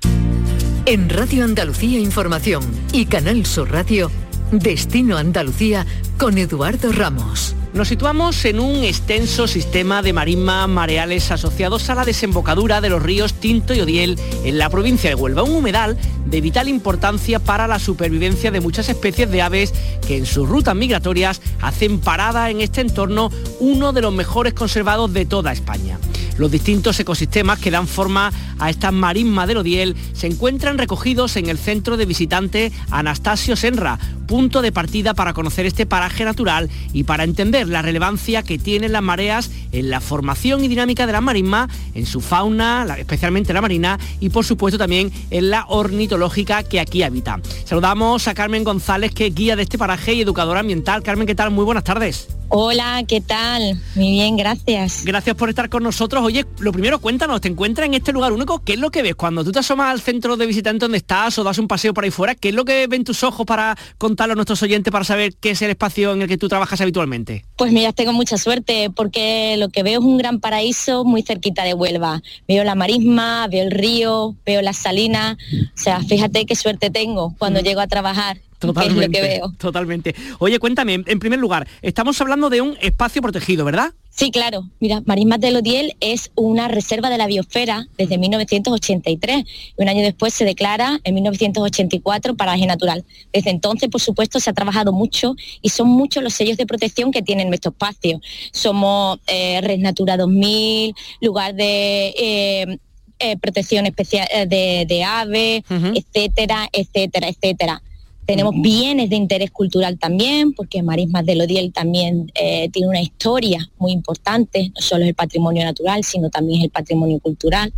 En 0.86 1.10
Radio 1.10 1.43
Andalucía 1.43 2.00
Información 2.00 2.63
y 2.93 3.06
Canal 3.06 3.46
Sur 3.46 3.72
Radio, 3.72 4.10
Destino 4.51 5.18
Andalucía 5.18 5.86
con 6.18 6.38
Eduardo 6.38 6.91
Ramos. 6.91 7.55
Nos 7.78 7.89
situamos 7.89 8.43
en 8.45 8.59
un 8.59 8.84
extenso 8.84 9.45
sistema 9.45 10.01
de 10.01 10.11
marismas 10.11 10.67
mareales 10.67 11.30
asociados 11.30 11.91
a 11.91 11.93
la 11.93 12.05
desembocadura 12.05 12.82
de 12.82 12.89
los 12.89 13.03
ríos 13.03 13.36
Tinto 13.36 13.75
y 13.75 13.82
Odiel 13.82 14.19
en 14.43 14.57
la 14.57 14.71
provincia 14.71 15.11
de 15.11 15.15
Huelva, 15.15 15.43
un 15.43 15.53
humedal 15.53 15.95
de 16.25 16.41
vital 16.41 16.69
importancia 16.69 17.38
para 17.38 17.67
la 17.67 17.78
supervivencia 17.78 18.49
de 18.49 18.61
muchas 18.61 18.89
especies 18.89 19.30
de 19.30 19.43
aves 19.43 19.75
que 20.07 20.17
en 20.17 20.25
sus 20.25 20.49
rutas 20.49 20.75
migratorias 20.75 21.39
hacen 21.61 21.99
parada 21.99 22.49
en 22.49 22.61
este 22.61 22.82
entorno, 22.82 23.30
uno 23.59 23.93
de 23.93 24.01
los 24.01 24.11
mejores 24.11 24.55
conservados 24.55 25.13
de 25.13 25.28
toda 25.28 25.51
España. 25.51 25.99
Los 26.38 26.51
distintos 26.51 26.99
ecosistemas 26.99 27.59
que 27.59 27.71
dan 27.71 27.88
forma 27.88 28.32
a 28.59 28.69
estas 28.69 28.93
marismas 28.93 29.47
del 29.47 29.57
Odiel 29.57 29.95
se 30.13 30.28
encuentran 30.28 30.78
recogidos 30.78 31.36
en 31.36 31.49
el 31.49 31.57
centro 31.57 31.97
de 31.97 32.05
visitante 32.05 32.71
Anastasio 32.91 33.55
Senra, 33.55 33.97
punto 34.28 34.61
de 34.61 34.71
partida 34.71 35.15
para 35.15 35.34
conocer 35.34 35.65
este 35.65 35.88
paraje 35.88 36.25
natural 36.25 36.69
y 36.93 37.05
para 37.05 37.23
entender 37.23 37.66
la 37.68 37.82
relevancia 37.82 38.43
que 38.43 38.57
tienen 38.57 38.91
las 38.91 39.01
mareas 39.01 39.51
en 39.72 39.89
la 39.89 40.01
formación 40.01 40.63
y 40.63 40.68
dinámica 40.68 41.05
de 41.05 41.13
la 41.13 41.22
marisma, 41.22 41.70
en 41.93 42.05
su 42.05 42.22
fauna, 42.22 42.86
especialmente 42.97 43.53
la 43.53 43.61
marina, 43.61 43.99
y 44.20 44.30
por 44.30 44.45
supuesto 44.45 44.78
también 44.78 45.11
en 45.30 45.49
la 45.49 45.65
ornitológica 45.68 46.63
que 46.63 46.80
aquí 46.80 47.03
habita. 47.03 47.39
Saludamos 47.65 48.28
a 48.28 48.34
Carmen 48.34 48.63
González, 48.63 49.13
que 49.13 49.28
es 49.28 49.36
guía 49.36 49.55
de 49.55 49.63
este 49.63 49.78
paraje 49.78 50.13
y 50.13 50.22
educadora 50.22 50.61
ambiental. 50.61 51.03
Carmen, 51.03 51.28
¿qué 51.28 51.36
tal? 51.36 51.51
Muy 51.51 51.65
buenas 51.65 51.84
tardes. 51.84 52.28
Hola, 52.49 53.03
¿qué 53.05 53.20
tal? 53.20 53.78
Muy 53.95 54.11
bien, 54.11 54.38
gracias. 54.38 55.03
Gracias 55.03 55.36
por 55.36 55.49
estar 55.49 55.70
con 55.70 55.84
nosotros. 55.84 56.24
Oye, 56.24 56.45
lo 56.59 56.72
primero, 56.72 56.99
cuéntanos, 56.99 57.41
¿te 57.41 57.49
encuentras 57.49 57.88
en 57.88 57.93
este 57.93 58.13
lugar 58.13 58.32
único? 58.32 58.63
¿Qué 58.63 58.74
es 58.74 58.80
lo 58.80 58.89
que 58.89 59.01
ves 59.01 59.15
cuando 59.15 59.43
tú 59.43 59.51
te 59.51 59.59
asomas 59.59 59.91
al 59.91 59.99
centro 59.99 60.38
de 60.38 60.45
visitante 60.45 60.86
donde 60.86 60.97
estás 60.97 61.38
o 61.39 61.43
das 61.43 61.57
un 61.57 61.68
paseo 61.68 61.93
por 61.93 62.05
ahí 62.05 62.11
fuera? 62.11 62.36
¿Qué 62.36 62.49
es 62.49 62.55
lo 62.55 62.63
que 62.63 62.88
ven 62.88 63.03
tus 63.03 63.24
ojos 63.24 63.45
para 63.45 63.78
contarlo 63.97 64.32
a 64.32 64.36
nuestros 64.36 64.63
oyentes 64.63 64.91
para 64.91 65.03
saber 65.03 65.34
qué 65.36 65.51
es 65.51 65.61
el 65.61 65.72
espacio 65.72 66.13
en 66.13 66.22
el 66.22 66.30
que 66.30 66.38
tú 66.38 66.47
trabajas 66.47 66.80
habitualmente? 66.80 67.43
Pues 67.58 67.72
mira, 67.72 67.91
tengo 67.91 68.14
mucha 68.14 68.38
suerte 68.38 68.91
porque 68.91 69.55
lo 69.58 69.70
que 69.70 69.82
veo 69.82 69.99
es 69.99 70.05
un 70.05 70.18
gran 70.18 70.39
paraíso 70.39 71.03
muy 71.03 71.24
cerquita 71.24 71.64
de 71.64 71.74
Huelva. 71.74 72.22
Veo 72.47 72.64
la 72.64 72.76
marisma, 72.76 73.47
veo 73.47 73.64
el 73.64 73.72
río, 73.72 74.36
veo 74.45 74.62
las 74.62 74.78
salinas. 74.78 75.38
O 75.53 75.78
sea, 75.78 76.01
fíjate 76.01 76.45
qué 76.45 76.55
suerte 76.55 76.91
tengo 76.91 77.34
cuando 77.39 77.60
llego 77.60 77.82
a 77.82 77.88
trabajar 77.88 78.38
Totalmente, 78.60 79.03
es 79.03 79.08
lo 79.08 79.12
que 79.12 79.22
veo. 79.22 79.53
Totalmente. 79.58 80.16
Oye, 80.39 80.60
cuéntame, 80.60 81.03
en 81.05 81.20
primer 81.20 81.39
lugar, 81.39 81.68
estamos 81.82 82.20
hablando 82.22 82.49
de 82.49 82.62
un 82.62 82.78
espacio 82.82 83.22
protegido, 83.22 83.66
¿verdad? 83.66 83.93
Sí, 84.10 84.32
claro. 84.32 84.68
Mira, 84.80 85.03
Marismas 85.05 85.39
del 85.39 85.58
Odiel 85.58 85.95
es 85.99 86.32
una 86.34 86.68
reserva 86.68 87.12
de 87.12 87.20
la 87.20 87.28
biosfera 87.28 87.88
desde 87.99 88.18
1983 88.18 89.43
y 89.45 89.84
un 89.84 89.89
año 89.89 90.01
después 90.01 90.34
se 90.34 90.43
declara 90.43 90.99
en 91.03 91.14
1984 91.14 92.36
paraje 92.36 92.66
natural. 92.66 93.05
Desde 93.32 93.51
entonces, 93.51 93.89
por 93.89 94.01
supuesto, 94.01 94.39
se 94.39 94.49
ha 94.49 94.53
trabajado 94.53 94.91
mucho 94.91 95.36
y 95.62 95.70
son 95.70 95.89
muchos 95.89 96.24
los 96.24 96.34
sellos 96.34 96.58
de 96.58 96.66
protección 96.66 97.12
que 97.12 97.22
tienen 97.22 97.49
nuestro 97.49 97.70
espacio. 97.70 98.20
Somos 98.51 99.20
eh, 99.28 99.62
Red 99.62 99.82
Natura 99.82 100.18
2000, 100.18 100.95
lugar 101.22 101.53
de 101.53 102.08
eh, 102.18 102.78
eh, 103.20 103.38
protección 103.38 103.86
especial 103.86 104.28
de, 104.47 104.86
de 104.88 105.03
aves, 105.03 105.62
etcétera, 105.70 106.68
etcétera, 106.74 107.30
etcétera. 107.30 107.84
Tenemos 108.28 108.55
bienes 108.61 109.09
de 109.09 109.15
interés 109.15 109.51
cultural 109.51 109.97
también, 109.97 110.51
porque 110.51 110.84
Marismas 110.84 111.25
del 111.25 111.39
Odiel 111.39 111.71
también 111.71 112.30
eh, 112.36 112.67
tiene 112.73 112.89
una 112.89 113.01
historia 113.01 113.71
muy 113.78 113.93
importante, 113.93 114.69
no 114.75 114.82
solo 114.82 115.03
es 115.03 115.09
el 115.09 115.15
patrimonio 115.15 115.63
natural, 115.63 116.03
sino 116.03 116.30
también 116.30 116.59
es 116.59 116.65
el 116.65 116.69
patrimonio 116.69 117.19
cultural. 117.19 117.71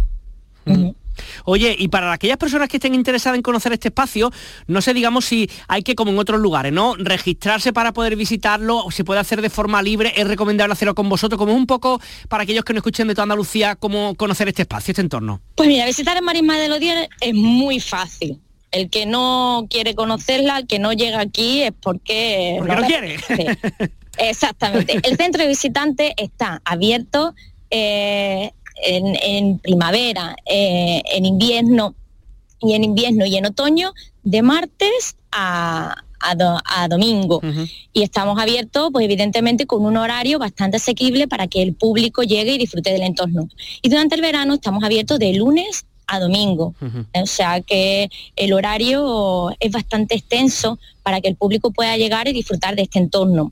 Oye, 1.45 1.75
y 1.77 1.87
para 1.89 2.11
aquellas 2.11 2.37
personas 2.37 2.67
que 2.67 2.77
estén 2.77 2.95
interesadas 2.95 3.37
en 3.37 3.43
conocer 3.43 3.73
este 3.73 3.89
espacio, 3.89 4.31
no 4.65 4.81
sé, 4.81 4.95
digamos, 4.95 5.25
si 5.25 5.47
hay 5.67 5.83
que, 5.83 5.93
como 5.93 6.11
en 6.11 6.17
otros 6.17 6.41
lugares, 6.41 6.73
¿no? 6.73 6.95
Registrarse 6.95 7.71
para 7.71 7.93
poder 7.93 8.15
visitarlo, 8.15 8.83
o 8.83 8.89
se 8.89 9.03
puede 9.03 9.19
hacer 9.19 9.43
de 9.43 9.51
forma 9.51 9.83
libre, 9.83 10.13
es 10.15 10.27
recomendable 10.27 10.73
hacerlo 10.73 10.95
con 10.95 11.09
vosotros, 11.09 11.37
como 11.37 11.53
un 11.53 11.67
poco 11.67 12.01
para 12.27 12.41
aquellos 12.41 12.63
que 12.63 12.73
no 12.73 12.79
escuchen 12.79 13.07
de 13.07 13.13
toda 13.13 13.23
Andalucía, 13.23 13.75
cómo 13.75 14.15
conocer 14.15 14.47
este 14.47 14.63
espacio, 14.63 14.93
este 14.93 15.01
entorno. 15.03 15.41
Pues 15.53 15.69
mira, 15.69 15.85
visitar 15.85 16.17
el 16.17 16.23
Marismas 16.23 16.57
del 16.57 16.71
Odiel 16.71 17.07
es 17.21 17.35
muy 17.35 17.79
fácil 17.79 18.39
el 18.71 18.89
que 18.89 19.05
no 19.05 19.67
quiere 19.69 19.95
conocerla, 19.95 20.59
el 20.59 20.67
que 20.67 20.79
no 20.79 20.93
llega 20.93 21.19
aquí 21.19 21.63
es 21.63 21.71
porque... 21.79 22.55
Porque 22.59 22.75
no, 22.75 22.87
quiere. 22.87 23.17
Exactamente. 24.17 24.99
El 25.03 25.17
centro 25.17 25.41
de 25.41 25.47
visitantes 25.47 26.11
está 26.17 26.61
abierto 26.65 27.33
eh, 27.71 28.51
en, 28.83 29.59
primavera, 29.59 30.35
eh, 30.45 31.01
en 31.11 31.25
invierno 31.25 31.95
y 32.59 32.73
en 32.73 32.83
invierno 32.83 33.25
y 33.25 33.37
en 33.37 33.45
otoño 33.45 33.93
de 34.23 34.41
martes 34.41 35.15
a, 35.31 35.95
domingo. 36.89 37.41
Y 37.93 38.03
estamos 38.03 38.37
abiertos, 38.39 38.89
pues 38.91 39.05
evidentemente, 39.05 39.65
con 39.65 39.85
un 39.85 39.95
horario 39.95 40.37
bastante 40.37 40.77
asequible 40.77 41.29
para 41.29 41.47
que 41.47 41.61
el 41.61 41.73
público 41.73 42.23
llegue 42.23 42.53
y 42.53 42.57
disfrute 42.57 42.91
del 42.91 43.03
entorno. 43.03 43.47
Y 43.81 43.89
durante 43.89 44.15
el 44.15 44.21
verano 44.21 44.55
estamos 44.55 44.83
abiertos 44.83 45.17
de 45.17 45.33
lunes 45.33 45.85
a 46.09 46.19
domingo. 46.19 46.73
O 47.13 47.25
sea 47.25 47.61
que 47.61 48.09
el 48.35 48.53
horario 48.53 49.51
es 49.59 49.71
bastante 49.71 50.15
extenso 50.15 50.79
para 51.03 51.21
que 51.21 51.27
el 51.27 51.35
público 51.35 51.71
pueda 51.71 51.97
llegar 51.97 52.27
y 52.27 52.33
disfrutar 52.33 52.75
de 52.75 52.83
este 52.83 52.99
entorno. 52.99 53.51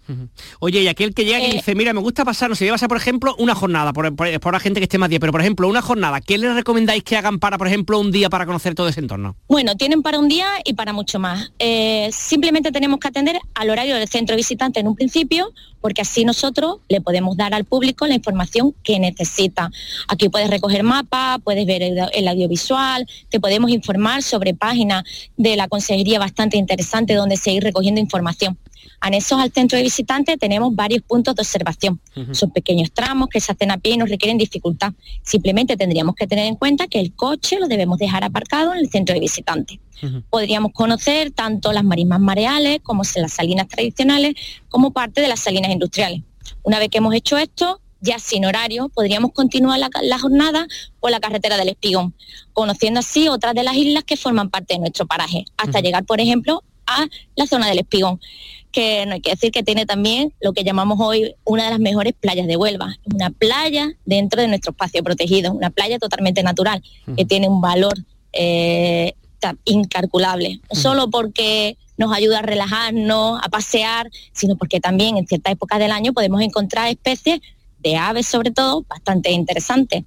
Oye, 0.60 0.82
y 0.82 0.88
aquel 0.88 1.14
que 1.14 1.26
llega 1.26 1.40
y 1.40 1.52
eh, 1.52 1.54
dice, 1.54 1.76
mira, 1.76 1.94
me 1.94 2.00
gusta 2.00 2.26
pasar, 2.26 2.50
no 2.50 2.56
sé, 2.56 2.66
llevas 2.66 2.84
a, 2.84 2.88
por 2.88 2.98
ejemplo, 2.98 3.36
una 3.40 3.56
jornada, 3.56 3.94
por, 3.94 4.54
la 4.54 4.60
gente 4.60 4.80
que 4.80 4.86
esté 4.86 4.98
más 4.98 5.10
día, 5.10 5.20
pero 5.20 5.32
por 5.32 5.42
ejemplo, 5.42 5.68
una 5.68 5.82
jornada, 5.82 6.22
¿qué 6.22 6.38
les 6.38 6.54
recomendáis 6.54 7.04
que 7.04 7.18
hagan 7.18 7.40
para, 7.40 7.58
por 7.58 7.68
ejemplo, 7.68 8.00
un 8.00 8.12
día 8.12 8.30
para 8.30 8.46
conocer 8.46 8.76
todo 8.76 8.88
ese 8.88 9.00
entorno? 9.00 9.36
Bueno, 9.48 9.76
tienen 9.76 10.02
para 10.02 10.20
un 10.20 10.28
día 10.28 10.48
y 10.64 10.74
para 10.74 10.94
mucho 10.94 11.20
más. 11.20 11.52
Eh, 11.60 12.10
simplemente 12.12 12.72
tenemos 12.72 13.00
que 13.00 13.08
atender 13.08 13.40
al 13.54 13.70
horario 13.70 13.96
del 13.96 14.08
centro 14.08 14.36
visitante 14.36 14.80
en 14.80 14.88
un 14.88 14.96
principio, 14.96 15.54
porque 15.82 16.02
así 16.02 16.26
nosotros 16.26 16.78
le 16.90 17.02
podemos 17.02 17.38
dar 17.38 17.54
al 17.54 17.66
público 17.66 18.08
la 18.08 18.16
información 18.16 18.74
que 18.84 19.00
necesita. 19.00 19.72
Aquí 20.08 20.30
puedes 20.30 20.50
recoger 20.50 20.84
mapas, 20.84 21.40
puedes 21.44 21.66
ver 21.66 21.82
el, 21.84 22.28
audiovisual, 22.28 23.08
te 23.30 23.40
podemos 23.40 23.72
informar 23.72 24.24
sobre 24.24 24.54
páginas 24.54 25.04
de 25.38 25.56
la 25.56 25.68
consejería 25.68 26.20
bastante 26.20 26.58
interesante 26.58 27.14
donde 27.14 27.38
se 27.38 27.47
seguir 27.48 27.64
recogiendo 27.64 28.02
información. 28.02 28.58
Anexos 29.00 29.40
al 29.40 29.52
centro 29.52 29.78
de 29.78 29.84
visitantes 29.84 30.38
tenemos 30.38 30.76
varios 30.76 31.02
puntos 31.04 31.34
de 31.36 31.42
observación. 31.42 32.02
Son 32.32 32.52
pequeños 32.52 32.92
tramos 32.92 33.30
que 33.30 33.40
se 33.40 33.52
hacen 33.52 33.72
a 33.72 33.78
pie 33.78 33.94
y 33.94 33.98
nos 33.98 34.10
requieren 34.10 34.38
dificultad. 34.38 34.94
Simplemente 35.24 35.78
tendríamos 35.78 36.16
que 36.16 36.28
tener 36.28 36.46
en 36.46 36.56
cuenta 36.56 36.88
que 36.88 37.00
el 37.00 37.14
coche 37.14 37.58
lo 37.60 37.68
debemos 37.68 38.00
dejar 38.00 38.24
aparcado 38.24 38.74
en 38.74 38.80
el 38.80 38.90
centro 38.90 39.14
de 39.14 39.22
visitantes. 39.22 39.80
Podríamos 40.30 40.74
conocer 40.74 41.32
tanto 41.32 41.72
las 41.72 41.84
marismas 41.84 42.20
mareales 42.20 42.80
como 42.84 43.04
las 43.16 43.34
salinas 43.34 43.68
tradicionales 43.68 44.36
como 44.68 44.92
parte 44.92 45.22
de 45.22 45.28
las 45.28 45.40
salinas 45.40 45.72
industriales. 45.72 46.22
Una 46.64 46.80
vez 46.80 46.90
que 46.90 46.98
hemos 46.98 47.16
hecho 47.16 47.38
esto, 47.38 47.82
ya 48.02 48.20
sin 48.20 48.46
horario, 48.46 48.90
podríamos 48.90 49.32
continuar 49.32 49.80
la, 49.80 50.20
jornada 50.20 50.68
por 51.00 51.12
la 51.12 51.20
carretera 51.20 51.58
del 51.58 51.70
Espigón, 51.70 52.14
conociendo 52.54 53.00
así 53.00 53.28
otras 53.28 53.56
de 53.56 53.64
las 53.64 53.76
islas 53.76 54.04
que 54.04 54.18
forman 54.18 54.50
parte 54.50 54.76
de 54.76 54.80
nuestro 54.80 55.08
paraje, 55.08 55.46
hasta 55.58 55.80
llegar, 55.80 56.06
por 56.06 56.20
ejemplo, 56.22 56.64
a 56.88 57.06
la 57.36 57.46
zona 57.46 57.68
del 57.68 57.80
Espigón, 57.80 58.20
que 58.72 59.06
no 59.06 59.14
hay 59.14 59.22
que 59.22 59.32
decir 59.32 59.52
que 59.52 59.64
tiene 59.64 59.86
también 59.86 60.34
lo 60.42 60.54
que 60.54 60.64
llamamos 60.64 61.00
hoy 61.00 61.36
una 61.44 61.66
de 61.66 61.72
las 61.72 61.80
mejores 61.80 62.14
playas 62.20 62.48
de 62.48 62.58
Huelva, 62.58 62.96
una 63.14 63.30
playa 63.30 63.92
dentro 64.06 64.42
de 64.42 64.48
nuestro 64.48 64.72
espacio 64.72 65.04
protegido, 65.04 65.52
una 65.52 65.70
playa 65.70 66.00
totalmente 66.00 66.44
natural, 66.44 66.82
que 67.16 67.26
tiene 67.26 67.48
un 67.48 67.62
valor 67.62 67.94
eh, 68.34 69.14
incalculable, 69.66 70.60
no 70.72 70.80
solo 70.80 71.10
porque 71.10 71.78
nos 71.98 72.14
ayuda 72.14 72.40
a 72.40 72.42
relajarnos, 72.44 73.40
a 73.44 73.50
pasear, 73.50 74.10
sino 74.32 74.56
porque 74.56 74.80
también 74.80 75.18
en 75.18 75.28
ciertas 75.28 75.54
épocas 75.54 75.80
del 75.80 75.92
año 75.92 76.14
podemos 76.14 76.42
encontrar 76.42 76.88
especies 76.88 77.40
de 77.80 77.96
aves 77.96 78.28
sobre 78.28 78.52
todo 78.52 78.84
bastante 78.88 79.32
interesantes. 79.32 80.04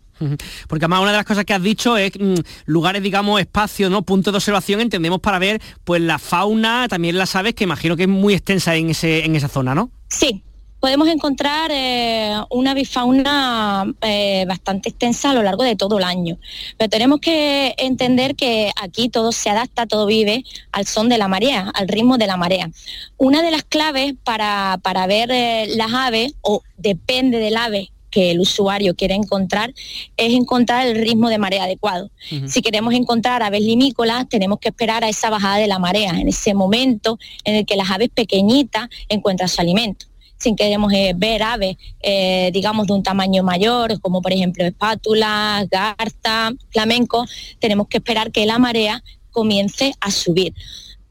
Porque 0.68 0.85
además 0.85 1.01
una 1.01 1.12
de 1.12 1.16
las 1.16 1.27
cosas 1.27 1.45
que 1.45 1.55
has 1.55 1.62
dicho 1.62 1.97
es 1.97 2.12
mm, 2.18 2.35
lugares, 2.66 3.03
digamos, 3.03 3.41
espacios, 3.41 3.91
¿no? 3.91 4.03
Puntos 4.03 4.33
de 4.33 4.37
observación, 4.37 4.81
entendemos 4.81 5.21
para 5.21 5.39
ver 5.39 5.62
pues 5.85 6.03
la 6.03 6.18
fauna, 6.18 6.89
también 6.89 7.16
las 7.16 7.35
aves, 7.37 7.55
que 7.55 7.64
imagino 7.64 7.97
que 7.97 8.03
es 8.03 8.09
muy 8.09 8.35
extensa 8.35 8.77
en, 8.77 8.91
ese, 8.91 9.25
en 9.25 9.35
esa 9.35 9.49
zona, 9.49 9.75
¿no? 9.75 9.91
Sí, 10.09 10.45
podemos 10.81 11.09
encontrar 11.09 11.70
eh, 11.72 12.35
una 12.49 12.74
bifauna 12.74 13.87
eh, 14.01 14.45
bastante 14.49 14.89
extensa 14.89 15.31
a 15.31 15.35
lo 15.35 15.43
largo 15.43 15.62
de 15.62 15.76
todo 15.76 15.99
el 15.99 16.05
año. 16.05 16.39
Pero 16.78 16.89
tenemos 16.89 17.20
que 17.20 17.74
entender 17.78 18.35
que 18.35 18.72
aquí 18.81 19.11
todo 19.11 19.31
se 19.31 19.51
adapta, 19.51 19.87
todo 19.87 20.07
vive 20.07 20.43
al 20.72 20.87
son 20.87 21.09
de 21.09 21.18
la 21.18 21.28
marea, 21.28 21.70
al 21.74 21.87
ritmo 21.87 22.18
de 22.18 22.26
la 22.26 22.37
marea. 22.37 22.70
Una 23.18 23.43
de 23.43 23.51
las 23.51 23.62
claves 23.62 24.14
para, 24.24 24.81
ver 25.07 25.31
eh, 25.31 25.66
las 25.76 25.93
aves, 25.93 26.33
o 26.41 26.62
depende 26.78 27.39
del 27.39 27.57
ave 27.57 27.91
que 28.11 28.33
el 28.33 28.41
usuario 28.41 28.97
quiere 28.97 29.14
encontrar 29.14 29.72
es 30.16 30.33
encontrar 30.33 30.85
el 30.85 30.97
ritmo 30.97 31.28
de 31.28 31.39
marea 31.39 31.64
adecuado. 31.64 32.11
Si 32.49 32.61
queremos 32.61 32.93
encontrar 32.95 33.41
aves 33.45 33.62
limícolas, 33.62 34.28
tenemos 34.28 34.59
que 34.59 34.70
esperar 34.70 35.05
a 35.05 35.09
esa 35.09 35.31
bajada 35.31 35.59
de 35.59 35.68
la 35.68 35.78
marea, 35.78 36.18
en 36.18 36.26
ese 36.26 36.53
momento 36.53 37.20
en 37.45 37.55
el 37.55 37.66
que 37.66 37.76
las 37.76 37.89
aves 37.89 38.09
pequeñitas 38.12 38.89
encuentran 39.09 39.49
su 39.49 39.61
alimento. 39.61 40.10
Si 40.41 40.57
queremos 40.57 40.93
eh, 40.93 41.12
ver 41.16 41.43
aves, 41.43 41.76
eh, 42.03 42.51
digamos, 42.53 42.86
de 42.86 42.95
un 42.95 43.03
tamaño 43.03 43.43
mayor, 43.43 44.01
como 44.01 44.22
por 44.22 44.32
ejemplo 44.32 44.64
espátula, 44.64 45.66
garza, 45.70 46.53
flamenco, 46.70 47.26
tenemos 47.59 47.86
que 47.88 47.99
esperar 47.99 48.32
que 48.32 48.47
la 48.47 48.59
marea 48.59 49.05
comience 49.30 49.93
a 50.01 50.11
subir. 50.11 50.55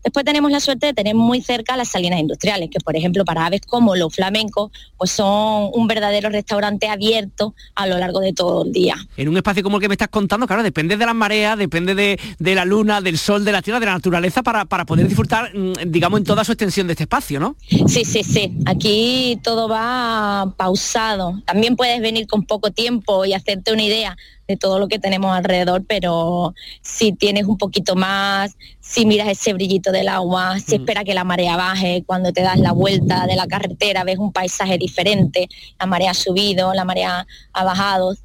Después 0.03 0.25
tenemos 0.25 0.51
la 0.51 0.59
suerte 0.59 0.87
de 0.87 0.93
tener 0.93 1.15
muy 1.15 1.41
cerca 1.41 1.75
las 1.75 1.89
salinas 1.89 2.19
industriales, 2.19 2.69
que 2.71 2.79
por 2.79 2.95
ejemplo 2.95 3.25
para 3.25 3.45
aves 3.45 3.61
como 3.67 3.95
los 3.95 4.13
flamencos, 4.13 4.71
pues 4.97 5.11
son 5.11 5.69
un 5.73 5.87
verdadero 5.87 6.29
restaurante 6.29 6.87
abierto 6.87 7.53
a 7.75 7.87
lo 7.87 7.97
largo 7.97 8.19
de 8.19 8.33
todo 8.33 8.63
el 8.63 8.71
día. 8.71 8.95
En 9.17 9.27
un 9.27 9.37
espacio 9.37 9.63
como 9.63 9.77
el 9.77 9.81
que 9.81 9.87
me 9.89 9.95
estás 9.95 10.07
contando, 10.07 10.47
claro, 10.47 10.63
depende 10.63 10.97
de 10.97 11.05
las 11.05 11.15
mareas, 11.15 11.57
depende 11.57 11.95
de, 11.95 12.55
la 12.55 12.65
luna, 12.65 13.01
del 13.01 13.17
sol, 13.17 13.43
de 13.43 13.51
la 13.51 13.61
tierra, 13.61 13.79
de 13.79 13.85
la 13.85 13.93
naturaleza, 13.93 14.43
para, 14.43 14.65
para 14.65 14.85
poder 14.85 15.07
disfrutar, 15.07 15.55
mm, 15.55 15.73
digamos, 15.87 16.19
en 16.19 16.23
toda 16.23 16.43
su 16.43 16.51
extensión 16.51 16.87
de 16.87 16.93
este 16.93 17.03
espacio, 17.03 17.39
¿no? 17.39 17.55
Sí, 17.87 18.05
sí, 18.05 18.23
sí. 18.23 18.53
Aquí 18.65 19.39
todo 19.43 19.67
va 19.67 20.53
pausado. 20.57 21.41
También 21.45 21.75
puedes 21.75 22.01
venir 22.01 22.27
con 22.27 22.45
poco 22.45 22.71
tiempo 22.71 23.25
y 23.25 23.33
hacerte 23.33 23.73
una 23.73 23.83
idea 23.83 24.17
de 24.49 24.57
todo 24.57 24.79
lo 24.79 24.87
que 24.87 24.97
tenemos 24.97 25.37
alrededor, 25.37 25.85
pero 25.87 26.55
si 26.81 27.13
tienes 27.13 27.45
un 27.45 27.57
poquito 27.57 27.95
más, 27.95 28.57
si 28.79 29.05
miras 29.05 29.27
ese 29.27 29.53
brillito 29.53 29.91
del 29.91 30.09
agua, 30.09 30.59
si 30.59 30.75
mm. 30.75 30.81
espera 30.81 31.03
que 31.03 31.13
la 31.13 31.23
marea 31.23 31.55
baje, 31.55 32.03
cuando 32.03 32.33
te 32.33 32.41
das 32.41 32.59
la 32.59 32.71
vuelta 32.71 33.27
de 33.27 33.35
la 33.35 33.45
carretera 33.45 34.03
ves 34.03 34.17
un 34.17 34.33
paisaje 34.33 34.79
diferente, 34.79 35.47
la 35.79 35.85
marea 35.85 36.11
ha 36.11 36.15
subido, 36.15 36.73
la 36.73 36.83
marea 36.83 37.27
ha 37.53 37.63
bajado, 37.63 38.15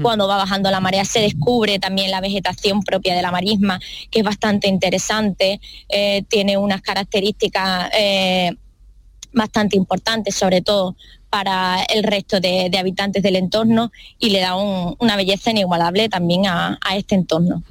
cuando 0.00 0.28
va 0.28 0.36
bajando 0.36 0.70
la 0.70 0.78
marea 0.78 1.04
se 1.04 1.18
descubre 1.18 1.80
también 1.80 2.12
la 2.12 2.20
vegetación 2.20 2.84
propia 2.84 3.16
de 3.16 3.22
la 3.22 3.32
marisma, 3.32 3.80
que 4.12 4.20
es 4.20 4.24
bastante 4.24 4.68
interesante, 4.68 5.60
eh, 5.88 6.22
tiene 6.28 6.56
unas 6.56 6.82
características 6.82 7.90
eh, 7.92 8.52
bastante 9.32 9.76
importantes, 9.76 10.36
sobre 10.36 10.60
todo 10.60 10.94
para 11.32 11.82
el 11.84 12.02
resto 12.02 12.40
de, 12.40 12.70
habitantes 12.78 13.22
del 13.22 13.36
entorno 13.36 13.90
y 14.18 14.28
le 14.28 14.40
da 14.40 14.54
una 14.54 15.16
belleza 15.16 15.50
inigualable 15.50 16.10
también 16.10 16.46
a, 16.46 16.78
este 16.94 17.14
entorno. 17.14 17.62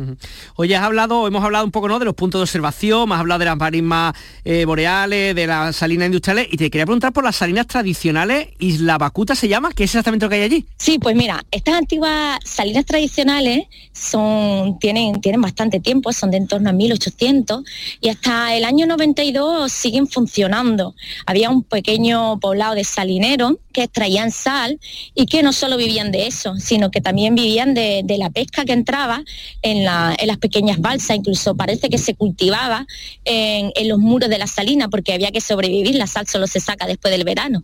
Hoy 0.55 0.73
has 0.73 0.81
hablado, 0.81 1.27
hemos 1.27 1.43
hablado 1.43 1.63
un 1.63 1.69
poco 1.69 1.87
¿no? 1.87 1.99
de 1.99 2.05
los 2.05 2.15
puntos 2.15 2.39
de 2.39 2.43
observación, 2.43 3.07
más 3.07 3.19
hablado 3.19 3.37
de 3.37 3.45
las 3.45 3.57
marismas 3.57 4.15
eh, 4.43 4.65
boreales, 4.65 5.35
de 5.35 5.45
las 5.45 5.75
salinas 5.75 6.07
industriales, 6.07 6.47
y 6.51 6.57
te 6.57 6.71
quería 6.71 6.87
preguntar 6.87 7.13
por 7.13 7.23
las 7.23 7.35
salinas 7.35 7.67
tradicionales, 7.67 8.47
Isla 8.57 8.97
Bacuta 8.97 9.35
se 9.35 9.47
llama, 9.47 9.69
¿qué 9.75 9.83
es 9.83 9.91
exactamente 9.91 10.25
lo 10.25 10.31
que 10.31 10.37
hay 10.37 10.41
allí? 10.41 10.65
Sí, 10.77 10.97
pues 10.97 11.15
mira, 11.15 11.45
estas 11.51 11.75
antiguas 11.75 12.39
salinas 12.43 12.85
tradicionales 12.85 13.67
son, 13.93 14.79
tienen, 14.79 15.21
tienen 15.21 15.39
bastante 15.39 15.79
tiempo, 15.79 16.11
son 16.13 16.31
de 16.31 16.37
en 16.37 16.47
torno 16.47 16.71
a 16.71 16.73
1800, 16.73 17.63
y 17.99 18.09
hasta 18.09 18.55
el 18.55 18.65
año 18.65 18.87
92 18.87 19.71
siguen 19.71 20.07
funcionando. 20.07 20.95
Había 21.27 21.51
un 21.51 21.61
pequeño 21.61 22.39
poblado 22.39 22.73
de 22.73 22.83
salineros 22.83 23.50
que 23.71 23.83
extraían 23.83 24.31
sal 24.31 24.79
y 25.15 25.25
que 25.25 25.43
no 25.43 25.53
solo 25.53 25.77
vivían 25.77 26.11
de 26.11 26.27
eso, 26.27 26.55
sino 26.57 26.91
que 26.91 27.01
también 27.01 27.35
vivían 27.35 27.73
de, 27.73 28.03
la 28.17 28.29
pesca 28.29 28.65
que 28.65 28.73
entraba 28.73 29.23
en, 29.61 29.85
las 29.85 30.37
pequeñas 30.39 30.79
balsas, 30.79 31.17
incluso 31.17 31.55
parece 31.55 31.89
que 31.89 31.97
se 31.97 32.13
cultivaba 32.15 32.85
en, 33.25 33.71
los 33.87 33.99
muros 33.99 34.29
de 34.29 34.37
la 34.37 34.47
salina 34.47 34.89
porque 34.89 35.13
había 35.13 35.31
que 35.31 35.41
sobrevivir, 35.41 35.95
la 35.95 36.07
sal 36.07 36.27
solo 36.27 36.47
se 36.47 36.59
saca 36.59 36.85
después 36.85 37.11
del 37.11 37.23
verano. 37.23 37.63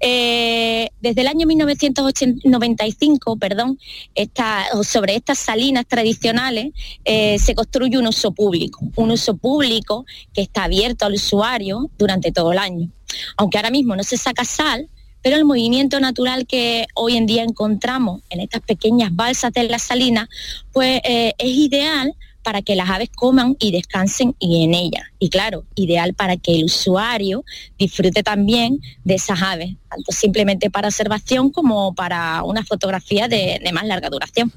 Eh, 0.00 0.90
desde 1.00 1.20
el 1.22 1.28
año 1.28 1.46
1995, 1.46 3.36
perdón, 3.36 3.78
sobre 4.82 5.16
estas 5.16 5.38
salinas 5.38 5.86
tradicionales 5.86 6.72
eh, 7.04 7.38
se 7.38 7.54
construye 7.54 7.98
un 7.98 8.06
uso 8.06 8.32
público, 8.32 8.80
un 8.96 9.10
uso 9.10 9.36
público 9.36 10.04
que 10.32 10.42
está 10.42 10.64
abierto 10.64 11.06
al 11.06 11.14
usuario 11.14 11.90
durante 11.98 12.32
todo 12.32 12.52
el 12.52 12.58
año. 12.58 12.90
Aunque 13.36 13.58
ahora 13.58 13.70
mismo 13.70 13.96
no 13.96 14.02
se 14.02 14.16
saca 14.16 14.44
sal, 14.44 14.88
pero 15.24 15.36
el 15.36 15.46
movimiento 15.46 15.98
natural 16.00 16.46
que 16.46 16.86
hoy 16.94 17.16
en 17.16 17.24
día 17.24 17.42
encontramos 17.42 18.20
en 18.28 18.40
estas 18.40 18.60
pequeñas 18.60 19.08
balsas 19.16 19.54
de 19.54 19.62
la 19.64 19.78
salina, 19.78 20.28
pues 20.70 21.00
eh, 21.02 21.32
es 21.38 21.48
ideal 21.48 22.14
para 22.44 22.62
que 22.62 22.76
las 22.76 22.90
aves 22.90 23.08
coman 23.12 23.56
y 23.58 23.72
descansen 23.72 24.36
y 24.38 24.62
en 24.64 24.74
ellas. 24.74 25.04
Y 25.18 25.30
claro, 25.30 25.64
ideal 25.74 26.14
para 26.14 26.36
que 26.36 26.54
el 26.54 26.64
usuario 26.64 27.44
disfrute 27.78 28.22
también 28.22 28.80
de 29.02 29.14
esas 29.14 29.42
aves, 29.42 29.74
tanto 29.88 30.12
simplemente 30.12 30.70
para 30.70 30.88
observación 30.88 31.50
como 31.50 31.94
para 31.94 32.44
una 32.44 32.62
fotografía 32.62 33.26
de, 33.26 33.58
más 33.72 33.86
larga 33.86 34.10
duración. 34.10 34.52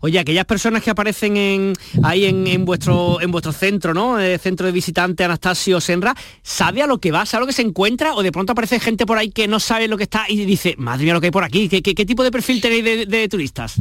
Oye, 0.00 0.18
aquellas 0.18 0.44
personas 0.44 0.82
que 0.82 0.90
aparecen 0.90 1.36
en, 1.36 1.72
ahí 2.02 2.26
en, 2.26 2.64
vuestro, 2.64 3.20
en 3.20 3.30
vuestro 3.30 3.52
centro, 3.52 3.94
¿no? 3.94 4.18
El 4.18 4.38
centro 4.40 4.66
de 4.66 4.72
visitante 4.72 5.24
Anastasio 5.24 5.80
Senra, 5.80 6.14
¿sabe 6.42 6.82
a 6.82 6.86
lo 6.86 6.98
que 6.98 7.12
va? 7.12 7.24
¿Sabe 7.24 7.38
a 7.38 7.40
lo 7.42 7.46
que 7.46 7.52
se 7.52 7.62
encuentra? 7.62 8.14
¿O 8.14 8.22
de 8.22 8.32
pronto 8.32 8.52
aparece 8.52 8.80
gente 8.80 9.06
por 9.06 9.16
ahí 9.16 9.30
que 9.30 9.46
no 9.46 9.60
sabe 9.60 9.86
lo 9.86 9.96
que 9.96 10.04
está 10.04 10.24
y 10.28 10.44
dice, 10.44 10.74
madre 10.76 11.04
mía, 11.04 11.14
lo 11.14 11.20
que 11.20 11.28
hay 11.28 11.32
por 11.32 11.44
aquí? 11.44 11.68
¿Qué, 11.68 12.04
tipo 12.04 12.24
de 12.24 12.32
perfil 12.32 12.60
tenéis 12.60 13.08
de 13.08 13.28
turistas? 13.28 13.80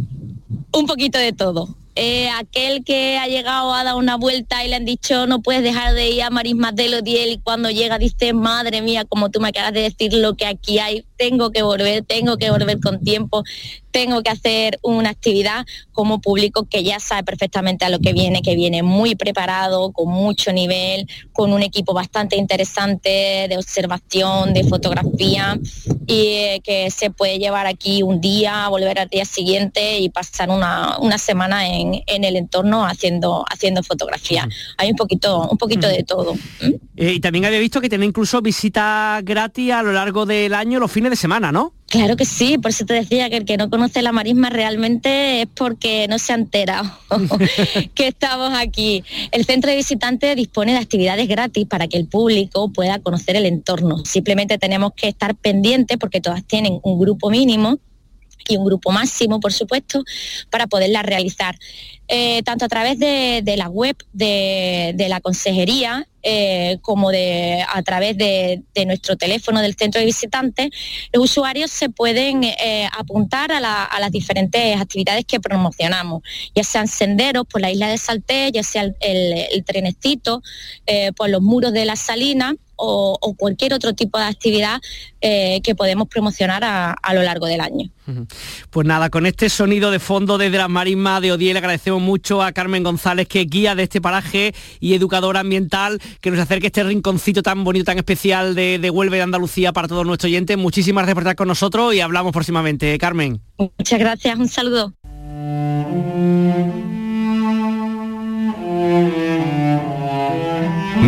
Un 0.73 0.85
poquito 0.85 1.17
de 1.17 1.33
todo. 1.33 1.80
Eh, 1.95 2.29
aquel 2.29 2.85
que 2.85 3.17
ha 3.17 3.27
llegado 3.27 3.73
a 3.73 3.83
dar 3.83 3.95
una 3.95 4.15
vuelta 4.15 4.63
y 4.63 4.69
le 4.69 4.75
han 4.75 4.85
dicho 4.85 5.27
no 5.27 5.41
puedes 5.41 5.61
dejar 5.61 5.93
de 5.93 6.09
ir 6.09 6.23
a 6.23 6.29
Marismas 6.29 6.73
de 6.73 6.95
Odiel 6.95 7.33
y 7.33 7.37
cuando 7.37 7.69
llega 7.69 7.97
dice 7.97 8.31
madre 8.31 8.81
mía 8.81 9.03
como 9.03 9.29
tú 9.29 9.41
me 9.41 9.49
acabas 9.49 9.73
de 9.73 9.81
decir 9.81 10.13
lo 10.13 10.35
que 10.35 10.45
aquí 10.45 10.79
hay 10.79 11.05
tengo 11.21 11.51
que 11.51 11.61
volver 11.61 12.03
tengo 12.03 12.35
que 12.37 12.49
volver 12.49 12.79
con 12.79 12.99
tiempo 12.99 13.43
tengo 13.91 14.23
que 14.23 14.29
hacer 14.29 14.79
una 14.81 15.09
actividad 15.09 15.65
como 15.91 16.21
público 16.21 16.65
que 16.69 16.83
ya 16.83 16.99
sabe 16.99 17.23
perfectamente 17.23 17.85
a 17.85 17.89
lo 17.89 17.99
que 17.99 18.13
viene, 18.13 18.41
que 18.41 18.55
viene 18.55 18.83
muy 18.83 19.15
preparado, 19.15 19.91
con 19.91 20.09
mucho 20.09 20.51
nivel, 20.53 21.07
con 21.33 21.53
un 21.53 21.61
equipo 21.61 21.93
bastante 21.93 22.37
interesante 22.37 23.47
de 23.49 23.57
observación, 23.57 24.53
de 24.53 24.63
fotografía 24.63 25.59
y 26.07 26.27
eh, 26.27 26.61
que 26.63 26.89
se 26.89 27.11
puede 27.11 27.37
llevar 27.37 27.67
aquí 27.67 28.01
un 28.03 28.21
día, 28.21 28.67
volver 28.69 28.99
al 28.99 29.09
día 29.09 29.25
siguiente 29.25 29.99
y 29.99 30.09
pasar 30.09 30.49
una, 30.49 30.97
semana 31.17 31.67
en, 31.67 32.01
el 32.07 32.35
entorno 32.35 32.85
haciendo, 32.85 33.45
haciendo 33.49 33.83
fotografía. 33.83 34.47
Hay 34.77 34.89
un 34.89 34.95
poquito, 34.95 35.47
un 35.49 35.57
poquito 35.57 35.87
de 35.87 36.03
todo. 36.03 36.33
Eh, 36.95 37.13
y 37.13 37.19
también 37.19 37.45
había 37.45 37.59
visto 37.59 37.81
que 37.81 37.89
tiene 37.89 38.05
incluso 38.05 38.41
visitas 38.41 39.23
gratis 39.23 39.71
a 39.71 39.83
lo 39.83 39.91
largo 39.91 40.25
del 40.25 40.53
año, 40.53 40.79
los 40.79 40.91
fines 40.91 41.10
de 41.11 41.15
semana, 41.15 41.51
¿no? 41.51 41.73
Claro 41.87 42.15
que 42.15 42.25
sí, 42.25 42.57
por 42.57 42.71
eso 42.71 42.85
te 42.85 42.95
decía 42.95 43.29
que 43.29 43.37
el 43.37 43.45
que 43.45 43.57
no 43.57 43.69
conoce 43.69 44.01
la 44.01 44.11
marisma 44.11 44.49
realmente 44.49 45.41
es 45.41 45.47
porque 45.53 46.07
no 46.09 46.17
se 46.17 46.31
ha 46.31 46.35
enterado 46.35 46.89
que 47.93 48.07
estamos 48.07 48.51
aquí. 48.55 49.03
El 49.31 49.45
centro 49.45 49.69
de 49.69 49.77
visitantes 49.77 50.35
dispone 50.35 50.71
de 50.71 50.79
actividades 50.79 51.27
gratis 51.27 51.67
para 51.67 51.87
que 51.87 51.97
el 51.97 52.07
público 52.07 52.71
pueda 52.71 52.99
conocer 52.99 53.35
el 53.35 53.45
entorno. 53.45 54.03
Simplemente 54.05 54.57
tenemos 54.57 54.93
que 54.95 55.09
estar 55.09 55.35
pendientes 55.35 55.97
porque 55.97 56.21
todas 56.21 56.43
tienen 56.43 56.79
un 56.81 56.99
grupo 56.99 57.29
mínimo 57.29 57.77
y 58.47 58.57
un 58.57 58.65
grupo 58.65 58.91
máximo, 58.91 59.39
por 59.39 59.53
supuesto, 59.53 60.03
para 60.49 60.67
poderlas 60.67 61.05
realizar. 61.05 61.57
Eh, 62.13 62.43
tanto 62.43 62.65
a 62.65 62.67
través 62.67 62.99
de, 62.99 63.41
la 63.55 63.69
web 63.69 63.95
de, 64.11 64.93
la 65.07 65.21
consejería 65.21 66.09
eh, 66.21 66.77
como 66.81 67.09
de, 67.09 67.63
a 67.73 67.81
través 67.83 68.17
de, 68.17 68.61
nuestro 68.85 69.15
teléfono 69.15 69.61
del 69.61 69.75
centro 69.75 69.99
de 69.99 70.05
visitantes, 70.07 70.71
los 71.13 71.23
usuarios 71.23 71.71
se 71.71 71.87
pueden 71.87 72.43
eh, 72.43 72.89
apuntar 72.97 73.53
a, 73.53 73.61
las 73.61 74.11
diferentes 74.11 74.75
actividades 74.77 75.23
que 75.23 75.39
promocionamos, 75.39 76.21
ya 76.53 76.65
sean 76.65 76.89
senderos 76.89 77.47
por 77.47 77.61
la 77.61 77.71
isla 77.71 77.87
de 77.87 77.97
Salté, 77.97 78.51
ya 78.51 78.63
sea 78.63 78.91
el, 78.99 79.63
trenecito, 79.63 80.41
por 81.15 81.29
los 81.29 81.41
muros 81.41 81.71
de 81.71 81.85
la 81.85 81.95
salina 81.95 82.55
o, 82.75 83.35
cualquier 83.37 83.73
otro 83.73 83.93
tipo 83.93 84.17
de 84.17 84.25
actividad 84.25 84.81
que 85.21 85.75
podemos 85.77 86.09
promocionar 86.09 86.63
a, 86.65 87.13
lo 87.13 87.21
largo 87.21 87.45
del 87.45 87.61
año. 87.61 87.89
Pues 88.69 88.87
nada, 88.87 89.09
con 89.09 89.25
este 89.25 89.49
sonido 89.49 89.91
de 89.91 89.99
fondo 89.99 90.37
desde 90.37 90.57
las 90.57 90.69
marismas 90.69 91.21
de 91.21 91.31
Odiel 91.31 91.55
agradecemos 91.57 92.00
mucho 92.01 92.43
a 92.43 92.51
Carmen 92.51 92.83
González, 92.83 93.27
que 93.27 93.41
es 93.41 93.47
guía 93.47 93.75
de 93.75 93.83
este 93.83 94.01
paraje 94.01 94.53
y 94.79 94.93
educadora 94.93 95.39
ambiental, 95.39 96.01
que 96.19 96.31
nos 96.31 96.39
acerque 96.39 96.67
este 96.67 96.83
rinconcito 96.83 97.41
tan 97.43 97.63
bonito, 97.63 97.85
tan 97.85 97.97
especial 97.97 98.55
de, 98.55 98.79
de 98.79 98.89
Huelva 98.89 99.15
y 99.15 99.19
de 99.19 99.23
Andalucía 99.23 99.71
para 99.71 99.87
todos 99.87 100.05
nuestros 100.05 100.29
oyentes. 100.29 100.57
Muchísimas 100.57 101.03
gracias 101.03 101.15
por 101.15 101.23
estar 101.23 101.35
con 101.35 101.47
nosotros 101.47 101.93
y 101.93 102.01
hablamos 102.01 102.33
próximamente. 102.33 102.97
Carmen. 102.97 103.41
Muchas 103.57 103.99
gracias, 103.99 104.37
un 104.37 104.49
saludo. 104.49 104.93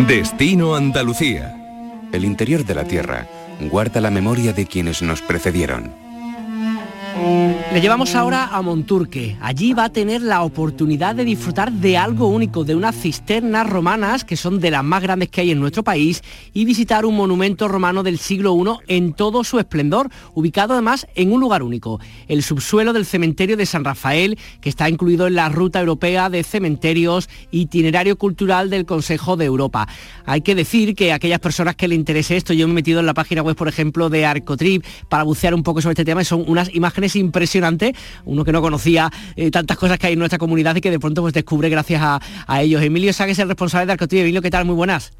Destino 0.06 0.74
Andalucía. 0.74 1.56
El 2.12 2.24
interior 2.24 2.64
de 2.64 2.74
la 2.74 2.84
Tierra 2.84 3.26
guarda 3.60 4.00
la 4.00 4.10
memoria 4.10 4.52
de 4.52 4.66
quienes 4.66 5.02
nos 5.02 5.22
precedieron 5.22 6.03
le 7.16 7.80
llevamos 7.80 8.14
ahora 8.14 8.48
a 8.52 8.60
Monturque. 8.62 9.36
Allí 9.40 9.72
va 9.72 9.84
a 9.84 9.92
tener 9.92 10.20
la 10.20 10.42
oportunidad 10.42 11.14
de 11.14 11.24
disfrutar 11.24 11.70
de 11.70 11.96
algo 11.96 12.26
único, 12.26 12.64
de 12.64 12.74
unas 12.74 12.96
cisternas 12.96 13.68
romanas 13.68 14.24
que 14.24 14.36
son 14.36 14.58
de 14.58 14.70
las 14.70 14.82
más 14.82 15.02
grandes 15.02 15.28
que 15.28 15.40
hay 15.40 15.50
en 15.52 15.60
nuestro 15.60 15.84
país 15.84 16.22
y 16.52 16.64
visitar 16.64 17.06
un 17.06 17.16
monumento 17.16 17.68
romano 17.68 18.02
del 18.02 18.18
siglo 18.18 18.56
I 18.56 18.96
en 18.96 19.12
todo 19.12 19.44
su 19.44 19.58
esplendor, 19.58 20.08
ubicado 20.34 20.72
además 20.72 21.06
en 21.14 21.32
un 21.32 21.40
lugar 21.40 21.62
único, 21.62 22.00
el 22.26 22.42
subsuelo 22.42 22.92
del 22.92 23.06
cementerio 23.06 23.56
de 23.56 23.66
San 23.66 23.84
Rafael, 23.84 24.38
que 24.60 24.68
está 24.68 24.88
incluido 24.88 25.26
en 25.26 25.34
la 25.34 25.48
Ruta 25.48 25.80
Europea 25.80 26.30
de 26.30 26.42
Cementerios 26.42 27.28
Itinerario 27.50 28.16
Cultural 28.18 28.70
del 28.70 28.86
Consejo 28.86 29.36
de 29.36 29.44
Europa. 29.44 29.88
Hay 30.26 30.40
que 30.40 30.54
decir 30.54 30.94
que 30.94 31.12
a 31.12 31.16
aquellas 31.16 31.40
personas 31.40 31.76
que 31.76 31.88
le 31.88 31.94
interese 31.94 32.36
esto, 32.36 32.52
yo 32.52 32.66
me 32.66 32.72
he 32.72 32.74
metido 32.76 33.00
en 33.00 33.06
la 33.06 33.14
página 33.14 33.42
web, 33.42 33.56
por 33.56 33.68
ejemplo, 33.68 34.10
de 34.10 34.26
Arcotrip 34.26 34.84
para 35.08 35.22
bucear 35.22 35.54
un 35.54 35.62
poco 35.62 35.80
sobre 35.80 35.92
este 35.92 36.04
tema 36.04 36.22
y 36.22 36.24
son 36.24 36.44
unas 36.46 36.74
imágenes 36.74 37.03
es 37.06 37.16
impresionante, 37.16 37.94
uno 38.24 38.44
que 38.44 38.52
no 38.52 38.62
conocía 38.62 39.10
eh, 39.36 39.50
tantas 39.50 39.76
cosas 39.76 39.98
que 39.98 40.08
hay 40.08 40.12
en 40.14 40.18
nuestra 40.18 40.38
comunidad 40.38 40.76
y 40.76 40.80
que 40.80 40.90
de 40.90 40.98
pronto 40.98 41.22
pues 41.22 41.34
descubre 41.34 41.68
gracias 41.68 42.02
a, 42.02 42.62
ellos. 42.62 42.82
Emilio 42.82 43.12
Sáquez, 43.12 43.38
el 43.38 43.48
responsable 43.48 43.86
de 43.86 43.92
Arcotillo. 43.92 44.22
Emilio, 44.22 44.40
¿qué 44.40 44.50
tal? 44.50 44.64
Muy 44.64 44.74
buenas. 44.74 45.12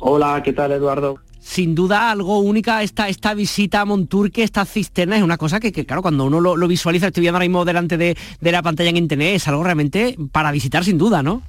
Hola, 0.00 0.42
¿qué 0.44 0.52
tal 0.52 0.72
Eduardo? 0.72 1.18
sin 1.44 1.74
duda 1.74 2.10
algo 2.10 2.38
única 2.38 2.82
esta, 2.82 3.10
esta 3.10 3.34
visita 3.34 3.82
a 3.82 3.84
Monturque, 3.84 4.42
esta 4.42 4.64
cisterna, 4.64 5.18
es 5.18 5.22
una 5.22 5.36
cosa 5.36 5.60
que, 5.60 5.72
claro, 5.72 6.00
cuando 6.00 6.24
uno 6.24 6.40
lo, 6.40 6.66
visualiza, 6.66 7.08
estoy 7.08 7.20
viendo 7.20 7.36
ahora 7.36 7.44
mismo 7.44 7.66
delante 7.66 7.98
de, 7.98 8.16
la 8.40 8.62
pantalla 8.62 8.88
en 8.88 8.96
internet, 8.96 9.34
es 9.34 9.46
algo 9.46 9.62
realmente 9.62 10.16
para 10.32 10.50
visitar 10.52 10.84
sin 10.84 10.96
duda, 10.96 11.22
¿no? 11.22 11.42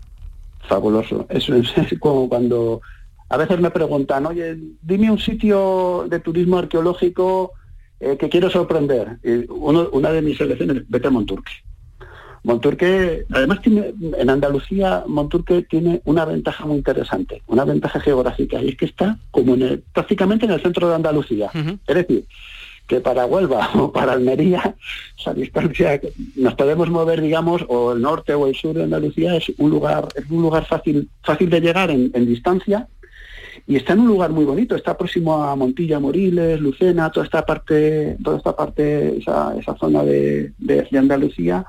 Fabuloso. 0.68 1.26
Eso 1.30 1.56
es, 1.56 1.74
como 2.00 2.28
cuando 2.28 2.82
a 3.30 3.38
veces 3.38 3.60
me 3.62 3.72
preguntan, 3.72 4.26
oye, 4.26 4.58
dime 4.82 5.10
un 5.10 5.18
sitio 5.18 6.06
de 6.10 6.20
turismo 6.20 6.58
arqueológico 6.58 7.54
eh, 8.06 8.18
que 8.18 8.30
quiero 8.30 8.50
sorprender. 8.50 9.18
Y 9.24 9.46
una 9.50 10.12
de 10.12 10.22
mis 10.22 10.38
selecciones, 10.38 10.84
vete 10.88 11.08
a 11.08 11.12
Monturque. 11.12 11.52
Monturque, 12.44 13.26
además 13.32 13.62
tiene, 13.62 13.94
en 14.18 14.30
Andalucía, 14.30 15.04
Monturque 15.08 15.64
tiene 15.64 16.02
una 16.06 16.26
ventaja 16.26 16.64
muy 16.68 16.78
interesante, 16.78 17.42
una 17.48 17.66
ventaja 17.66 18.00
geográfica, 18.00 18.62
y 18.62 18.70
es 18.70 18.78
que 18.78 18.86
está 18.86 19.18
como 19.32 19.56
prácticamente 19.92 20.46
en 20.46 20.52
el 20.52 20.62
centro 20.62 20.88
de 20.88 20.94
Andalucía. 20.94 21.50
Es 21.88 21.96
decir, 21.96 22.26
que 22.88 23.02
para 23.02 23.26
Huelva 23.26 23.70
o 23.76 23.92
para 23.92 24.14
Almería, 24.14 24.76
esa 25.20 25.34
distancia 25.34 26.00
nos 26.36 26.54
podemos 26.54 26.90
mover, 26.90 27.22
digamos, 27.22 27.66
o 27.68 27.94
el 27.94 28.02
norte 28.02 28.34
o 28.34 28.48
el 28.48 28.56
sur 28.56 28.76
de 28.76 28.84
Andalucía 28.84 29.36
es 29.36 29.52
un 29.58 29.72
lugar, 29.72 30.08
es 30.16 30.30
un 30.30 30.42
lugar 30.42 30.66
fácil, 30.66 31.10
fácil 31.24 31.50
de 31.50 31.62
llegar 31.62 31.90
en, 31.90 32.12
distancia 32.26 32.88
y 33.68 33.76
está 33.78 33.94
en 33.94 34.02
un 34.02 34.08
lugar 34.08 34.32
muy 34.32 34.46
bonito, 34.46 34.76
está 34.76 34.98
próximo 34.98 35.44
a 35.44 35.56
Montilla, 35.56 36.00
Moriles, 36.00 36.60
Lucena, 36.60 37.10
toda 37.10 37.26
esta 37.26 37.46
parte, 37.46 38.18
toda 38.24 38.38
esta 38.38 38.56
parte, 38.56 39.18
esa, 39.18 39.56
zona 39.80 40.04
de, 40.04 40.54
Andalucía 40.94 41.66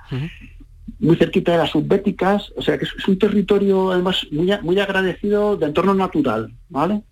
muy 0.99 1.17
cerquita 1.17 1.53
de 1.53 1.59
las 1.59 1.71
subbéticas, 1.71 2.53
o 2.57 2.63
sea 2.63 2.79
que 2.79 2.85
es, 2.85 3.09
un 3.09 3.19
territorio 3.19 3.93
además 3.93 4.27
muy, 4.31 4.51
muy 4.63 4.81
agradecido 4.81 5.57
de 5.57 5.67
entorno 5.67 5.95
natural, 5.95 6.53
¿vale? 6.69 7.03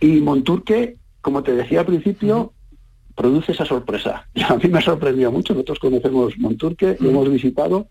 Y 0.00 0.20
Monturque, 0.20 0.96
como 1.20 1.42
te 1.42 1.54
decía 1.54 1.80
al 1.80 1.86
principio, 1.86 2.52
produce 3.14 3.52
esa 3.52 3.64
sorpresa. 3.64 4.28
Y 4.34 4.42
a 4.48 4.54
mí 4.54 4.68
me 4.68 4.78
ha 4.78 4.82
sorprendido 4.82 5.30
mucho, 5.32 5.52
nosotros 5.52 5.78
conocemos 5.78 6.38
Monturque, 6.38 6.96
lo 7.00 7.10
hemos 7.10 7.30
visitado 7.30 7.88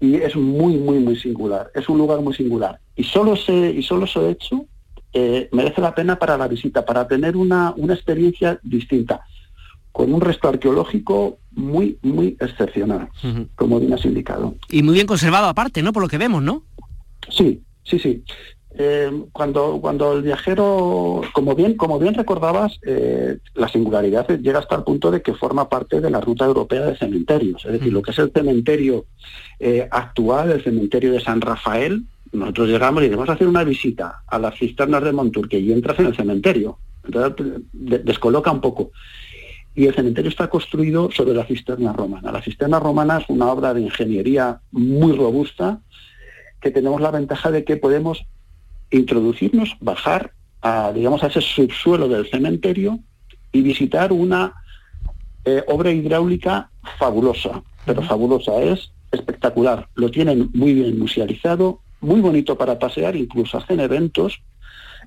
y 0.00 0.16
es 0.16 0.36
muy, 0.36 0.76
muy, 0.76 0.98
muy 0.98 1.16
singular, 1.16 1.70
es 1.74 1.88
un 1.88 1.98
lugar 1.98 2.20
muy 2.20 2.34
singular. 2.34 2.80
Y 2.96 3.04
solo 3.04 3.34
ese, 3.34 3.70
y 3.70 3.82
solo 3.82 4.04
ese 4.04 4.30
hecho 4.30 4.66
eh, 5.12 5.48
merece 5.52 5.80
la 5.80 5.94
pena 5.94 6.18
para 6.18 6.36
la 6.36 6.48
visita, 6.48 6.84
para 6.84 7.08
tener 7.08 7.36
una, 7.36 7.72
una 7.76 7.94
experiencia 7.94 8.60
distinta 8.62 9.22
con 9.92 10.12
un 10.12 10.20
resto 10.20 10.48
arqueológico 10.48 11.38
muy, 11.50 11.98
muy 12.02 12.36
excepcional, 12.38 13.08
como 13.56 13.80
bien 13.80 13.94
has 13.94 14.04
indicado. 14.04 14.54
Y 14.70 14.84
muy 14.84 14.94
bien 14.94 15.08
conservado 15.08 15.48
aparte, 15.48 15.82
¿no? 15.82 15.92
Por 15.92 16.04
lo 16.04 16.08
que 16.08 16.18
vemos, 16.18 16.40
¿no? 16.40 16.62
Sí, 17.28 17.62
sí, 17.82 17.98
sí. 17.98 18.22
Eh, 18.80 19.10
cuando, 19.32 19.80
cuando 19.80 20.12
el 20.12 20.22
viajero, 20.22 21.22
como 21.32 21.56
bien, 21.56 21.74
como 21.74 21.98
bien 21.98 22.14
recordabas, 22.14 22.78
eh, 22.86 23.38
la 23.54 23.66
singularidad 23.66 24.28
llega 24.38 24.60
hasta 24.60 24.76
el 24.76 24.84
punto 24.84 25.10
de 25.10 25.20
que 25.20 25.34
forma 25.34 25.68
parte 25.68 26.00
de 26.00 26.08
la 26.08 26.20
ruta 26.20 26.44
europea 26.44 26.82
de 26.82 26.96
cementerios. 26.96 27.64
Es 27.64 27.72
decir, 27.72 27.92
lo 27.92 28.02
que 28.02 28.12
es 28.12 28.18
el 28.20 28.30
cementerio 28.30 29.06
eh, 29.58 29.88
actual, 29.90 30.52
el 30.52 30.62
cementerio 30.62 31.10
de 31.10 31.18
San 31.18 31.40
Rafael, 31.40 32.04
nosotros 32.30 32.68
llegamos 32.68 33.02
y 33.02 33.08
vamos 33.08 33.28
a 33.28 33.32
hacer 33.32 33.48
una 33.48 33.64
visita 33.64 34.22
a 34.24 34.38
las 34.38 34.56
cisternas 34.56 35.02
de 35.02 35.10
Monturque 35.10 35.58
y 35.58 35.72
entras 35.72 35.98
en 35.98 36.06
el 36.06 36.14
cementerio. 36.14 36.78
Entonces 37.02 37.62
descoloca 37.72 38.52
un 38.52 38.60
poco 38.60 38.92
y 39.74 39.86
el 39.86 39.94
cementerio 39.94 40.28
está 40.28 40.48
construido 40.48 41.10
sobre 41.10 41.34
la 41.34 41.44
cisterna 41.44 41.92
romana. 41.92 42.30
La 42.30 42.42
cisterna 42.42 42.78
romana 42.78 43.18
es 43.18 43.24
una 43.28 43.50
obra 43.50 43.74
de 43.74 43.80
ingeniería 43.80 44.60
muy 44.70 45.16
robusta 45.16 45.80
que 46.60 46.70
tenemos 46.70 47.00
la 47.00 47.10
ventaja 47.10 47.50
de 47.50 47.64
que 47.64 47.76
podemos 47.76 48.24
introducirnos, 48.90 49.76
bajar 49.80 50.32
a, 50.62 50.92
digamos, 50.92 51.22
a 51.22 51.28
ese 51.28 51.40
subsuelo 51.40 52.08
del 52.08 52.28
cementerio 52.30 52.98
y 53.52 53.62
visitar 53.62 54.12
una 54.12 54.54
eh, 55.44 55.62
obra 55.68 55.90
hidráulica 55.90 56.70
fabulosa, 56.98 57.62
pero 57.84 58.02
fabulosa, 58.02 58.60
es 58.62 58.90
espectacular. 59.12 59.88
Lo 59.94 60.10
tienen 60.10 60.50
muy 60.52 60.74
bien 60.74 60.98
musealizado, 60.98 61.80
muy 62.00 62.20
bonito 62.20 62.56
para 62.56 62.78
pasear, 62.78 63.16
incluso 63.16 63.58
hacen 63.58 63.80
eventos 63.80 64.40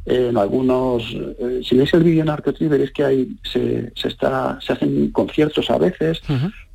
en 0.06 0.38
algunos, 0.38 1.04
eh, 1.14 1.62
si 1.64 1.78
veis 1.78 1.94
el 1.94 2.04
vídeo 2.04 2.24
en 2.24 2.30
Arqueotri 2.30 2.68
veréis 2.68 2.92
que 2.92 3.04
hay, 3.04 3.38
se, 3.44 3.92
se, 3.96 4.08
está, 4.08 4.60
se 4.60 4.74
hacen 4.74 5.12
conciertos 5.12 5.70
a 5.70 5.78
veces, 5.78 6.22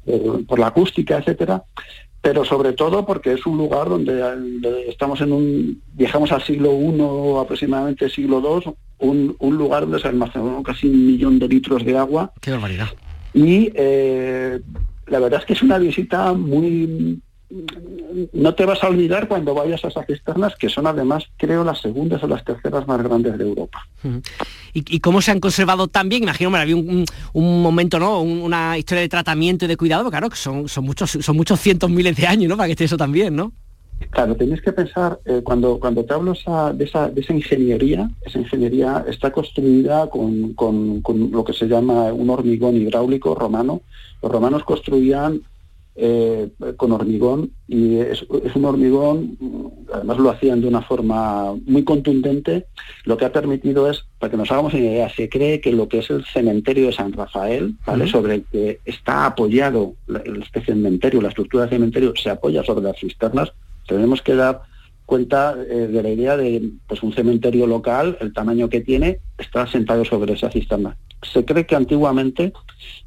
eh, 0.07 0.45
por 0.47 0.59
la 0.59 0.69
acústica, 0.69 1.19
etcétera, 1.19 1.65
pero 2.27 2.45
sobre 2.45 2.73
todo 2.73 3.07
porque 3.07 3.35
es 3.35 3.47
un 3.47 3.57
lugar 3.57 3.89
donde, 3.89 4.21
estamos 4.89 5.21
en 5.21 5.33
un, 5.33 5.81
viajamos 5.93 6.33
al 6.33 6.43
siglo 6.43 6.73
I, 6.73 7.41
aproximadamente 7.41 8.11
siglo 8.11 8.43
II, 8.43 8.73
un, 8.99 9.37
un 9.39 9.57
lugar 9.57 9.83
donde 9.83 10.01
se 10.01 10.09
almacenó 10.09 10.61
casi 10.65 10.89
un 10.89 11.07
millón 11.07 11.39
de 11.39 11.47
litros 11.47 11.85
de 11.85 11.97
agua. 11.97 12.33
¡Qué 12.41 12.51
barbaridad! 12.51 12.89
Y 13.33 13.71
eh, 13.77 14.59
la 15.07 15.21
verdad 15.21 15.39
es 15.39 15.47
que 15.47 15.53
es 15.53 15.63
una 15.63 15.79
visita 15.79 16.33
muy 16.33 17.21
no 17.49 18.55
te 18.55 18.65
vas 18.65 18.83
a 18.83 18.89
olvidar 18.89 19.29
cuando 19.29 19.55
vayas 19.55 19.85
a 19.85 19.89
esas 19.89 20.07
cisternas, 20.07 20.57
que 20.57 20.69
son 20.69 20.87
además, 20.87 21.25
creo, 21.37 21.63
las 21.63 21.81
segundas 21.81 22.23
o 22.23 22.27
las 22.27 22.45
terceras 22.45 22.87
más 22.89 23.03
grandes 23.03 23.39
de 23.39 23.45
Europa. 23.45 23.87
¿Y, 24.73 25.01
cómo 25.01 25.23
se 25.23 25.31
han 25.31 25.41
conservado 25.41 25.89
tan 25.89 26.09
bien? 26.09 26.25
Imagino, 26.25 26.51
me 26.51 26.59
había 26.59 26.77
un, 26.77 27.07
momento, 27.63 27.99
¿no? 27.99 28.21
una 28.21 28.77
historia 28.77 29.03
de 29.03 29.09
tratamiento 29.09 29.65
y 29.65 29.69
de 29.69 29.77
cuidado, 29.77 30.11
claro, 30.11 30.29
que 30.29 30.37
son, 30.37 30.69
son, 30.69 30.85
muchos, 30.85 31.11
son 31.11 31.37
muchos 31.37 31.61
cientos 31.61 31.89
miles 31.89 32.17
de 32.17 32.27
años, 32.27 32.49
¿no? 32.49 32.57
Para 32.57 32.67
que 32.67 32.73
esté 32.73 32.85
eso 32.85 32.97
también, 32.97 33.37
¿no? 33.37 33.53
Claro, 34.11 34.35
tenéis 34.35 34.61
que 34.61 34.73
pensar, 34.73 35.19
eh, 35.25 35.41
cuando, 35.43 35.81
cuando 35.81 36.05
te 36.05 36.13
hablo 36.13 36.33
de, 36.33 36.85
esa, 36.85 37.09
de 37.09 37.21
esa 37.21 37.33
ingeniería, 37.33 38.11
esa 38.23 38.39
ingeniería 38.39 39.05
está 39.09 39.31
construida 39.31 40.11
con, 40.11 40.53
con, 40.53 41.01
con 41.01 41.31
lo 41.31 41.45
que 41.45 41.55
se 41.55 41.67
llama 41.67 42.13
un 42.13 42.29
hormigón 42.29 42.77
hidráulico 42.77 43.35
romano. 43.35 43.81
Los 44.23 44.31
romanos 44.31 44.65
construían 44.65 45.43
eh, 45.99 46.51
con 46.77 46.93
hormigón 46.93 47.53
y 47.67 47.97
es, 47.97 48.23
un 48.55 48.65
hormigón, 48.65 49.39
además 49.93 50.19
lo 50.19 50.31
hacían 50.31 50.61
de 50.61 50.69
una 50.69 50.83
forma 50.83 51.55
muy 51.65 51.85
contundente, 51.85 52.67
lo 53.05 53.17
que 53.17 53.25
ha 53.25 53.33
permitido 53.33 53.91
es, 53.91 54.05
para 54.19 54.31
que 54.31 54.37
nos 54.37 54.51
hagamos 54.51 54.75
una 54.75 54.83
idea, 54.83 55.09
se 55.09 55.29
cree 55.29 55.61
que 55.61 55.73
lo 55.73 55.89
que 55.89 56.01
es 56.01 56.11
el 56.11 56.25
cementerio 56.27 56.87
de 56.87 56.93
San 56.93 57.13
Rafael, 57.13 57.75
¿vale? 57.87 58.07
sobre 58.07 58.35
el 58.35 58.45
que 58.45 58.81
está 58.85 59.27
apoyado 59.27 59.95
este 60.43 60.63
cementerio, 60.63 61.23
la 61.23 61.29
estructura 61.29 61.65
del 61.65 61.71
cementerio 61.71 62.13
se 62.15 62.29
apoya 62.29 62.63
sobre 62.63 62.85
las 62.85 62.99
cisternas, 62.99 63.53
tenemos 63.87 64.21
que 64.21 64.35
dar 64.35 64.63
cuenta 65.07 65.55
eh, 65.71 65.87
de 65.87 66.03
la 66.03 66.11
idea 66.11 66.37
de 66.37 66.73
pues 66.87 67.03
un 67.03 67.15
cementerio 67.15 67.67
local, 67.67 68.19
el 68.21 68.35
tamaño 68.35 68.69
que 68.69 68.81
tiene, 68.81 69.21
está 69.39 69.67
sentado 69.67 70.05
sobre 70.05 70.35
esa 70.35 70.51
cisterna. 70.51 70.97
Se 71.23 71.45
cree 71.45 71.67
que 71.67 71.77
antiguamente 71.77 72.53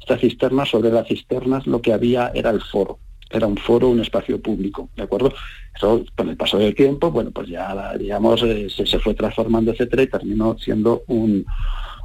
esta 0.00 0.18
cisterna, 0.18 0.64
sobre 0.66 0.90
las 0.90 1.06
cisternas, 1.06 1.66
lo 1.66 1.80
que 1.80 1.92
había 1.92 2.30
era 2.34 2.50
el 2.50 2.60
foro. 2.60 2.98
Era 3.30 3.46
un 3.46 3.56
foro, 3.56 3.88
un 3.88 4.00
espacio 4.00 4.40
público, 4.40 4.90
¿de 4.96 5.04
acuerdo? 5.04 5.32
Eso, 5.74 6.04
con 6.16 6.28
el 6.28 6.36
paso 6.36 6.58
del 6.58 6.74
tiempo, 6.74 7.12
bueno, 7.12 7.30
pues 7.30 7.48
ya, 7.48 7.96
digamos, 7.96 8.42
eh, 8.42 8.66
se, 8.68 8.98
fue 8.98 9.14
transformando, 9.14 9.70
etcétera, 9.70 10.02
y 10.02 10.08
terminó 10.08 10.58
siendo 10.58 11.04
un, 11.06 11.46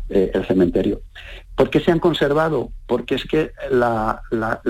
eh, 0.10 0.30
el 0.36 0.46
cementerio. 0.46 1.02
¿Por 1.56 1.72
qué 1.72 1.80
se 1.80 1.92
han 1.92 2.00
conservado? 2.00 2.70
Porque 2.86 3.16
es 3.16 3.26
que 3.26 3.52
la, 3.72 4.22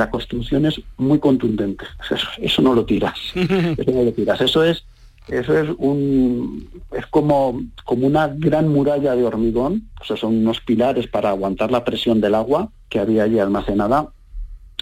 construcción 0.10 0.66
es 0.66 0.80
muy 0.96 1.20
contundente. 1.20 1.84
Eso, 2.10 2.28
eso 2.38 2.62
no 2.62 2.74
lo 2.74 2.86
tiras. 2.86 3.20
Eso 3.36 3.92
no 3.92 4.04
lo 4.04 4.14
tiras. 4.14 4.40
Eso 4.40 4.64
es 4.64 4.86
eso 5.28 5.58
es 5.58 5.70
un 5.78 6.70
es 6.92 7.06
como, 7.08 7.62
como 7.84 8.08
una 8.08 8.28
gran 8.28 8.68
muralla 8.68 9.16
de 9.16 9.24
hormigón, 9.24 9.90
o 10.00 10.04
sea, 10.04 10.18
son 10.18 10.38
unos 10.38 10.62
pilares 10.62 11.08
para 11.08 11.30
aguantar 11.30 11.72
la 11.72 11.84
presión 11.84 12.22
del 12.22 12.36
agua 12.36 12.72
que 12.90 13.00
había 13.00 13.24
allí 13.24 13.40
almacenada. 13.40 14.10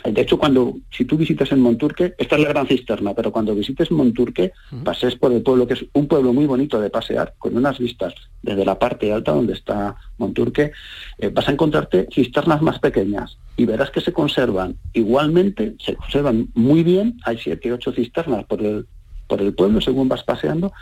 De 0.03 0.21
hecho, 0.21 0.37
cuando 0.37 0.75
si 0.91 1.05
tú 1.05 1.15
visitas 1.15 1.51
en 1.53 1.61
Monturque, 1.61 2.13
esta 2.17 2.35
es 2.35 2.41
la 2.41 2.49
gran 2.49 2.67
cisterna, 2.67 3.13
pero 3.13 3.31
cuando 3.31 3.55
visites 3.55 3.89
Monturque, 3.89 4.51
pases 4.83 5.15
por 5.15 5.31
el 5.31 5.43
pueblo, 5.43 5.65
que 5.65 5.75
es 5.75 5.85
un 5.93 6.07
pueblo 6.07 6.33
muy 6.33 6.45
bonito 6.45 6.81
de 6.81 6.89
pasear, 6.89 7.35
con 7.37 7.55
unas 7.55 7.79
vistas 7.79 8.13
desde 8.41 8.65
la 8.65 8.77
parte 8.77 9.13
alta 9.13 9.31
donde 9.31 9.53
está 9.53 9.95
Monturque, 10.17 10.73
eh, 11.19 11.29
vas 11.29 11.47
a 11.47 11.53
encontrarte 11.53 12.07
cisternas 12.11 12.61
más 12.61 12.79
pequeñas 12.79 13.37
y 13.55 13.65
verás 13.65 13.91
que 13.91 14.01
se 14.01 14.11
conservan 14.11 14.75
igualmente, 14.91 15.75
se 15.79 15.95
conservan 15.95 16.49
muy 16.53 16.83
bien, 16.83 17.17
hay 17.23 17.37
siete, 17.37 17.71
ocho 17.71 17.93
cisternas 17.93 18.43
por 18.45 18.61
el, 18.61 18.87
por 19.27 19.41
el 19.41 19.53
pueblo 19.53 19.81
según 19.81 20.09
vas 20.09 20.23
paseando 20.23 20.73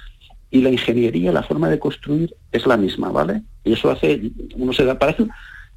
y 0.52 0.62
la 0.62 0.70
ingeniería, 0.70 1.32
la 1.32 1.44
forma 1.44 1.70
de 1.70 1.80
construir 1.80 2.36
es 2.52 2.66
la 2.68 2.76
misma, 2.76 3.10
¿vale? 3.10 3.42
Y 3.64 3.74
eso 3.74 3.89
hace, 3.89 4.32
uno 4.56 4.74
se 4.74 4.84
da, 4.84 5.00
parece, 5.00 5.28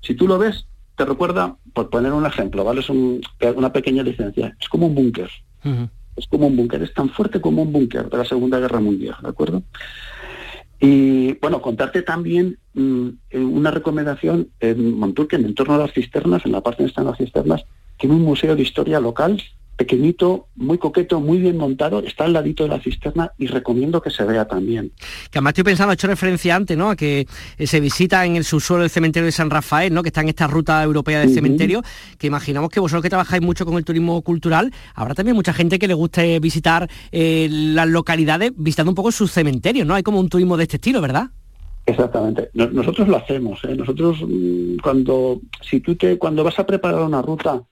si 0.00 0.14
tú 0.14 0.26
lo 0.26 0.36
ves, 0.36 0.66
te 0.96 1.04
recuerda, 1.04 1.56
por 1.72 1.90
poner 1.90 2.12
un 2.12 2.26
ejemplo, 2.26 2.64
¿vale? 2.64 2.80
Es 2.80 2.90
una 2.90 3.72
pequeña 3.72 4.02
licencia, 4.02 4.56
es 4.60 4.68
como 4.68 4.86
un 4.86 4.94
búnker. 4.94 5.30
Es 6.16 6.26
como 6.28 6.48
un 6.48 6.56
búnker, 6.56 6.82
es 6.82 6.92
tan 6.92 7.08
fuerte 7.08 7.40
como 7.40 7.62
un 7.62 7.72
búnker 7.72 8.10
de 8.10 8.18
la 8.18 8.24
Segunda 8.24 8.58
Guerra 8.58 8.80
Mundial, 8.80 9.16
¿de 9.22 9.28
acuerdo? 9.28 9.62
Y 10.80 11.34
bueno, 11.34 11.62
contarte 11.62 12.02
también 12.02 12.58
mm, 12.74 13.08
una 13.32 13.70
recomendación 13.70 14.48
en 14.60 14.98
Monturque, 14.98 15.36
en 15.36 15.54
torno 15.54 15.74
a 15.74 15.78
las 15.78 15.92
cisternas, 15.92 16.44
en 16.44 16.52
la 16.52 16.60
parte 16.60 16.82
donde 16.82 16.90
están 16.90 17.06
las 17.06 17.16
cisternas, 17.16 17.64
tiene 17.98 18.16
un 18.16 18.22
museo 18.22 18.56
de 18.56 18.62
historia 18.62 19.00
local 19.00 19.40
pequeñito, 19.76 20.48
muy 20.56 20.78
coqueto, 20.78 21.20
muy 21.20 21.38
bien 21.38 21.56
montado, 21.56 22.00
está 22.00 22.24
al 22.24 22.32
ladito 22.32 22.64
de 22.64 22.70
la 22.70 22.80
cisterna 22.80 23.32
y 23.38 23.46
recomiendo 23.46 24.00
que 24.00 24.10
se 24.10 24.24
vea 24.24 24.46
también. 24.46 24.92
Que 25.30 25.38
además 25.38 25.52
estoy 25.52 25.64
pensando, 25.64 25.92
he 25.92 25.94
hecho 25.94 26.06
referencia 26.06 26.54
antes, 26.54 26.76
¿no? 26.76 26.90
A 26.90 26.96
que 26.96 27.26
eh, 27.58 27.66
se 27.66 27.80
visita 27.80 28.24
en 28.24 28.36
el 28.36 28.44
subsuelo 28.44 28.82
del 28.82 28.90
cementerio 28.90 29.26
de 29.26 29.32
San 29.32 29.50
Rafael, 29.50 29.92
¿no? 29.92 30.02
Que 30.02 30.08
está 30.08 30.20
en 30.20 30.28
esta 30.28 30.46
ruta 30.46 30.82
europea 30.82 31.20
del 31.20 31.30
cementerio, 31.30 31.82
que 32.18 32.26
imaginamos 32.26 32.70
que 32.70 32.80
vosotros 32.80 33.02
que 33.02 33.10
trabajáis 33.10 33.42
mucho 33.42 33.64
con 33.64 33.76
el 33.76 33.84
turismo 33.84 34.22
cultural, 34.22 34.72
habrá 34.94 35.14
también 35.14 35.36
mucha 35.36 35.52
gente 35.52 35.78
que 35.78 35.88
le 35.88 35.94
guste 35.94 36.38
visitar 36.40 36.88
eh, 37.12 37.48
las 37.50 37.88
localidades 37.88 38.52
visitando 38.56 38.90
un 38.90 38.96
poco 38.96 39.12
sus 39.12 39.32
cementerios, 39.32 39.86
¿no? 39.86 39.94
Hay 39.94 40.02
como 40.02 40.20
un 40.20 40.28
turismo 40.28 40.56
de 40.56 40.64
este 40.64 40.76
estilo, 40.76 41.00
¿verdad? 41.00 41.30
Exactamente. 41.86 42.50
nosotros 42.54 43.08
lo 43.08 43.16
hacemos. 43.16 43.62
¿eh? 43.64 43.74
Nosotros 43.76 44.18
mm, 44.26 44.78
cuando 44.82 45.40
si 45.60 45.80
tú 45.80 45.96
te 45.96 46.18
cuando 46.18 46.42
vas 46.42 46.58
a 46.58 46.66
preparar 46.66 47.02
una 47.02 47.20
ruta 47.20 47.62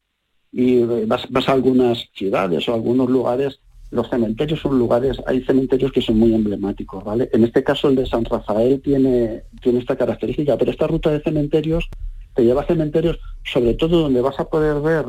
y 0.53 0.85
vas, 1.07 1.49
a 1.49 1.53
algunas 1.53 2.09
ciudades 2.15 2.69
o 2.69 2.75
algunos 2.75 3.09
lugares, 3.09 3.61
los 3.91 4.09
cementerios 4.09 4.61
son 4.61 4.79
lugares, 4.79 5.21
hay 5.27 5.43
cementerios 5.43 5.93
que 5.93 6.03
son 6.03 6.19
muy 6.19 6.35
emblemáticos, 6.35 7.03
¿vale? 7.03 7.29
En 7.33 7.45
este 7.45 7.65
caso 7.65 7.89
el 7.89 7.97
de 7.97 8.07
San 8.07 8.25
Rafael 8.25 8.81
tiene, 8.81 9.43
tiene 9.63 9.81
esta 9.81 9.97
característica, 9.97 10.57
pero 10.57 10.71
esta 10.71 10.87
ruta 10.87 11.11
de 11.11 11.21
cementerios 11.21 11.89
te 12.35 12.45
lleva 12.45 12.63
a 12.63 12.67
cementerios, 12.67 13.19
sobre 13.45 13.75
todo 13.75 14.03
donde 14.03 14.21
vas 14.21 14.39
a 14.39 14.49
poder 14.49 14.81
ver 14.81 15.07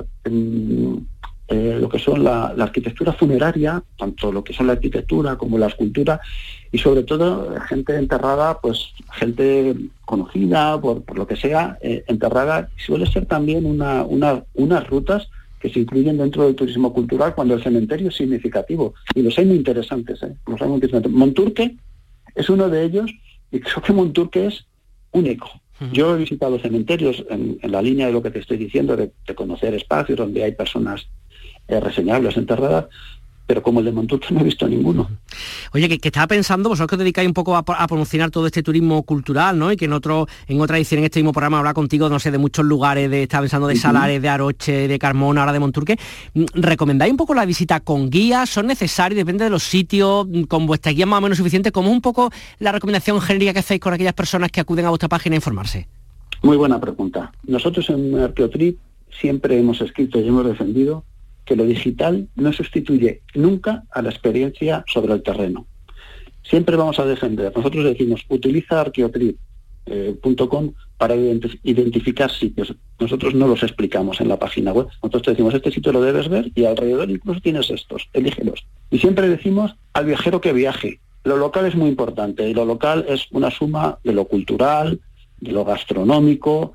eh, 1.49 1.77
lo 1.79 1.89
que 1.89 1.99
son 1.99 2.23
la, 2.23 2.47
arquitectura 2.57 3.11
funeraria, 3.11 3.83
tanto 3.97 4.31
lo 4.31 4.43
que 4.43 4.53
son 4.53 4.67
la 4.67 4.73
arquitectura 4.73 5.35
como 5.35 5.57
la 5.57 5.67
escultura, 5.67 6.21
y 6.71 6.77
sobre 6.77 7.03
todo 7.03 7.53
gente 7.67 7.95
enterrada, 7.97 8.59
pues 8.61 8.93
gente 9.11 9.75
conocida, 10.05 10.79
por, 10.79 11.03
lo 11.17 11.27
que 11.27 11.35
sea, 11.35 11.77
eh, 11.81 12.05
enterrada, 12.07 12.69
suele 12.77 13.05
ser 13.07 13.25
también 13.25 13.65
una, 13.65 14.05
unas 14.05 14.87
rutas 14.87 15.27
que 15.59 15.69
se 15.69 15.79
incluyen 15.79 16.17
dentro 16.17 16.45
del 16.45 16.55
turismo 16.55 16.93
cultural 16.93 17.35
cuando 17.35 17.55
el 17.55 17.63
cementerio 17.63 18.07
es 18.07 18.15
significativo. 18.15 18.93
Y 19.13 19.21
los 19.21 19.37
hay 19.37 19.45
muy 19.45 19.57
interesantes, 19.57 20.23
¿eh? 20.23 20.35
los 20.47 20.61
hay 20.61 20.67
muy 20.67 20.75
interesantes. 20.75 21.11
Monturque 21.11 21.75
es 22.35 22.49
uno 22.49 22.69
de 22.69 22.83
ellos, 22.83 23.11
y 23.51 23.59
creo 23.59 23.81
que 23.81 23.93
Monturque 23.93 24.45
es 24.47 24.65
único. 25.11 25.49
Yo 25.91 26.15
he 26.15 26.19
visitado 26.19 26.57
cementerios 26.59 27.25
en, 27.29 27.59
la 27.63 27.81
línea 27.81 28.07
de 28.07 28.13
lo 28.13 28.23
que 28.23 28.31
te 28.31 28.39
estoy 28.39 28.55
diciendo, 28.55 28.95
de 28.95 29.35
conocer 29.35 29.73
espacios 29.73 30.17
donde 30.17 30.43
hay 30.43 30.53
personas 30.53 31.09
eh, 31.67 31.79
reseñables, 31.79 32.37
enterradas, 32.37 32.85
pero 33.45 33.61
como 33.61 33.79
el 33.79 33.85
de 33.85 33.91
Monturque 33.91 34.33
no 34.33 34.39
he 34.39 34.43
visto 34.43 34.67
ninguno. 34.67 35.09
Oye, 35.73 35.89
que, 35.99 36.07
estaba 36.07 36.27
pensando, 36.27 36.69
vosotros 36.69 36.97
que 36.97 37.03
dedicáis 37.03 37.27
un 37.27 37.33
poco 37.33 37.55
a, 37.57 37.63
promocionar 37.63 38.31
todo 38.31 38.45
este 38.45 38.63
turismo 38.63 39.03
cultural, 39.03 39.59
¿no? 39.59 39.71
Y 39.71 39.75
que 39.75 39.85
en 39.85 39.93
otro, 39.93 40.27
en 40.47 40.61
otra 40.61 40.77
edición, 40.77 40.99
en 40.99 41.05
este 41.05 41.19
mismo 41.19 41.33
programa, 41.33 41.59
habla 41.59 41.73
contigo, 41.73 42.07
no 42.09 42.19
sé, 42.19 42.31
de 42.31 42.37
muchos 42.37 42.65
lugares, 42.65 43.09
de, 43.09 43.23
estaba 43.23 43.41
pensando 43.41 43.67
de 43.67 43.75
Salares, 43.75 44.21
de 44.21 44.29
Aroche, 44.29 44.87
de 44.87 44.97
Carmona, 44.99 45.41
ahora 45.41 45.51
de 45.51 45.59
Monturque. 45.59 45.97
Mm, 46.33 46.45
¿Recomendáis 46.53 47.11
un 47.11 47.17
poco 47.17 47.33
la 47.33 47.45
visita 47.45 47.81
con 47.81 48.09
guías? 48.09 48.49
¿Son 48.49 48.65
necesarios? 48.65 49.17
Depende 49.17 49.43
de 49.43 49.49
los 49.49 49.63
sitios, 49.63 50.25
mm, 50.27 50.43
con 50.43 50.65
vuestra 50.65 50.93
guía 50.93 51.05
más 51.05 51.19
o 51.19 51.21
menos 51.21 51.37
suficiente. 51.37 51.71
¿Cómo 51.71 51.89
es 51.89 51.95
un 51.95 52.01
poco 52.01 52.31
la 52.59 52.71
recomendación 52.71 53.19
genérica 53.19 53.53
que 53.53 53.59
hacéis 53.59 53.81
con 53.81 53.93
aquellas 53.93 54.13
personas 54.13 54.51
que 54.51 54.61
acuden 54.61 54.85
a 54.85 54.89
vuestra 54.89 55.09
página 55.09 55.35
a 55.35 55.37
informarse? 55.37 55.87
Muy 56.43 56.55
buena 56.55 56.79
pregunta. 56.79 57.33
Nosotros 57.45 57.89
en 57.89 58.17
Arqueotrip 58.17 58.77
siempre 59.19 59.59
hemos 59.59 59.81
escrito 59.81 60.19
y 60.19 60.27
hemos 60.27 60.45
defendido 60.45 61.03
que 61.45 61.55
lo 61.55 61.65
digital 61.65 62.27
no 62.35 62.53
sustituye 62.53 63.21
nunca 63.35 63.83
a 63.91 64.01
la 64.01 64.09
experiencia 64.09 64.83
sobre 64.87 65.13
el 65.13 65.23
terreno. 65.23 65.67
Siempre 66.43 66.75
vamos 66.75 66.99
a 66.99 67.05
defender. 67.05 67.51
Nosotros 67.55 67.85
decimos, 67.85 68.25
utiliza 68.29 68.81
arqueotrip.com 68.81 70.65
eh, 70.65 70.71
para 70.97 71.15
identificar 71.15 72.31
sitios. 72.31 72.73
Nosotros 72.99 73.33
no 73.33 73.47
los 73.47 73.63
explicamos 73.63 74.21
en 74.21 74.29
la 74.29 74.39
página 74.39 74.71
web. 74.71 74.87
Nosotros 75.01 75.23
decimos, 75.35 75.53
este 75.53 75.71
sitio 75.71 75.91
lo 75.91 76.01
debes 76.01 76.29
ver 76.29 76.51
y 76.55 76.65
alrededor 76.65 77.09
incluso 77.09 77.41
tienes 77.41 77.69
estos, 77.69 78.09
elígelos. 78.13 78.65
Y 78.91 78.99
siempre 78.99 79.27
decimos 79.27 79.75
al 79.93 80.05
viajero 80.05 80.41
que 80.41 80.53
viaje. 80.53 80.99
Lo 81.23 81.37
local 81.37 81.65
es 81.65 81.75
muy 81.75 81.89
importante 81.89 82.49
y 82.49 82.53
lo 82.53 82.65
local 82.65 83.05
es 83.07 83.27
una 83.31 83.49
suma 83.49 83.99
de 84.03 84.13
lo 84.13 84.25
cultural, 84.25 84.99
de 85.39 85.51
lo 85.51 85.63
gastronómico, 85.63 86.73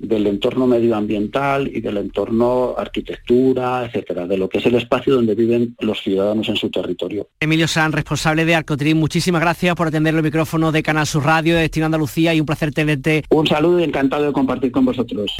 del 0.00 0.26
entorno 0.26 0.66
medioambiental 0.66 1.68
y 1.68 1.80
del 1.80 1.98
entorno 1.98 2.74
arquitectura, 2.76 3.84
etcétera, 3.84 4.26
de 4.26 4.38
lo 4.38 4.48
que 4.48 4.58
es 4.58 4.66
el 4.66 4.74
espacio 4.74 5.14
donde 5.14 5.34
viven 5.34 5.76
los 5.80 6.02
ciudadanos 6.02 6.48
en 6.48 6.56
su 6.56 6.70
territorio. 6.70 7.28
Emilio 7.38 7.68
San, 7.68 7.92
responsable 7.92 8.44
de 8.44 8.54
Arcotrim, 8.54 8.98
muchísimas 8.98 9.42
gracias 9.42 9.74
por 9.74 9.88
atender 9.88 10.14
los 10.14 10.22
micrófonos 10.22 10.72
de 10.72 10.82
Canal 10.82 11.06
Sur 11.06 11.24
Radio, 11.24 11.54
de 11.54 11.60
Destino 11.60 11.86
Andalucía 11.86 12.34
y 12.34 12.40
un 12.40 12.46
placer 12.46 12.72
tenerte. 12.72 13.24
Un 13.30 13.46
saludo 13.46 13.80
y 13.80 13.84
encantado 13.84 14.24
de 14.24 14.32
compartir 14.32 14.72
con 14.72 14.86
vosotros. 14.86 15.36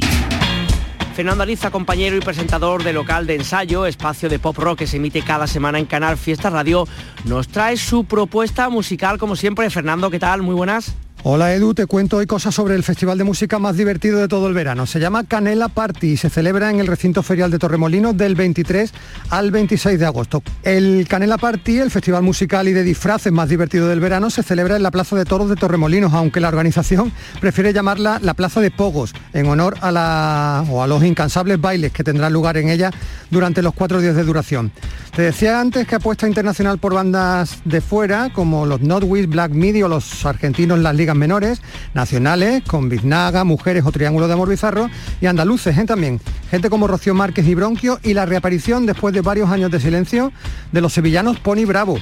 Fernando 1.15 1.43
Aliza, 1.43 1.71
compañero 1.71 2.15
y 2.15 2.21
presentador 2.21 2.83
de 2.83 2.93
local 2.93 3.27
de 3.27 3.35
ensayo, 3.35 3.85
espacio 3.85 4.29
de 4.29 4.39
pop 4.39 4.57
rock 4.57 4.79
que 4.79 4.87
se 4.87 4.97
emite 4.97 5.21
cada 5.21 5.45
semana 5.45 5.77
en 5.77 5.85
Canal 5.85 6.17
Fiesta 6.17 6.49
Radio, 6.49 6.87
nos 7.25 7.49
trae 7.49 7.75
su 7.75 8.05
propuesta 8.05 8.69
musical 8.69 9.17
como 9.17 9.35
siempre. 9.35 9.69
Fernando, 9.69 10.09
¿qué 10.09 10.19
tal? 10.19 10.41
Muy 10.41 10.55
buenas. 10.55 10.95
Hola 11.23 11.53
Edu, 11.53 11.75
te 11.75 11.85
cuento 11.85 12.17
hoy 12.17 12.25
cosas 12.25 12.55
sobre 12.55 12.73
el 12.73 12.81
festival 12.81 13.15
de 13.15 13.23
música 13.23 13.59
más 13.59 13.77
divertido 13.77 14.17
de 14.17 14.27
todo 14.27 14.47
el 14.47 14.55
verano. 14.55 14.87
Se 14.87 14.99
llama 14.99 15.23
Canela 15.23 15.67
Party 15.67 16.13
y 16.13 16.17
se 16.17 16.31
celebra 16.31 16.71
en 16.71 16.79
el 16.79 16.87
recinto 16.87 17.21
ferial 17.21 17.51
de 17.51 17.59
Torremolinos 17.59 18.17
del 18.17 18.33
23 18.33 18.91
al 19.29 19.51
26 19.51 19.99
de 19.99 20.05
agosto. 20.07 20.41
El 20.63 21.05
Canela 21.07 21.37
Party, 21.37 21.77
el 21.77 21.91
festival 21.91 22.23
musical 22.23 22.67
y 22.67 22.73
de 22.73 22.81
disfraces 22.81 23.31
más 23.31 23.49
divertido 23.49 23.87
del 23.87 23.99
verano, 23.99 24.31
se 24.31 24.41
celebra 24.41 24.77
en 24.77 24.81
la 24.81 24.89
Plaza 24.89 25.15
de 25.15 25.25
Toros 25.25 25.47
de 25.47 25.55
Torremolinos, 25.55 26.11
aunque 26.11 26.39
la 26.39 26.47
organización 26.47 27.11
prefiere 27.39 27.71
llamarla 27.71 28.17
la 28.19 28.33
Plaza 28.33 28.59
de 28.59 28.71
Pogos, 28.71 29.13
en 29.33 29.45
honor 29.45 29.77
a, 29.81 29.91
la, 29.91 30.65
o 30.71 30.81
a 30.81 30.87
los 30.87 31.03
incansables 31.03 31.61
bailes 31.61 31.91
que 31.91 32.03
tendrán 32.03 32.33
lugar 32.33 32.57
en 32.57 32.69
ella 32.69 32.89
durante 33.29 33.61
los 33.61 33.75
cuatro 33.75 34.01
días 34.01 34.15
de 34.15 34.23
duración. 34.23 34.71
Te 35.15 35.21
decía 35.23 35.59
antes 35.59 35.85
que 35.85 35.95
apuesta 35.95 36.27
internacional 36.27 36.79
por 36.79 36.95
bandas 36.95 37.59
de 37.65 37.81
fuera, 37.81 38.31
como 38.33 38.65
los 38.65 38.81
Notwish, 38.81 39.27
Black 39.27 39.51
Midi 39.51 39.83
o 39.83 39.89
los 39.89 40.25
argentinos 40.25 40.79
Las 40.79 40.95
Ligas 40.95 41.10
menores, 41.15 41.61
nacionales, 41.93 42.63
con 42.63 42.89
Biznaga, 42.89 43.43
Mujeres 43.43 43.85
o 43.85 43.91
Triángulo 43.91 44.27
de 44.27 44.33
Amor 44.33 44.49
Bizarro, 44.49 44.89
y 45.19 45.25
andaluces 45.25 45.77
¿eh? 45.77 45.85
también. 45.85 46.19
Gente 46.49 46.69
como 46.69 46.87
Rocío 46.87 47.13
Márquez 47.13 47.47
y 47.47 47.55
Bronquio 47.55 47.99
y 48.03 48.13
la 48.13 48.25
reaparición 48.25 48.85
después 48.85 49.13
de 49.13 49.21
varios 49.21 49.49
años 49.49 49.71
de 49.71 49.79
silencio 49.79 50.31
de 50.71 50.81
los 50.81 50.93
sevillanos 50.93 51.39
Pony 51.39 51.65
Bravo. 51.65 51.97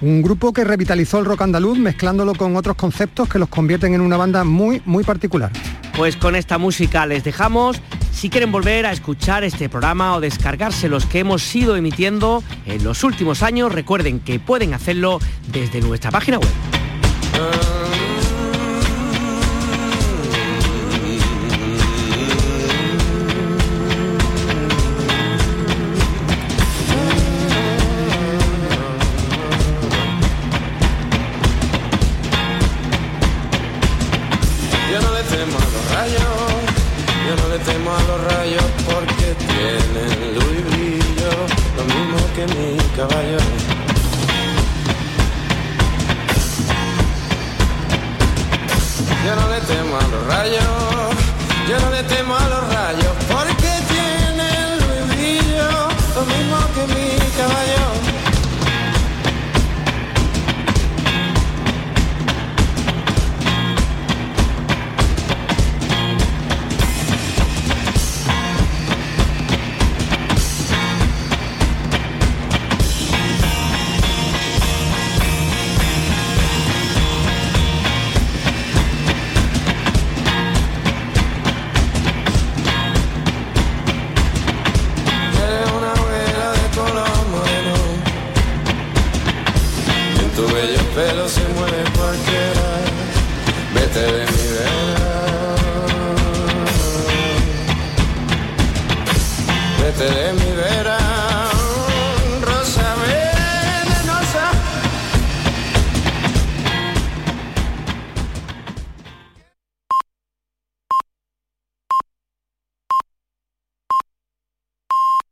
Un 0.00 0.20
grupo 0.20 0.52
que 0.52 0.64
revitalizó 0.64 1.20
el 1.20 1.24
rock 1.24 1.42
andaluz 1.42 1.78
mezclándolo 1.78 2.34
con 2.34 2.56
otros 2.56 2.76
conceptos 2.76 3.28
que 3.28 3.38
los 3.38 3.48
convierten 3.48 3.94
en 3.94 4.00
una 4.00 4.16
banda 4.16 4.42
muy, 4.42 4.82
muy 4.84 5.04
particular. 5.04 5.52
Pues 5.96 6.16
con 6.16 6.34
esta 6.34 6.58
música 6.58 7.06
les 7.06 7.22
dejamos. 7.22 7.80
Si 8.12 8.28
quieren 8.28 8.50
volver 8.50 8.86
a 8.86 8.92
escuchar 8.92 9.44
este 9.44 9.68
programa 9.68 10.16
o 10.16 10.20
descargarse 10.20 10.88
los 10.88 11.06
que 11.06 11.20
hemos 11.20 11.54
ido 11.54 11.76
emitiendo 11.76 12.42
en 12.66 12.82
los 12.82 13.04
últimos 13.04 13.42
años, 13.42 13.72
recuerden 13.72 14.20
que 14.20 14.40
pueden 14.40 14.74
hacerlo 14.74 15.20
desde 15.52 15.80
nuestra 15.80 16.10
página 16.10 16.38
web. 16.38 16.50